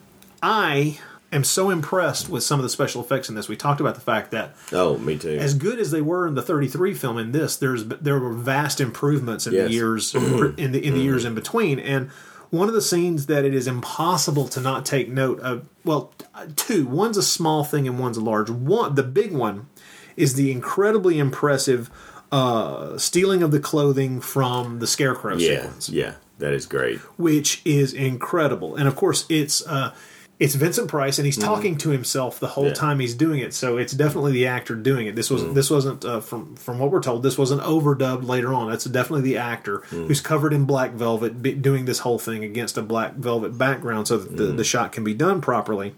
[0.41, 0.99] I
[1.33, 3.49] am so impressed with some of the special effects in this.
[3.49, 5.37] We talked about the fact that Oh, me too.
[5.37, 8.79] as good as they were in the 33 film in this there's there were vast
[8.79, 9.67] improvements in Yes.
[9.67, 10.59] the years mm-hmm.
[10.59, 11.05] in the in the mm-hmm.
[11.05, 12.09] years in between and
[12.49, 16.13] one of the scenes that it is impossible to not take note of well
[16.55, 19.67] two one's a small thing and one's a large one the big one
[20.15, 21.89] is the incredibly impressive
[22.31, 26.13] uh stealing of the clothing from the scarecrow yeah, sequence yeah.
[26.39, 26.99] That is great.
[27.17, 28.75] which is incredible.
[28.75, 29.93] And of course, it's uh,
[30.39, 32.69] it's Vincent Price, and he's talking to himself the whole Mm-hmm.
[32.69, 32.73] Yeah.
[32.75, 33.53] time he's doing it.
[33.55, 35.15] So it's definitely the actor doing it.
[35.15, 35.45] This Mm-hmm.
[35.47, 37.23] was this wasn't uh, from from what we're told.
[37.23, 38.69] This wasn't overdubbed later on.
[38.69, 40.07] That's definitely the actor Mm-hmm.
[40.07, 44.07] who's covered in black velvet, be, doing this whole thing against a black velvet background,
[44.07, 44.57] so that the, Mm-hmm.
[44.57, 45.95] the shot can be done properly.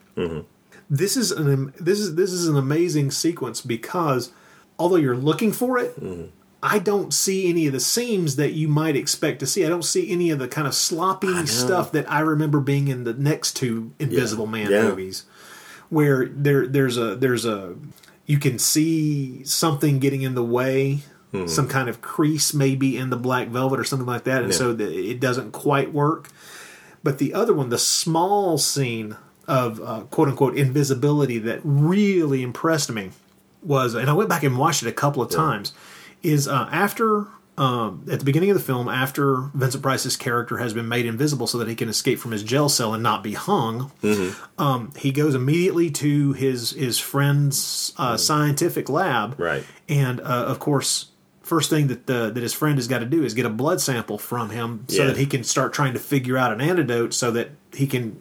[0.90, 4.32] This is an this is this is an amazing sequence because
[4.80, 5.94] although you're looking for it.
[6.61, 6.76] Mm-hmm.
[6.76, 9.65] I don't see any of the seams that you might expect to see.
[9.65, 13.03] I don't see any of the kind of sloppy stuff that I remember being in
[13.06, 14.84] the next two Invisible Man Yeah.
[14.84, 15.23] movies,
[15.90, 17.76] where there there's a there's a
[18.26, 20.99] you can see something getting in the way,
[21.31, 21.45] Hmm.
[21.48, 24.57] some kind of crease maybe in the black velvet or something like that, and Yeah.
[24.57, 26.30] so the, it doesn't quite work.
[27.03, 29.15] But the other one, the small scene
[29.48, 33.11] of uh, quote unquote invisibility that really impressed me
[33.64, 35.72] was, and I went back and watched it a couple of times,
[36.24, 37.28] is uh, after
[37.58, 41.46] um, at the beginning of the film, after Vincent Price's character has been made invisible
[41.46, 43.91] so that he can escape from his jail cell and not be hung,
[44.58, 49.64] um, he goes immediately to his his friend's uh, scientific lab, Right.
[49.88, 51.08] and uh, of course.
[51.41, 53.82] First thing that the, that his friend has got to do is get a blood
[53.82, 55.08] sample from him so Yeah.
[55.08, 58.16] that he can start trying to figure out an antidote so that he can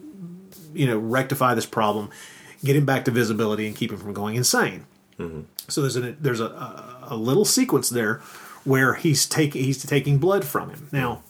[0.73, 2.09] you know rectify this problem,
[2.65, 4.85] get him back to visibility, and keep him from going insane.
[5.67, 8.21] So there's a there's a, a, a little sequence there
[8.63, 10.87] where he's taking he's taking blood from him.
[10.91, 11.23] Now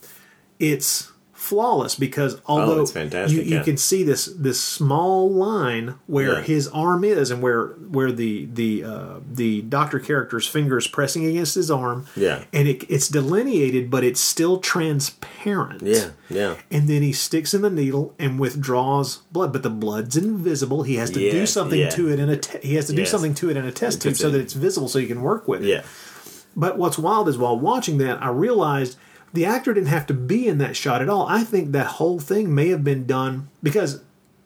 [0.60, 3.64] it's flawless because although Oh, you, you yeah.
[3.64, 6.42] can see this this small line where Yeah.
[6.42, 11.26] his arm is and where where the the uh, the doctor character's finger is pressing
[11.26, 12.06] against his arm.
[12.16, 12.44] Yeah.
[12.52, 15.82] and it, it's delineated, but it's still transparent.
[15.82, 16.56] Yeah, yeah.
[16.70, 20.84] And then he sticks in the needle and withdraws blood, but the blood's invisible.
[20.84, 21.90] He has to do something yeah.
[21.92, 23.12] to it in a te- he has to do Yes.
[23.12, 25.48] something to it in a test tube so that it's visible so you can work
[25.48, 25.68] with it.
[25.70, 25.84] Yeah.
[26.56, 28.98] But what's wild is while watching that, I realized
[29.34, 31.28] the actor didn't have to be in that shot at all.
[31.28, 34.02] I think that whole thing may have been done because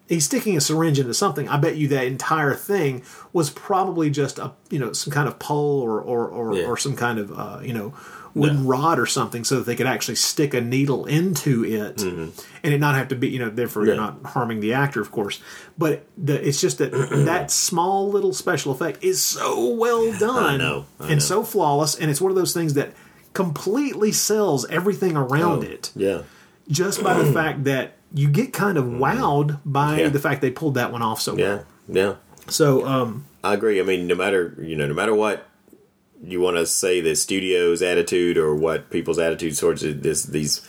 [0.10, 1.48] he's sticking a syringe into something.
[1.48, 5.40] I bet you that entire thing was probably just a you know some kind of
[5.40, 6.66] pole or or or, Yeah.
[6.66, 7.94] or some kind of uh, you know
[8.36, 12.34] wooden rod or something so that they could actually stick a needle into it and
[12.64, 14.24] it not have to be you know therefore you're Mm-hmm.
[14.24, 15.40] Not harming the actor of course
[15.78, 16.92] but the, it's just that
[17.26, 21.20] that small little special effect is so well done know, I and know.
[21.20, 22.94] so flawless and it's one of those things that
[23.34, 26.22] completely sells everything around Oh, it Yeah.
[26.70, 30.10] just by the fact that you get kind of wowed by Yeah.
[30.10, 31.46] the fact they pulled that one off so Yeah.
[31.48, 32.04] well Yeah.
[32.04, 32.14] Yeah.
[32.48, 33.80] So um I agree.
[33.80, 35.48] I mean, no matter you know, no matter what
[36.26, 40.62] you want to say, the studio's attitude or what people's attitude towards this these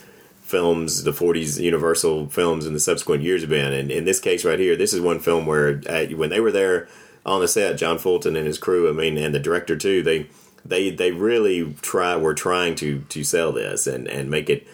[0.43, 3.73] films, the '40s Universal films, and the subsequent years have been.
[3.73, 6.51] And in this case, right here, this is one film where uh, when they were
[6.53, 6.89] there
[7.25, 10.27] on the set, John Fulton and his crew, I mean, and the director too, they
[10.65, 14.67] they they really try were trying to to sell this and and make it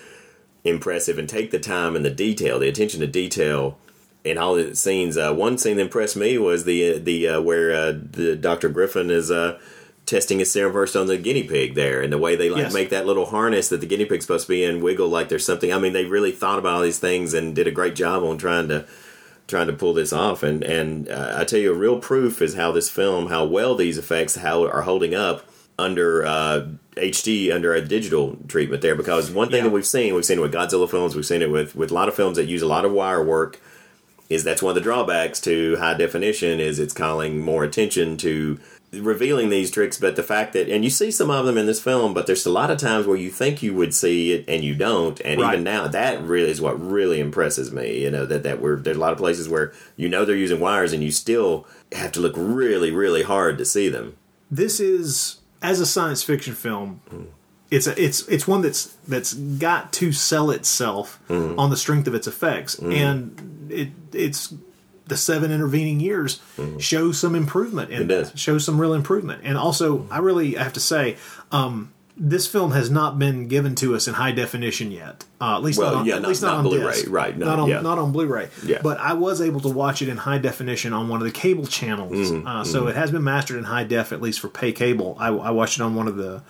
[0.65, 3.79] impressive and take the time and the detail, the attention to detail
[4.25, 5.17] in all the scenes.
[5.17, 8.69] Uh, one scene that impressed me was the the uh, where uh, the Dr.
[8.69, 9.59] Griffin is uh,
[10.07, 12.75] testing his serum first on the guinea pig there, and the way they like Yes.
[12.75, 15.47] make that little harness that the guinea pig's supposed to be in wiggle like there's
[15.47, 15.73] something.
[15.73, 18.37] I mean, they really thought about all these things and did a great job on
[18.37, 18.87] trying to
[19.49, 20.43] trying to pull this off.
[20.43, 23.75] And and uh, I tell you, a real proof is how this film, how well
[23.75, 25.47] these effects how are holding up
[25.81, 26.67] under uh,
[26.97, 28.95] HD under a digital treatment there.
[28.95, 31.51] Because one thing that we've seen, we've seen it with Godzilla films, we've seen it
[31.51, 33.61] with with a lot of films that use a lot of wire work.
[34.29, 38.61] Is that's one of the drawbacks to high definition is it's calling more attention to
[38.93, 41.81] revealing these tricks but the fact that and you see some of them in this
[41.81, 44.65] film but there's a lot of times where you think you would see it and
[44.65, 45.53] you don't and Right.
[45.53, 48.97] even now that really is what really impresses me you know that that we're there's
[48.97, 52.21] a lot of places where you know they're using wires and you still have to
[52.21, 54.17] look really really hard to see them
[54.51, 57.01] this is as a science fiction film
[57.71, 61.57] it's a, it's it's one that's that's got to sell itself Mhm.
[61.59, 62.93] on the strength of its effects Mhm.
[62.95, 64.55] and it it's
[65.07, 66.41] the seven intervening years
[66.79, 68.31] show some improvement in It does.
[68.31, 71.17] that show some real improvement and also i really have to say
[71.53, 71.91] um
[72.23, 75.25] this film has not been given to us in high definition yet.
[75.41, 77.07] Uh, at least Well, not on, yeah, at not- least not, not on Blu-ray, disc.
[77.09, 77.81] right, no, not on yeah.
[77.81, 78.51] not on Blu-ray.
[78.63, 78.81] Yeah.
[78.83, 81.67] But I was able to watch it in high definition on one of the cable
[81.67, 82.13] channels.
[82.31, 82.91] Mhm, uh, so mhm.
[82.91, 85.17] it has been mastered in high def at least for pay cable.
[85.19, 86.43] I, I watched it on one of the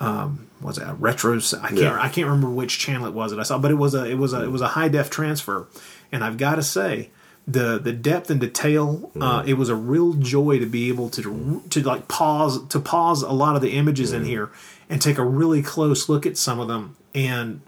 [0.00, 1.56] um, was it retros?
[1.62, 2.00] I can't Yeah.
[2.00, 4.16] I can't remember which channel it was that I saw, but it was a it
[4.16, 5.68] was a it was a high def transfer,
[6.10, 7.10] and I've got to say.
[7.46, 11.62] The, the depth and detail uh, it was a real joy to be able to
[11.70, 14.50] to like pause to pause a lot of the images in here
[14.88, 16.94] and take a really close look at some of them.
[17.14, 17.60] And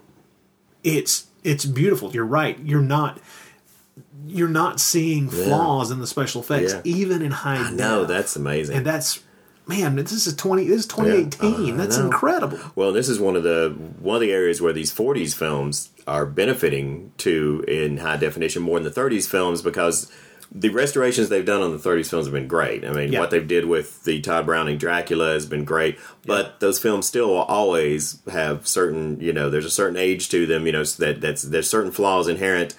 [0.83, 2.11] it's it's beautiful.
[2.13, 2.57] You're right.
[2.63, 3.19] You're not
[4.27, 5.45] you're not seeing Yeah.
[5.45, 6.81] flaws in the special effects Yeah.
[6.85, 8.05] even in high I know.
[8.05, 8.77] that's amazing.
[8.77, 9.19] And that's
[9.67, 12.05] man this is 20 this is 2018 Yeah, that's know.
[12.05, 15.89] incredible Well, this is one of the one of the areas where these 40s films
[16.07, 20.11] are benefiting to in high definition more than the 30s films because
[20.51, 22.85] the restorations they've done on the 30s films have been great.
[22.85, 23.19] I mean, Yeah.
[23.19, 27.33] what they've did with the Tod Browning Dracula has been great, but those films still
[27.33, 31.19] always have certain, you know, there's a certain age to them, you know, so that
[31.19, 32.75] that's there's certain flaws inherent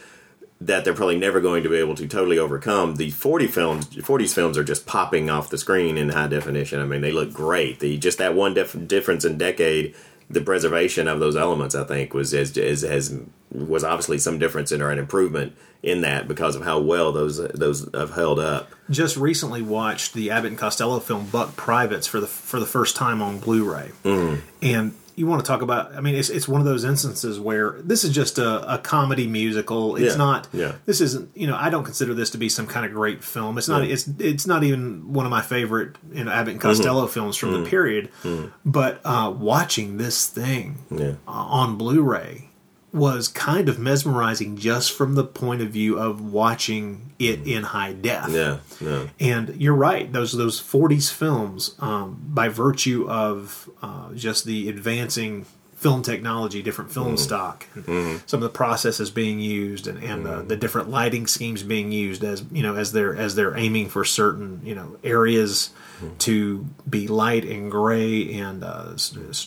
[0.60, 2.96] that they're probably never going to be able to totally overcome.
[2.96, 6.80] The 40 films, 40s films are just popping off the screen in high definition.
[6.80, 7.80] I mean, they look great.
[7.80, 9.94] The just that one dif- difference in decade,
[10.30, 13.14] the preservation of those elements, I think, was as, as has
[13.52, 17.36] was obviously some difference in or an improvement in that because of how well those
[17.36, 18.70] those have held up.
[18.90, 22.96] just recently watched the Abbott and Costello film Buck Privates for the for the first
[22.96, 24.40] time on Blu-ray Mm.
[24.62, 27.80] and you want to talk about i mean it's, it's one of those instances where
[27.82, 30.72] this is just a, a comedy musical it's Yeah, not yeah.
[30.84, 33.56] this isn't you know i don't consider this to be some kind of great film
[33.58, 33.94] it's not Yeah.
[33.94, 37.10] it's it's not even one of my favorite you know abbott and costello Mhm.
[37.10, 37.64] films from Mhm.
[37.64, 38.52] the period Mhm.
[38.64, 42.50] but uh watching this thing uh, on blu-ray
[42.92, 47.92] was kind of mesmerizing just from the point of view of watching it in high
[47.92, 48.34] def Mm.
[48.34, 49.02] Yeah, yeah.
[49.20, 55.44] and you're right; those those '40s films, um, by virtue of uh, just the advancing
[55.74, 57.18] film technology, different film Mhm.
[57.18, 58.20] stock, and Mhm.
[58.24, 60.38] some of the processes being used, and, and Mm-hmm.
[60.38, 63.88] the, the different lighting schemes being used as you know as they're as they're aiming
[63.90, 65.70] for certain you know areas
[66.02, 66.16] Mm-hmm.
[66.18, 68.92] to be light and gray, and uh,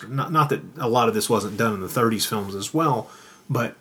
[0.07, 3.07] not not that a lot of this wasn't done in the '30s films as well,
[3.49, 3.75] but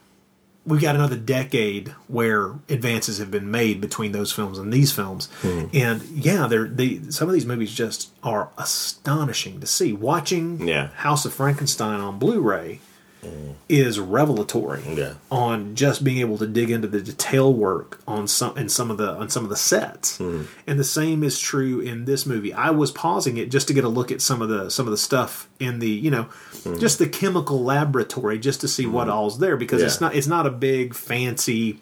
[0.67, 5.29] we've got another decade where advances have been made between those films and these films.
[5.43, 5.71] Mhm.
[5.73, 9.93] And yeah, they're they some of these movies just are astonishing to see.
[9.93, 10.89] Watching Yeah.
[10.97, 12.81] House of Frankenstein on Blu-ray
[13.69, 15.15] is revelatory Yeah.
[15.31, 18.97] on just being able to dig into the detail work on some in some of
[18.97, 20.19] the on some of the sets.
[20.19, 20.45] Mm-hmm.
[20.67, 22.53] And the same is true in this movie.
[22.55, 24.91] I was pausing it just to get a look at some of the some of
[24.93, 26.27] the stuff in the you know
[26.59, 26.79] Mm-hmm.
[26.81, 30.45] just the chemical laboratory just to see what all's there because it's not it's not
[30.45, 31.79] a big fancy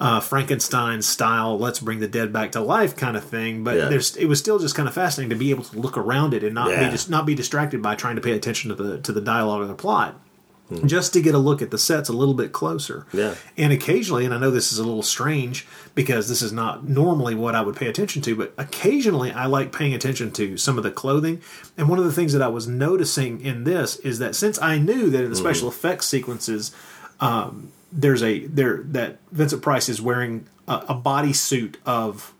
[0.00, 3.88] uh, Frankenstein style let's bring the dead back to life kind of thing but Yeah.
[3.88, 6.42] there's it was still just kind of fascinating to be able to look around it
[6.44, 6.84] and not Yeah.
[6.86, 9.60] be just not be distracted by trying to pay attention to the to the dialogue
[9.60, 10.18] or the plot
[10.68, 10.84] Hmm.
[10.88, 13.36] just to get a look at the sets a little bit closer Yeah.
[13.56, 15.64] and occasionally, and I know this is a little strange
[15.94, 19.70] because this is not normally what I would pay attention to, but occasionally I like
[19.70, 21.40] paying attention to some of the clothing.
[21.78, 24.78] And one of the things that I was noticing in this is that since I
[24.78, 26.72] knew that in the special effects sequences,
[27.20, 32.32] um, there's a there that Vincent Price is wearing a, a bodysuit of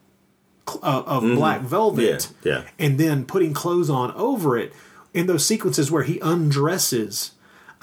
[0.82, 1.36] uh, of Mhm.
[1.36, 2.62] black velvet, Yeah, yeah.
[2.76, 4.72] and then putting clothes on over it
[5.14, 7.30] in those sequences where he undresses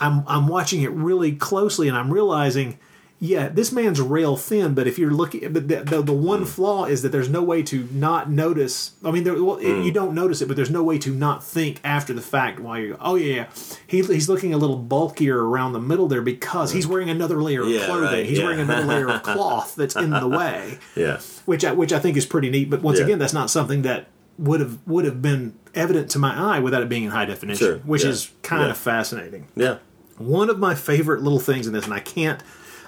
[0.03, 2.77] I'm I'm watching it really closely and I'm realizing
[3.19, 6.45] yeah, this man's rail thin, but if you're looking, but the, the, the one Hmm.
[6.45, 8.91] flaw is that there's no way to not notice.
[9.01, 9.81] I mean, there, well, Hmm.
[9.84, 12.77] you don't notice it, but there's no way to not think after the fact while
[12.77, 13.45] you're, oh, yeah, yeah.
[13.88, 17.61] He, he's looking a little bulkier around the middle there because he's wearing another layer
[17.61, 18.03] of Yeah, clothing.
[18.03, 18.43] right, he's yeah.
[18.43, 21.19] wearing another layer of cloth that's in the way, Yeah.
[21.45, 22.69] which I, which I think is pretty neat.
[22.69, 23.05] But once Yeah.
[23.05, 24.07] again, that's not something that
[24.38, 27.65] would have would have been evident to my eye without it being in high definition,
[27.67, 28.71] Sure, which yeah, is kind yeah.
[28.71, 29.47] of fascinating.
[29.55, 29.77] Yeah.
[30.18, 32.41] One of my favorite little things in this, and I can't,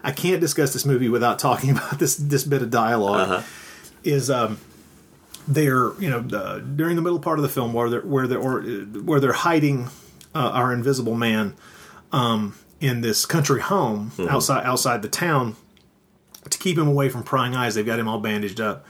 [0.03, 3.41] I can't discuss this movie without talking about this this bit of dialog Uh-huh.
[4.03, 4.59] is um,
[5.47, 8.39] they're you know the, during the middle part of the film where they're where they're
[8.39, 9.85] or, where they're hiding
[10.33, 11.55] uh, our invisible man
[12.11, 14.27] um, in this country home Mhm.
[14.29, 15.55] outside outside the town
[16.49, 17.73] to keep him away from prying eyes.
[17.75, 18.85] They've got him all bandaged up.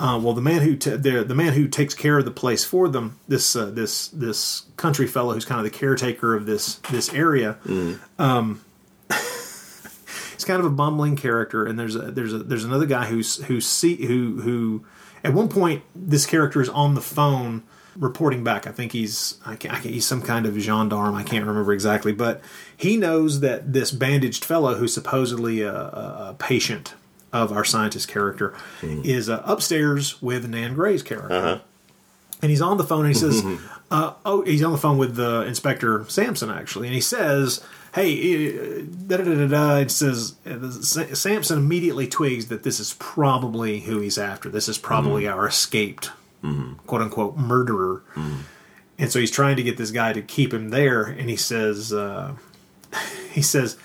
[0.00, 2.64] Uh, well, the man who t- the the man who takes care of the place
[2.64, 6.76] for them, this uh, this this country fellow who's kind of the caretaker of this
[6.90, 7.58] this area,
[8.18, 8.64] um,
[9.10, 11.66] he's kind of a bumbling character.
[11.66, 14.86] And there's a, there's a, there's another guy who's who see who who
[15.22, 17.62] at one point this character is on the phone
[17.94, 18.66] reporting back.
[18.66, 21.14] I think he's I can't, I can't, he's some kind of gendarme.
[21.14, 22.40] I can't remember exactly, but
[22.74, 26.94] he knows that this bandaged fellow who's supposedly a, a patient
[27.32, 31.32] of our scientist character is uh, upstairs with Nan Grey's character.
[31.32, 31.58] Uh-huh.
[32.42, 33.44] And he's on the phone and he says,
[33.90, 37.62] uh, "Oh, he's on the phone with uh, Inspector Sampson actually." And he says,
[37.94, 39.76] "Hey, uh, da da da da." da.
[39.76, 44.48] It says uh, Sa- Sampson immediately twigs that this is probably who he's after.
[44.48, 46.10] This is probably our escaped
[46.86, 48.02] quote unquote murderer.
[48.98, 51.02] And so he's trying to get this guy to keep him there.
[51.02, 52.36] And he says, uh,
[53.32, 53.76] he says,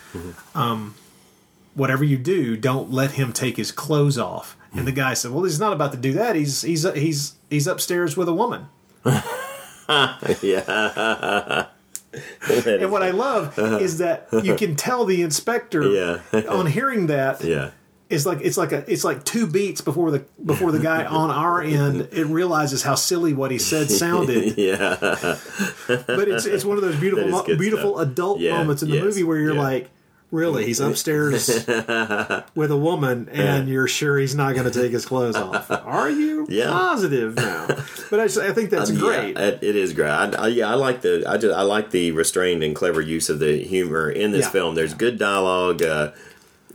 [0.54, 0.96] um,
[1.76, 4.58] whatever you do, don't let him take his clothes off.
[4.74, 6.36] And the guy said, well, he's not about to do that.
[6.36, 8.68] He's he's he's he's upstairs with a woman.
[10.42, 11.68] yeah.
[12.48, 15.84] and what I love is that you can tell the inspector
[16.34, 16.42] Yeah.
[16.50, 17.72] on hearing that Yeah.
[18.10, 21.30] it's like it's like a it's like two beats before the before the guy on
[21.32, 24.58] our end it realizes how silly what he said sounded.
[24.58, 24.96] yeah.
[25.88, 28.08] But it's it's one of those beautiful beautiful stuff.
[28.10, 29.62] adult Yeah, moments in the yes, movie where you're yeah.
[29.62, 29.90] like,
[30.32, 31.48] really, he's upstairs
[32.56, 35.70] with a woman, and you're sure he's not going to take his clothes off.
[35.72, 36.70] Are you Yeah.
[36.72, 37.68] positive now?
[38.10, 39.36] But I, just, I think that's great.
[39.38, 40.10] Yeah, it, it is great.
[40.10, 43.30] I, I, yeah, I like the I just I like the restrained and clever use
[43.30, 44.52] of the humor in this Yeah.
[44.52, 44.76] film.
[44.76, 46.12] There's good dialogue, uh,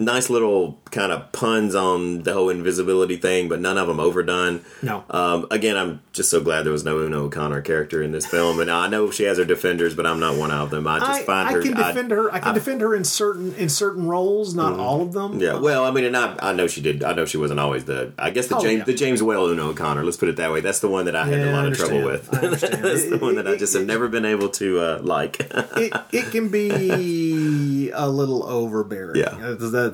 [0.01, 4.65] nice little kind of puns on the whole invisibility thing, but none of them overdone.
[4.83, 5.05] No.
[5.11, 8.59] Um, again, I'm just so glad there was no Una O'Connor character in this film,
[8.61, 10.87] and I know she has her defenders, but I'm not one of them.
[10.89, 11.63] I just I, find I her.
[11.63, 12.35] can defend her.
[12.35, 15.33] I can defend her in certain in certain roles, not all of them.
[15.33, 15.41] Mm-hmm.
[15.43, 17.05] Yeah, well, I mean, and I, I know she did.
[17.05, 18.13] I know she wasn't always the.
[18.19, 18.85] I guess the Oh, James yeah.
[18.85, 20.03] the James Whale Una O'Connor.
[20.03, 20.61] Let's put it that way.
[20.61, 22.35] That's the one that I had Yeah, a lot of trouble with.
[22.35, 22.47] I.
[22.49, 25.37] That's the It- one that I it- just have never been able to uh, like.
[25.77, 29.17] it, it can be a little overbearing.
[29.17, 29.27] Yeah.
[29.27, 29.90] Uh,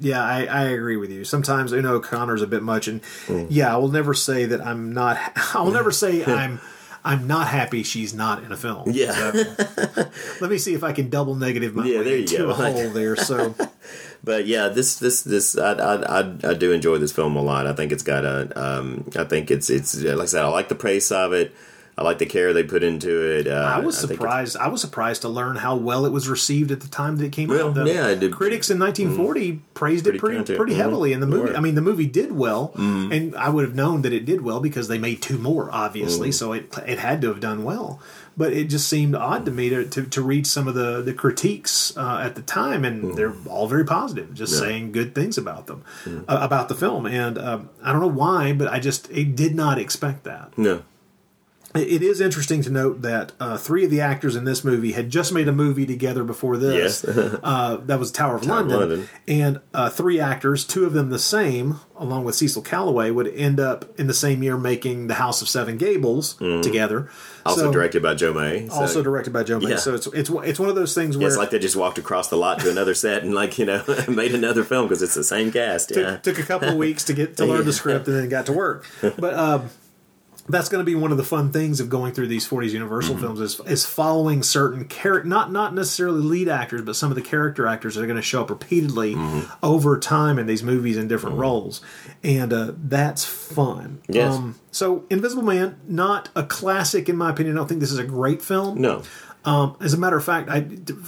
[0.00, 0.22] yeah.
[0.24, 1.24] I, I agree with you.
[1.24, 3.46] Sometimes Una O'Connor's a bit much, and Mm.
[3.50, 5.16] yeah, I will never say that I'm not.
[5.54, 6.60] I will never say I'm.
[7.04, 8.84] I'm not happy she's not in a film.
[8.92, 9.32] Yeah.
[9.32, 9.44] So,
[10.40, 12.50] let me see if I can double negative my Yeah, way there you into go.
[12.50, 13.16] a hole there.
[13.16, 13.56] So
[14.22, 17.66] but yeah, this this this I, I I I do enjoy this film a lot.
[17.66, 20.68] I think it's got a um I think it's it's like I said I like
[20.68, 21.52] the pace of it.
[21.96, 23.46] I like the care they put into it.
[23.46, 24.56] Uh, I was surprised.
[24.56, 27.32] I was surprised to learn how well it was received at the time that it
[27.32, 27.74] came Well, out.
[27.74, 30.56] The yeah, did- critics in 1940 praised Pretty it pretty content.
[30.58, 31.48] pretty heavily, and the movie.
[31.50, 31.56] Right.
[31.56, 33.14] I mean, the movie did well, Mhm.
[33.14, 36.30] and I would have known that it did well because they made two more, obviously.
[36.30, 36.34] Mhm.
[36.34, 38.00] So it it had to have done well.
[38.34, 41.12] But it just seemed odd to me to, to, to read some of the, the
[41.12, 44.62] critiques uh, at the time, and they're all very positive, just Mm-hmm.
[44.62, 44.68] Yeah.
[44.70, 45.82] saying good things about them,
[46.26, 47.04] uh, about the film.
[47.04, 50.52] And um, I don't know why, but I just I did not expect that.
[50.56, 50.80] no.
[51.74, 55.08] It is interesting to note that uh, three of the actors in this movie had
[55.08, 57.02] just made a movie together before this.
[57.06, 57.16] Yes.
[57.42, 58.78] uh, that was Tower of Tower of London.
[58.90, 59.08] London.
[59.26, 63.58] And uh, three actors, two of them the same, along with Cecil Kellaway, would end
[63.58, 66.62] up in the same year making The House of Seven Gables Mhm.
[66.62, 67.08] together.
[67.46, 68.68] Also So- directed by Joe May.
[68.68, 69.70] so- Also directed by Joe May.
[69.70, 69.76] Yeah.
[69.76, 71.96] So it's, it's it's one of those things Yeah, where it's like they just walked
[71.96, 75.14] across the lot to another set and like you know made another film because it's
[75.14, 75.88] the same cast.
[75.88, 76.16] took, Yeah.
[76.18, 78.52] took a couple of weeks to get to learn the script and then got to
[78.52, 78.84] work.
[79.00, 79.70] But um,
[80.48, 83.14] that's going to be one of the fun things of going through these 40s Universal
[83.14, 83.22] Mm-hmm.
[83.24, 87.22] films is, is following certain character, not not necessarily lead actors, but some of the
[87.22, 89.50] character actors that are going to show up repeatedly Mm-hmm.
[89.62, 91.80] over time in these movies in different roles,
[92.24, 94.00] and uh, that's fun.
[94.08, 94.38] Yes.
[94.70, 97.56] so Invisible Man, not a classic in my opinion.
[97.56, 98.80] I don't think this is a great film.
[98.80, 99.02] No.
[99.44, 100.58] Um, as a matter of fact, I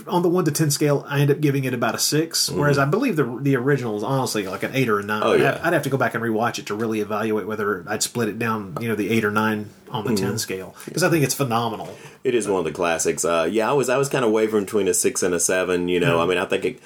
[0.08, 2.78] on the one to ten scale, I end up giving it about a 6 whereas
[2.78, 5.22] I believe the the original is honestly like an eight or a nine.
[5.22, 5.28] Mm-hmm.
[5.30, 5.52] Oh, I'd, yeah.
[5.52, 8.28] have, I'd have to go back and rewatch it to really evaluate whether I'd split
[8.28, 10.38] it down, you know, the eight or nine on the ten Mhm.
[10.40, 11.96] scale because I think it's phenomenal.
[12.24, 13.24] It is one of the classics.
[13.24, 15.88] Uh, yeah, I was I was kind of wavering between a six and a seven.
[15.88, 16.22] You know, Yeah.
[16.24, 16.80] I mean, I think it,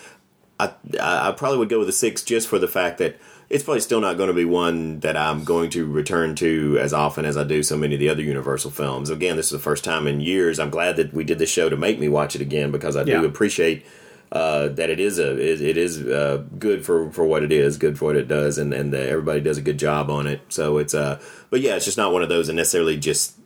[0.60, 3.16] I I probably would go with a six just for the fact that
[3.50, 6.92] it's probably still not going to be one that I'm going to return to as
[6.92, 9.08] often as I do so many of the other Universal films.
[9.10, 10.58] Again, this is the first time in years.
[10.58, 13.04] I'm glad that we did this show to make me watch it again because I
[13.04, 13.20] Yeah.
[13.20, 13.86] do appreciate
[14.30, 17.78] uh, that it is a it, it is uh, good for, for what it is,
[17.78, 20.42] good for what it does, and and that everybody does a good job on it.
[20.50, 21.18] So it's uh,
[21.48, 23.36] but yeah, it's just not one of those that necessarily just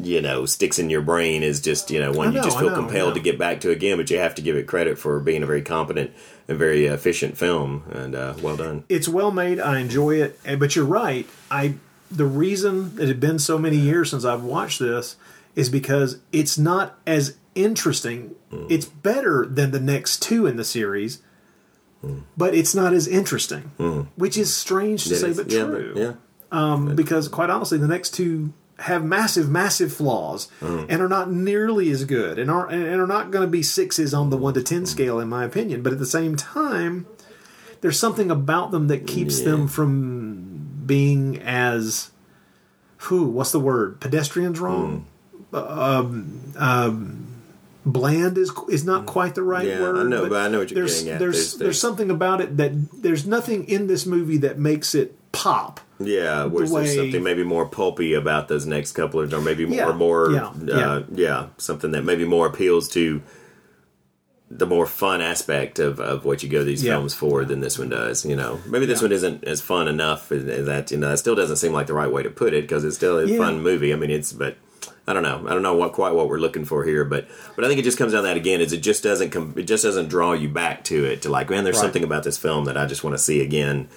[0.00, 2.70] you know sticks in your brain is just you know one I you just feel
[2.70, 3.96] know, compelled to get back to again.
[3.96, 6.10] But you have to give it credit for being a very competent
[6.48, 8.84] and very efficient film, and uh, well done.
[8.88, 9.60] it's well made.
[9.60, 11.26] I enjoy it, but you're right.
[11.50, 11.74] I
[12.10, 15.16] the reason it had been so many years since I've watched this
[15.54, 18.34] is because it's not as interesting.
[18.50, 18.66] Hmm.
[18.70, 21.20] It's better than the next two in the series,
[22.36, 25.14] but it's not as interesting, which is strange to.
[25.14, 25.36] It say, is.
[25.36, 25.92] but Yeah, true.
[25.94, 26.12] but- yeah.
[26.50, 30.84] Um, because quite honestly, the next two have massive, massive flaws Hmm.
[30.88, 34.14] and are not nearly as good, and are and are not going to be sixes
[34.14, 35.82] on the one to ten scale, in my opinion.
[35.82, 37.06] But at the same time,
[37.80, 42.10] there's something about them that keeps them from being as
[43.02, 45.06] who what's the word pedestrians wrong
[45.52, 45.56] Hmm.
[45.56, 47.26] um, um,
[47.86, 50.80] bland is is not quite the right Yeah, I know, but I know what you're
[50.80, 51.18] there's, getting at.
[51.18, 52.72] There's- there's there's- something about it that
[53.02, 57.42] there's nothing in this movie that makes it pop Yeah, whereas way- there's something maybe
[57.44, 61.46] more pulpy about those next couple of, or maybe more, Yeah, more, yeah, uh, yeah.
[61.58, 63.20] something that maybe more appeals to
[64.50, 66.94] the more fun aspect of, of what you go to these Yeah.
[66.94, 68.24] films for than this one does.
[68.24, 69.04] You know, maybe this Yeah.
[69.06, 70.90] one isn't as fun enough as, as that.
[70.90, 72.96] You know, that still doesn't seem like the right way to put it because it's
[72.96, 73.36] still a Yeah.
[73.36, 73.92] fun movie.
[73.92, 74.56] I mean, it's but.
[75.06, 75.42] I don't know.
[75.48, 77.26] I don't know what quite what we're looking for here, but
[77.56, 78.60] but I think it just comes down to that again.
[78.60, 79.54] Is it just doesn't come?
[79.56, 81.22] It just doesn't draw you back to it.
[81.22, 81.82] To like, man, there's Right.
[81.84, 83.88] something about this film that I just want to see again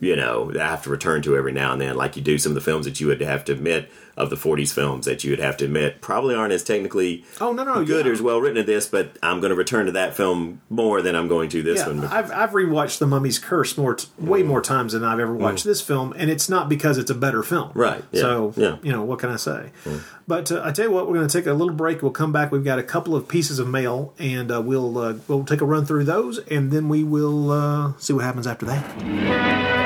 [0.00, 2.50] you know, I have to return to every now and then, like you do some
[2.50, 5.30] of the films that you would have to admit of the 40s films that you
[5.30, 8.10] would have to admit probably aren't as technically oh no no good yeah.
[8.10, 11.02] or as well written as this, but I'm going to return to that film more
[11.02, 12.04] than I'm going to this yeah, one.
[12.04, 15.64] I've I've rewatched The Mummy's Curse more, t- way more times than I've ever watched
[15.64, 17.72] this film, and it's not because it's a better film, Mm.
[17.74, 18.66] Right, yeah, So yeah.
[18.66, 18.84] Mm.
[18.84, 19.70] you know what can I say?
[20.28, 22.02] But uh, I tell you what, we're going to take a little break.
[22.02, 22.50] We'll come back.
[22.50, 25.66] We've got a couple of pieces of mail, and uh, we'll uh, we'll take a
[25.66, 29.85] run through those, and then we will uh, see what happens after that.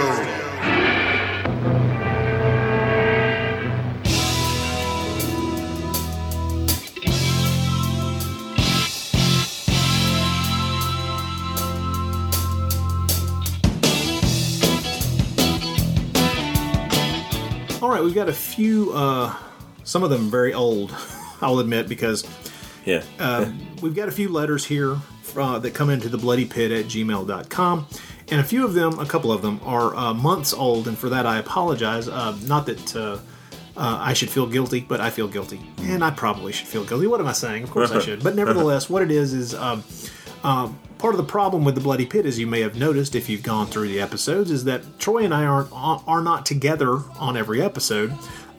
[0.01, 0.07] All
[17.89, 19.35] right, we've got a few, uh,
[19.83, 20.95] some of them very old,
[21.41, 22.27] I'll admit, because
[22.85, 23.03] yeah.
[23.19, 23.51] uh,
[23.83, 24.97] we've got a few letters here
[25.35, 27.87] uh, that come into the bloody pit at gmail.com.
[28.31, 31.09] And a few of them, a couple of them, are uh, months old, and for
[31.09, 32.07] that I apologize.
[32.07, 33.17] Uh, not that uh,
[33.75, 35.61] uh, I should feel guilty, but I feel guilty.
[35.79, 37.07] And I probably should feel guilty.
[37.07, 37.63] What am I saying?
[37.63, 38.23] Of course I should.
[38.23, 39.83] But nevertheless, what it is is um,
[40.43, 43.29] um, part of the problem with the Bloody Pit, as you may have noticed if
[43.29, 47.35] you've gone through the episodes, is that Troy and I aren't are not together on
[47.35, 48.11] every episode.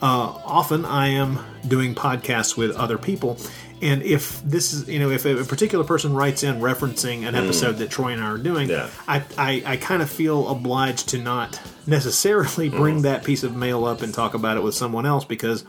[0.02, 3.38] Uh, often I am doing podcasts with other people,
[3.82, 7.44] and if this is you know if a particular person writes in referencing an Mm.
[7.44, 8.88] episode that Troy and I are doing, Yeah.
[9.08, 13.02] I, I, I kind of feel obliged to not necessarily bring Mm.
[13.02, 15.64] that piece of mail up and talk about it with someone else because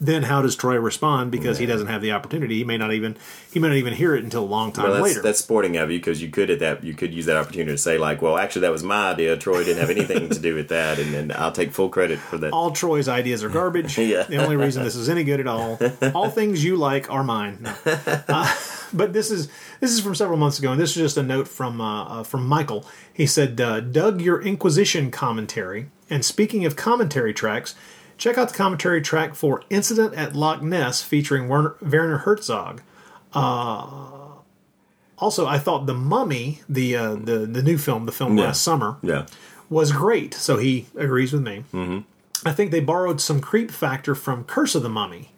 [0.00, 1.30] then how does Troy respond?
[1.30, 2.56] Because he doesn't have the opportunity.
[2.56, 3.16] He may not even
[3.52, 5.22] he may not even hear it until a long time Well, that's, later.
[5.22, 7.78] that's sporting of you because you could at that you could use that opportunity to
[7.78, 9.36] say like, well, actually that was my idea.
[9.36, 12.38] Troy didn't have anything to do with that, and then I'll take full credit for
[12.38, 12.52] that.
[12.52, 13.98] all Troy's ideas are garbage.
[14.04, 14.24] Yeah.
[14.24, 15.78] The only reason this is any good at all,
[16.14, 17.58] all things you like are mine.
[17.62, 17.74] No.
[18.28, 18.54] Uh,
[18.92, 19.48] but this is
[19.80, 22.22] this is from several months ago, and this is just a note from uh, uh,
[22.22, 22.84] from Michael.
[23.12, 27.74] He said, uh, "Doug, your Inquisition commentary, and speaking of commentary tracks."
[28.16, 32.80] Check out the commentary track for "Incident at Loch Ness" featuring Werner, Werner Herzog.
[33.32, 33.86] Uh,
[35.18, 38.44] also, I thought the Mummy, the uh, the the new film, the film Yeah.
[38.46, 39.26] last summer, Yeah.
[39.68, 40.34] was great.
[40.34, 41.64] So he agrees with me.
[41.72, 41.98] Mm-hmm.
[42.46, 45.30] I think they borrowed some creep factor from Curse of the Mummy.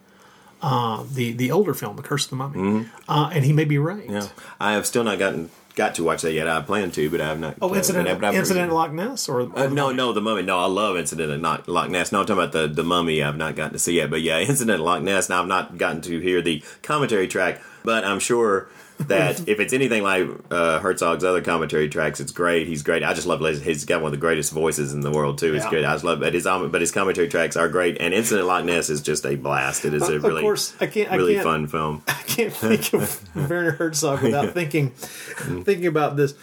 [0.62, 2.86] uh, the the older film, The Curse of the Mummy, Mhm.
[3.08, 4.08] uh, and he may be right.
[4.08, 4.28] Yeah,
[4.58, 6.48] I have still not gotten got to watch that yet.
[6.48, 7.54] I plan to, but I have not.
[7.62, 10.42] Oh, uh, incident, I've- incident Loch Ness, or Uh, no, no, the mummy.
[10.42, 12.10] No, I love Incident at Loch, Loch Ness.
[12.10, 13.22] No, I'm talking about the the mummy.
[13.22, 15.28] I've not gotten to see yet, but yeah, Incident at Loch Ness.
[15.28, 18.68] Now I've not gotten to hear the commentary track, but I'm sure
[18.98, 22.66] that if it's anything like uh, Herzog's other commentary tracks, it's great.
[22.66, 23.02] He's great.
[23.02, 23.40] I just love.
[23.40, 25.54] his- He's got one of the greatest voices in the world too.
[25.54, 25.70] It's Yeah.
[25.70, 25.84] good.
[25.84, 26.20] I just love.
[26.20, 27.96] But his um, but his commentary tracks are great.
[28.00, 29.84] And Incident Loch Ness is just a blast.
[29.84, 32.02] It is a Of really course, I can't- I really can't- fun film.
[32.08, 34.50] I can't think of Werner Herzog without Yeah.
[34.50, 36.34] thinking thinking about this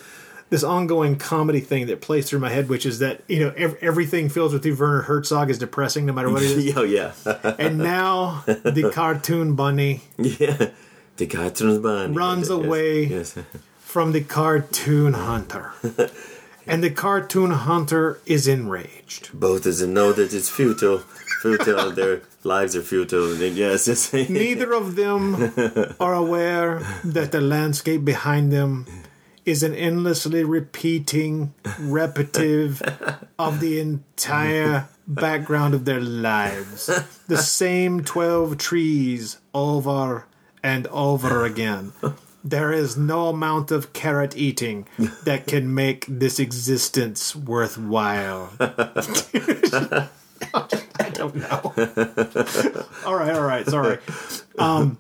[0.50, 3.78] this ongoing comedy thing that plays through my head, which is that you know ev-
[3.82, 6.78] everything feels with you Werner Herzog is depressing no matter what it is.
[6.78, 7.14] oh yeah.
[7.58, 10.70] and now the cartoon bunny yeah,
[11.18, 13.36] the cartoon bunny runs Yes, away Yes.
[13.80, 15.72] from the cartoon hunter,
[16.68, 19.30] and the cartoon hunter is enraged.
[19.34, 21.00] Both of them know that it's futile.
[21.42, 21.92] Futile.
[21.96, 23.36] Their lives are futile.
[23.36, 24.14] Yes.
[24.14, 25.54] Neither of them
[26.00, 28.86] are aware that the landscape behind them
[29.46, 32.82] is an endlessly repeating repetitive
[33.38, 36.86] of the entire background of their lives.
[37.28, 40.26] The same 12 trees over
[40.64, 41.94] and over again.
[42.44, 44.86] There is no amount of carrot eating
[45.24, 48.52] that can make this existence worthwhile.
[48.60, 50.10] I
[51.14, 51.74] don't know.
[53.06, 54.00] all right, all right, sorry.
[54.60, 54.98] Um,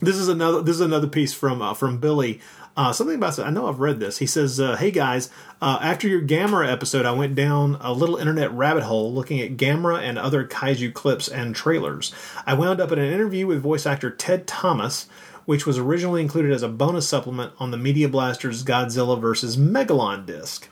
[0.00, 0.60] this is another.
[0.60, 2.40] This is another piece from uh, from Billy.
[2.74, 3.38] Uh, something about.
[3.38, 4.18] I know I've read this.
[4.18, 5.28] He says, uh, "Hey guys,
[5.60, 9.58] uh, after your Gamera episode, I went down a little internet rabbit hole looking at
[9.58, 12.12] Gamera and other kaiju clips and trailers.
[12.46, 15.06] I wound up in an interview with voice actor Ted Thomas."
[15.44, 19.56] Which was originally included as a bonus supplement on the Media Blasters Godzilla vs.
[19.56, 20.68] Megalon disc.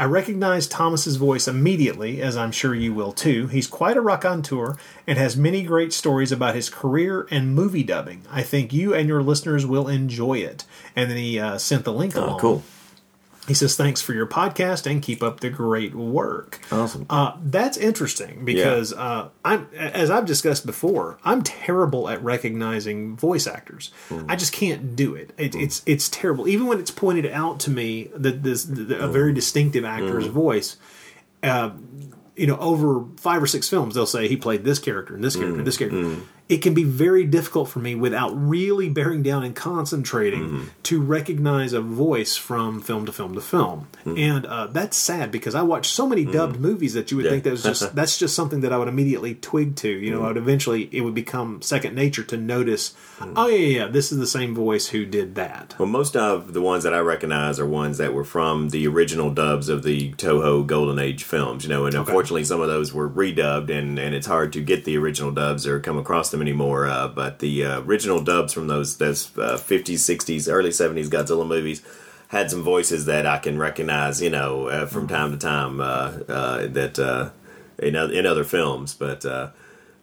[0.00, 3.48] I recognized Thomas's voice immediately, as I'm sure you will too.
[3.48, 8.22] He's quite a raconteur and has many great stories about his career and movie dubbing.
[8.30, 10.64] I think you and your listeners will enjoy it.
[10.96, 12.36] And then he uh, sent the link along.
[12.36, 12.62] Oh, cool.
[13.50, 17.04] He says, "Thanks for your podcast and keep up the great work." Awesome.
[17.10, 23.48] Uh, that's interesting because uh, I'm, as I've discussed before, I'm terrible at recognizing voice
[23.48, 23.90] actors.
[24.28, 25.32] I just can't do it.
[25.36, 26.46] it It's it's terrible.
[26.46, 30.30] Even when it's pointed out to me that this that a very distinctive actor's Mm.
[30.30, 30.76] voice.
[31.42, 31.70] Uh,
[32.36, 35.34] you know, over five or six films, they'll say he played this character and this
[35.34, 36.16] character and this character.
[36.50, 40.64] It can be very difficult for me without really bearing down and concentrating mm-hmm.
[40.84, 44.18] to recognize a voice from film to film to film, mm-hmm.
[44.18, 46.62] and uh, that's sad because I watch so many dubbed mm-hmm.
[46.62, 47.32] movies that you would Yeah.
[47.32, 49.88] think that was just that's just something that I would immediately twig to.
[49.88, 52.94] You know, I would eventually it would become second nature to notice.
[53.36, 55.74] Oh yeah, yeah, yeah, this is the same voice who did that.
[55.78, 59.30] Well, most of the ones that I recognize are ones that were from the original
[59.30, 63.08] dubs of the Toho Golden Age films, you know, and unfortunately some of those were
[63.08, 66.86] redubbed and, and it's hard to get the original dubs or come across them anymore.
[66.86, 71.46] Uh, but the uh, original dubs from those, those uh, 50s, 60s, early 70s Godzilla
[71.46, 71.82] movies
[72.28, 76.12] had some voices that I can recognize, you know, uh, from time to time uh,
[76.28, 77.30] uh, that uh,
[77.78, 78.94] in, in other films.
[78.94, 79.50] But uh,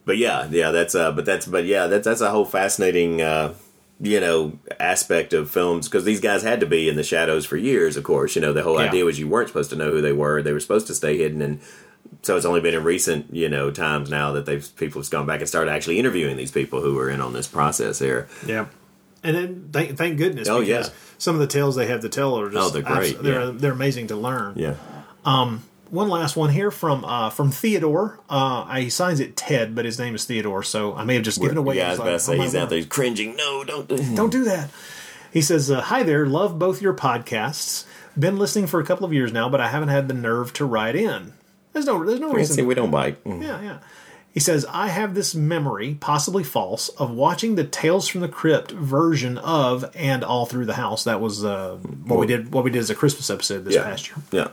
[0.04, 3.54] but yeah, yeah, that's uh, but that's but yeah, that's that's a whole fascinating uh,
[4.00, 7.56] you know aspect of films because these guys had to be in the shadows for
[7.56, 7.96] years.
[7.96, 8.88] Of course, you know the whole Yeah.
[8.88, 11.16] idea was you weren't supposed to know who they were; they were supposed to stay
[11.16, 11.40] hidden.
[11.42, 11.60] And
[12.22, 15.26] so it's only been in recent you know times now that they've people have gone
[15.26, 18.28] back and started actually interviewing these people who were in on this process here.
[18.46, 18.66] Yeah.
[19.24, 20.94] And then thank, thank goodness Oh, because yeah.
[21.18, 23.50] some of the tales they have to tell are just Oh, they're great, they're yeah.
[23.54, 24.54] they're amazing to learn.
[24.56, 24.74] Yeah.
[25.24, 28.20] Um, one last one here from uh, from Theodore.
[28.28, 31.40] Uh, he signs it Ted, but his name is Theodore, so I may have just
[31.40, 31.76] given away.
[31.78, 33.36] Yeah, I was about to say he's out there cringing.
[33.36, 34.70] No, don't do Don't do that.
[35.32, 37.84] He says, uh, "Hi there, love both your podcasts.
[38.18, 40.64] Been listening for a couple of years now, but I haven't had the nerve to
[40.64, 41.32] write in.
[41.84, 42.66] There's no, there's no reason.
[42.66, 43.18] we don't bite.
[43.24, 43.78] Yeah, yeah.
[44.34, 48.70] He says, I have this memory, possibly false, of watching the Tales from the Crypt
[48.70, 51.04] version of and All Through the House.
[51.04, 52.52] That was uh, what we did.
[52.52, 53.84] What we did as a Christmas episode this Yeah.
[53.84, 54.16] past year.
[54.30, 54.48] Yeah.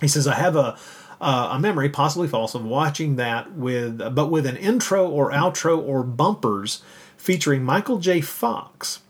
[0.00, 0.78] He says, I have a
[1.20, 5.76] uh, a memory, possibly false, of watching that with, but with an intro or outro
[5.76, 6.80] or bumpers
[7.16, 8.20] featuring Michael J.
[8.20, 9.00] Fox.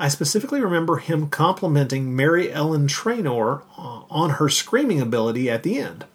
[0.00, 5.78] I specifically remember him complimenting Mary Ellen Trainor uh, on her screaming ability at the
[5.78, 6.06] end.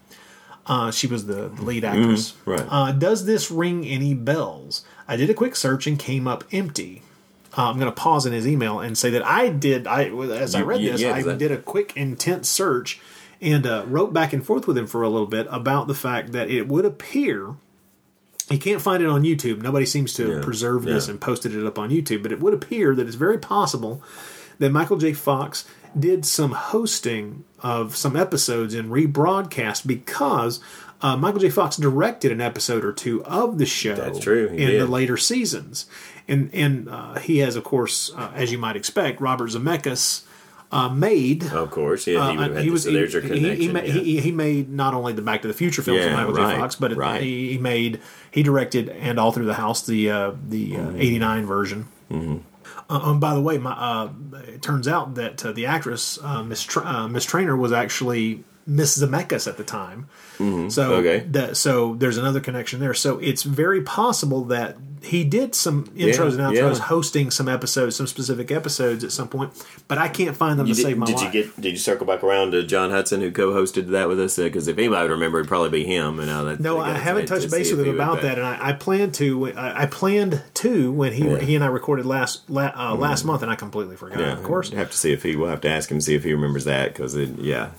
[0.66, 2.32] Uh, she was the, the lead actress.
[2.32, 2.68] Mhm, right.
[2.70, 4.86] Uh, does this ring any bells?
[5.08, 7.02] I did a quick search and came up empty.
[7.58, 9.86] Uh, I'm going to pause in his email and say that I did.
[9.88, 13.00] I as I read you- this, yeah, I I- did a quick, intense search
[13.42, 16.32] and uh, wrote back and forth with him for a little bit about the fact
[16.32, 17.56] that it would appear
[18.50, 19.62] you can't find it on YouTube.
[19.62, 21.12] Nobody seems to have Yeah, preserved this yeah.
[21.12, 24.04] and posted it up on YouTube, but it would appear that it's very possible
[24.60, 25.14] that Michael J.
[25.14, 25.66] Fox
[26.00, 30.60] did some hosting of some episodes and rebroadcast because
[31.02, 31.50] uh, Michael J.
[31.50, 34.82] Fox directed an episode or two of the show That's true, in did.
[34.82, 35.86] the later seasons.
[36.28, 40.24] and and uh, he has, of course, uh, as you might expect, Robert Zemeckis.
[40.72, 42.32] Uh, made of course, yeah.
[42.32, 43.58] He, uh, he was so there's your he- connection.
[43.62, 43.92] He, ma- yeah.
[43.94, 46.56] he, he made not only the Back to the Future films Yeah, with Michael right,
[46.56, 46.60] J.
[46.62, 47.22] Fox, but right.
[47.22, 48.02] he, he made
[48.32, 51.88] he directed and all through the house the uh, the uh, '89 version.
[52.10, 52.38] Mm-hmm.
[52.94, 54.12] Uh, um, by the way, my, uh,
[54.48, 58.44] it turns out that uh, the actress uh, Miss Tra- uh, Miss Trainor was actually
[58.66, 60.08] Miss Zemeckis at the time.
[60.40, 60.72] Mhm.
[60.72, 61.26] So Okay.
[61.32, 62.94] that so there's another connection there.
[62.94, 66.84] So it's very possible that he did some intros Yeah, and outros, yeah.
[66.86, 69.52] hosting some episodes, some specific episodes at some point.
[69.90, 71.26] But I can't find them You to did, save my did life.
[71.36, 71.60] you get?
[71.62, 74.38] Did you circle back around to John Hudson, who co-hosted that with us?
[74.38, 76.20] Because if anybody would remember, it'd probably be him.
[76.20, 78.72] And now that No, I haven't touched base with him about that, and I, I
[78.74, 79.52] plan to.
[79.52, 81.40] I, I planned to when he Yeah.
[81.40, 84.20] he and I recorded last la, uh, last month, and I completely forgot.
[84.20, 85.36] Yeah, Of course, have to see if he.
[85.36, 87.72] We'll have to ask him see if he remembers that because yeah,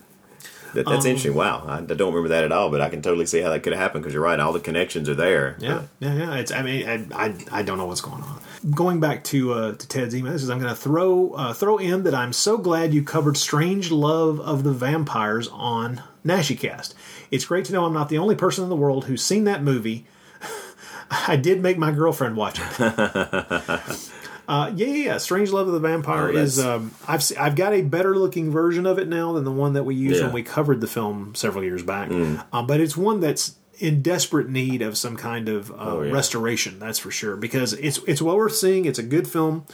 [0.74, 1.34] that, that's Um, interesting.
[1.34, 3.62] Wow, I, I don't remember that at all, but I can totally see how that
[3.62, 4.38] could have happened because you're right.
[4.38, 5.56] All the connections are there.
[5.58, 6.34] Yeah, yeah, yeah.
[6.36, 6.52] It's.
[6.52, 8.40] I mean, I, I, I don't know what's going on.
[8.70, 11.78] Going back to uh, to Ted's email, this is I'm going to throw uh, throw
[11.78, 16.94] in that I'm so glad you covered Strange Love of the Vampires on NaschyCast.
[17.30, 19.62] It's great to know I'm not the only person in the world who's seen that
[19.62, 20.06] movie.
[21.10, 22.64] I did make my girlfriend watch it.
[24.46, 25.18] Uh, yeah, yeah, yeah.
[25.18, 26.58] Strange Love of the Vampire Oh, is.
[26.58, 29.72] Um, I've se- I've got a better looking version of it now than the one
[29.72, 30.26] that we used Yeah.
[30.26, 32.10] when we covered the film several years back.
[32.10, 32.44] Mm.
[32.52, 36.12] Uh, but it's one that's in desperate need of some kind of uh, Oh, yeah.
[36.12, 36.78] restoration.
[36.78, 38.84] That's for sure because it's it's well worth seeing.
[38.84, 39.64] It's a good film.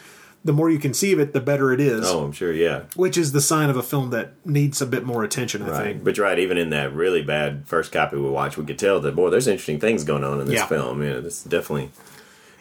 [0.42, 2.06] The more you can see of it, the better it is.
[2.08, 2.50] Oh, I'm sure.
[2.50, 2.84] Yeah.
[2.96, 5.60] Which is the sign of a film that needs a bit more attention.
[5.60, 5.82] I Right.
[5.84, 6.04] think.
[6.04, 9.00] But you're right, even in that really bad first copy we watched, we could tell
[9.00, 10.64] that, boy, there's interesting things going on in this Yeah.
[10.66, 11.02] film.
[11.02, 11.90] Yeah, this is definitely.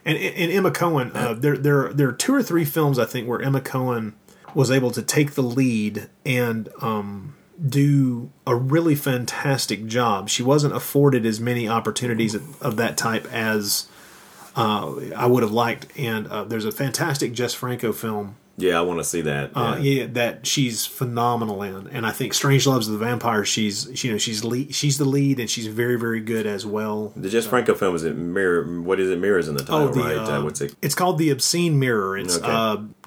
[0.05, 3.27] And, and Emma Cohen, uh, there there there are two or three films I think
[3.27, 4.15] where Emma Cohen
[4.55, 7.35] was able to take the lead and um,
[7.67, 10.29] do a really fantastic job.
[10.29, 13.87] She wasn't afforded as many opportunities of, of that type as
[14.55, 15.87] uh, I would have liked.
[15.97, 19.51] And uh, there's a fantastic Jess Franco film Yeah, I want to see that.
[19.55, 20.01] uh, yeah.
[20.01, 23.45] yeah, that she's phenomenal in, and I think Strange Loves of the Vampire.
[23.45, 27.13] She's you know she's lead, she's the lead, and she's very very good as well.
[27.15, 28.81] The Jess Franco film is it mirror?
[28.81, 29.19] What is it?
[29.19, 30.17] Mirrors in the title, right?
[30.17, 30.75] uh, uh, what's it?
[30.81, 32.17] It's called the Obscene Mirror.
[32.19, 32.47] It's Okay.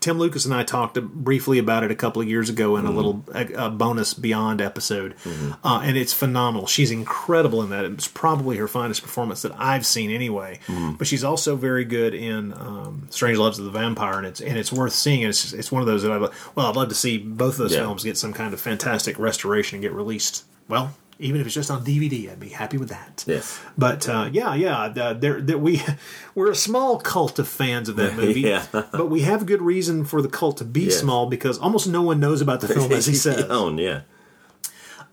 [0.03, 2.91] Tim Lucas and I talked briefly about it a couple of years ago in a
[2.91, 2.95] Mhm.
[2.97, 5.67] little a, a bonus Beyond episode, Mm-hmm.
[5.67, 6.67] uh, and it's phenomenal.
[6.67, 7.85] She's incredible in that.
[7.87, 10.59] It's probably her finest performance that I've seen anyway.
[10.67, 10.99] Mhm.
[10.99, 14.59] But she's also very good in um, Strange Loves of the Vampire, and it's and
[14.59, 15.23] it's worth seeing.
[15.23, 16.19] It's it's one of those that I
[16.55, 17.81] well I'd love to see both of those Yeah.
[17.81, 20.45] films get some kind of fantastic restoration and get released.
[20.69, 20.95] Well.
[21.23, 23.25] Even if it's just on DVD, I'd be happy with that.
[23.27, 23.61] Yes.
[23.79, 25.83] But uh, yeah, yeah, uh, there, there, we
[26.35, 28.41] we're a small cult of fans of that movie.
[28.43, 28.67] Yeah.
[28.73, 30.99] but we have good reason for the cult to be Yes.
[30.99, 33.45] small because almost no one knows about the film, as he says.
[33.45, 34.01] Own, yeah.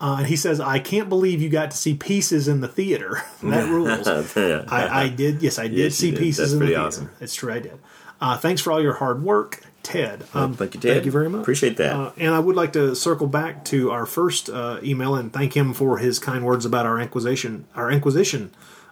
[0.01, 3.21] Uh, and he says, "I can't believe you got to see pieces in the theater.
[3.43, 4.63] that rules." Yeah.
[4.69, 5.41] I, I did.
[5.41, 6.19] Yes, I did Yes, see did.
[6.19, 6.81] pieces That's in the theater.
[6.81, 7.09] awesome.
[7.19, 7.77] It's true, I did.
[8.21, 10.23] Uh, thanks for all your hard work, Ted.
[10.33, 10.93] Um, thank you, Ted.
[10.93, 11.41] Thank you very much.
[11.41, 11.95] Appreciate that.
[11.95, 15.55] Uh, and I would like to circle back to our first uh, email and thank
[15.57, 18.51] him for his kind words about our Inquisition, our Inquisition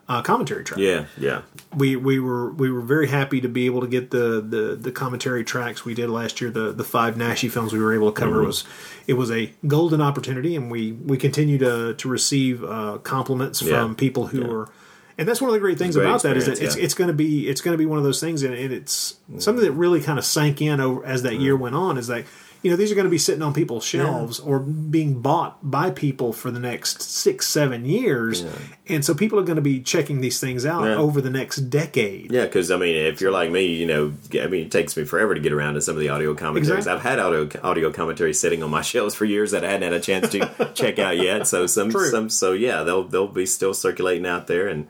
[0.09, 0.79] uh, commentary track.
[0.79, 1.41] Yeah, yeah.
[1.75, 4.91] we we were we were very happy to be able to get the the, the
[4.91, 6.49] commentary tracks we did last year.
[6.49, 8.47] The the five Naschy films we were able to cover Mhm.
[8.47, 8.63] was
[9.05, 13.81] it was a golden opportunity, and we we continue to to receive uh, compliments Yeah.
[13.83, 14.69] from people who are.
[15.17, 16.93] And that's one of the great things Great about that is that experience, it's it's
[16.93, 19.65] going to be it's going to be one of those things, and, and it's something
[19.65, 21.41] that really kind of sank in over as that mm.
[21.41, 21.97] year went on.
[21.97, 22.25] Is that
[22.63, 25.91] you know these are going to be sitting on people's shelves or being bought by
[25.91, 28.45] people for the next six seven years,
[28.87, 30.95] and so people are going to be checking these things out Yeah.
[30.97, 32.31] over the next decade.
[32.31, 35.03] Yeah, because I mean, if you're like me, you know, I mean, it takes me
[35.03, 36.85] forever to get around to some of the audio commentaries.
[36.85, 36.93] Exactly.
[36.93, 39.93] I've had audio audio commentaries sitting on my shelves for years that I hadn't had
[39.93, 41.47] a chance to check out yet.
[41.47, 42.09] So some, True.
[42.09, 44.87] some, so yeah, they'll they'll be still circulating out there, and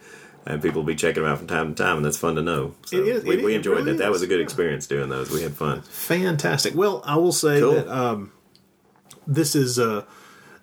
[0.48, 2.42] and people will be checking them out from time to time, and that's fun to
[2.42, 2.74] know.
[2.86, 3.98] So It is- we, it- we it enjoyed really that.
[4.00, 4.14] That is.
[4.14, 5.30] was a good experience doing those.
[5.30, 5.82] We had fun.
[5.84, 6.74] Fantastic.
[6.76, 7.74] Well, I will say Cool.
[7.74, 8.32] that um,
[9.28, 10.04] this is uh,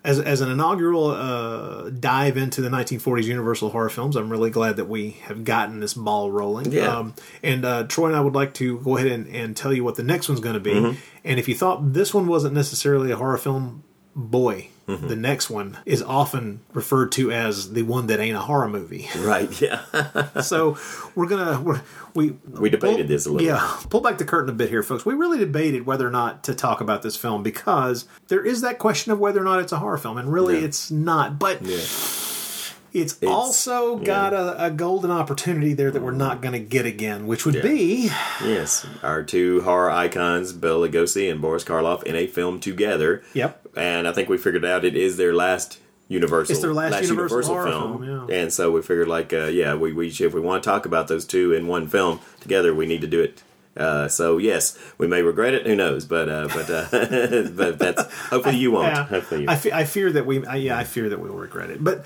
[0.03, 4.15] as as an inaugural uh, dive into the 1940s Universal horror films.
[4.15, 6.71] I'm really glad that we have gotten this ball rolling.
[6.71, 6.95] Yeah.
[6.97, 7.13] Um,
[7.43, 9.95] and uh, Troy and I would like to go ahead and, and tell you what
[9.95, 10.73] the next one's going to be.
[10.73, 10.97] Mhm.
[11.23, 13.83] And if you thought this one wasn't necessarily a horror film,
[14.15, 14.69] boy.
[14.87, 15.07] Mhm.
[15.07, 19.09] The next one is often referred to as the one that ain't a horror movie.
[19.17, 19.49] Right?
[19.59, 19.81] Yeah.
[20.41, 20.77] so
[21.15, 21.81] we're gonna we're,
[22.13, 23.47] we We debated this a little.
[23.47, 25.03] yeah, pull back the curtain a bit here, folks.
[25.05, 28.77] We really debated whether or not to talk about this film because there is that
[28.77, 30.65] question of whether or not it's a horror film, and really Yeah.
[30.65, 31.39] it's not.
[31.39, 31.79] But Yeah.
[32.95, 37.27] It's, also got a, a golden opportunity there that we're not going to get again,
[37.27, 37.61] which would Yeah.
[37.61, 38.09] be
[38.43, 43.23] Yes, our two horror icons, Bela Lugosi and Boris Karloff, in a film together.
[43.33, 43.67] Yep.
[43.75, 46.53] And I think we figured out it is their last Universal.
[46.53, 50.09] It's their last Universal horror film, and so we figured like, uh, yeah, we, we
[50.09, 53.07] if we want to talk about those two in one film together, we need to
[53.07, 53.41] do it.
[53.75, 55.65] Uh, so yes, we may regret it.
[55.65, 56.05] Who knows?
[56.05, 56.85] But uh, but uh,
[57.55, 58.85] but that's hopefully you won't.
[58.93, 59.03] Yeah.
[59.05, 61.37] Hopefully you I, fe- I fear that we, I, yeah, I fear that we will
[61.39, 61.83] regret it.
[61.83, 62.05] But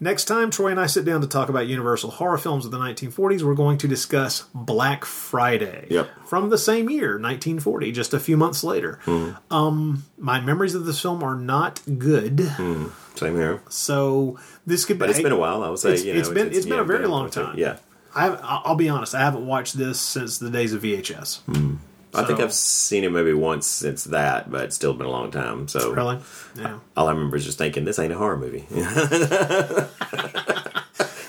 [0.00, 2.78] next time Troy and I sit down to talk about Universal horror films of the
[2.78, 5.86] 1940s, we're going to discuss Black Friday.
[5.90, 6.08] Yep.
[6.26, 9.00] From the same year, 1940, just a few months later.
[9.04, 9.52] Mm-hmm.
[9.54, 12.36] Um, my memories of this film are not good.
[12.38, 12.88] Mm-hmm.
[13.16, 13.62] Same here.
[13.68, 15.00] So this could be.
[15.00, 16.66] But it's been a while, I would say, It's, you know, it's been it's- it's
[16.66, 17.78] been yeah, a very long time, yeah.
[18.14, 19.14] I have, I'll be honest.
[19.14, 21.40] I haven't watched this since the days of VHS.
[21.44, 21.76] Mm-hmm.
[22.14, 25.30] I think I've seen it maybe once since that, but it's still been a long
[25.30, 25.68] time.
[25.68, 26.18] So Really?
[26.56, 26.78] Yeah.
[26.96, 28.60] all I remember is just thinking this ain't a horror movie.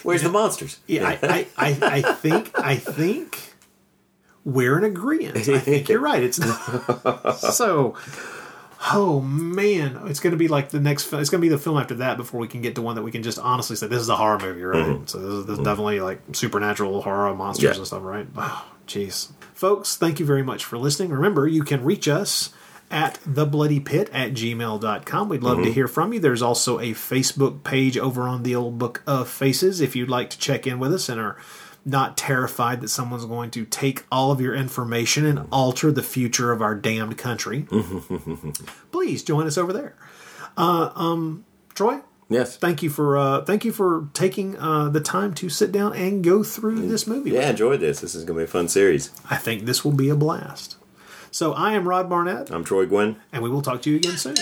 [0.03, 0.79] Where's the monsters?
[0.87, 3.53] Yeah, I, I, I, I think I think
[4.45, 5.37] we're in agreement.
[5.49, 6.23] I think you're right.
[6.23, 7.95] It's not so.
[8.93, 11.11] Oh man, it's going to be like the next.
[11.11, 13.03] It's going to be the film after that before we can get to one that
[13.03, 14.85] we can just honestly say this is a horror movie, right?
[14.85, 15.09] Mhm.
[15.09, 17.75] So this is, this is definitely like supernatural horror monsters Yeah.
[17.75, 18.25] and stuff, right?
[18.37, 21.11] Oh, jeez, folks, thank you very much for listening.
[21.11, 22.51] Remember, you can reach us
[22.91, 25.29] at thebloodypit at gmail.com.
[25.29, 25.73] We'd love to Mhm.
[25.73, 26.19] hear from you.
[26.19, 30.31] There's also a Facebook page over on the old book of faces if you'd like
[30.31, 31.37] to check in with us and are
[31.85, 36.51] not terrified that someone's going to take all of your information and alter the future
[36.51, 37.67] of our damned country.
[38.91, 39.95] Please join us over there.
[40.57, 41.45] Uh, um,
[41.75, 42.57] Troy, Yes.
[42.57, 46.23] thank you for uh, thank you for taking uh, the time to sit down and
[46.23, 47.31] go through this movie.
[47.31, 48.01] Yeah, enjoyed this.
[48.01, 49.11] This is going to be a fun series.
[49.29, 50.77] I think this will be a blast.
[51.31, 53.17] So I am Rod Barnett, I'm Troy Guinn.
[53.31, 54.35] and we will talk to you again soon.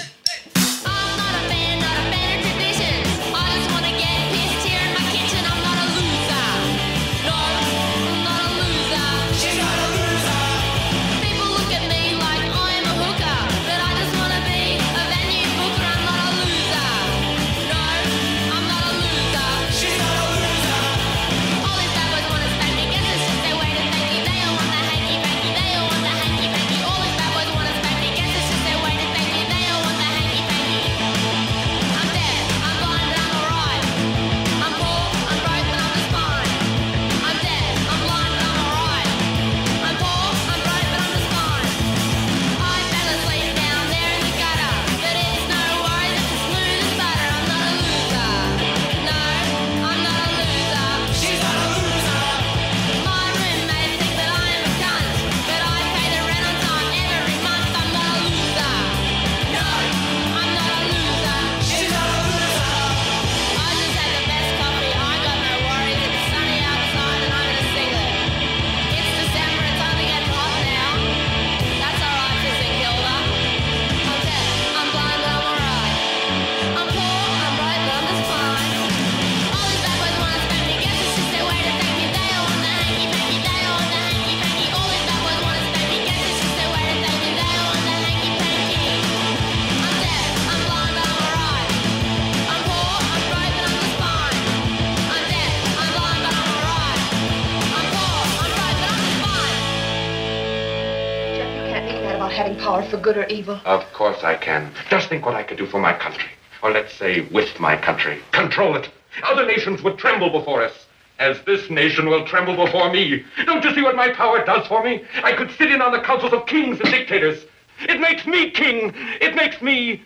[103.08, 103.62] Good or evil.
[103.64, 104.70] Of course I can.
[104.90, 106.30] Just think what I could do for my country.
[106.62, 108.20] Or let's say with my country.
[108.34, 108.90] Control it.
[109.24, 110.88] Other nations would tremble before us.
[111.18, 113.24] As this nation will tremble before me.
[113.46, 115.06] Don't you see what my power does for me?
[115.24, 117.46] I could sit in on the councils of kings and dictators.
[117.80, 118.92] It makes me king.
[119.22, 120.04] It makes me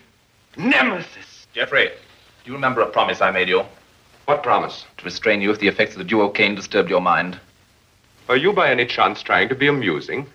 [0.56, 1.48] nemesis.
[1.54, 3.64] Geoffrey, do you remember a promise I made you?
[4.26, 4.84] What promise?
[4.98, 7.40] To restrain you if the effects of the duocaine disturbed your mind.
[8.28, 10.28] Are you by any chance trying to be amusing?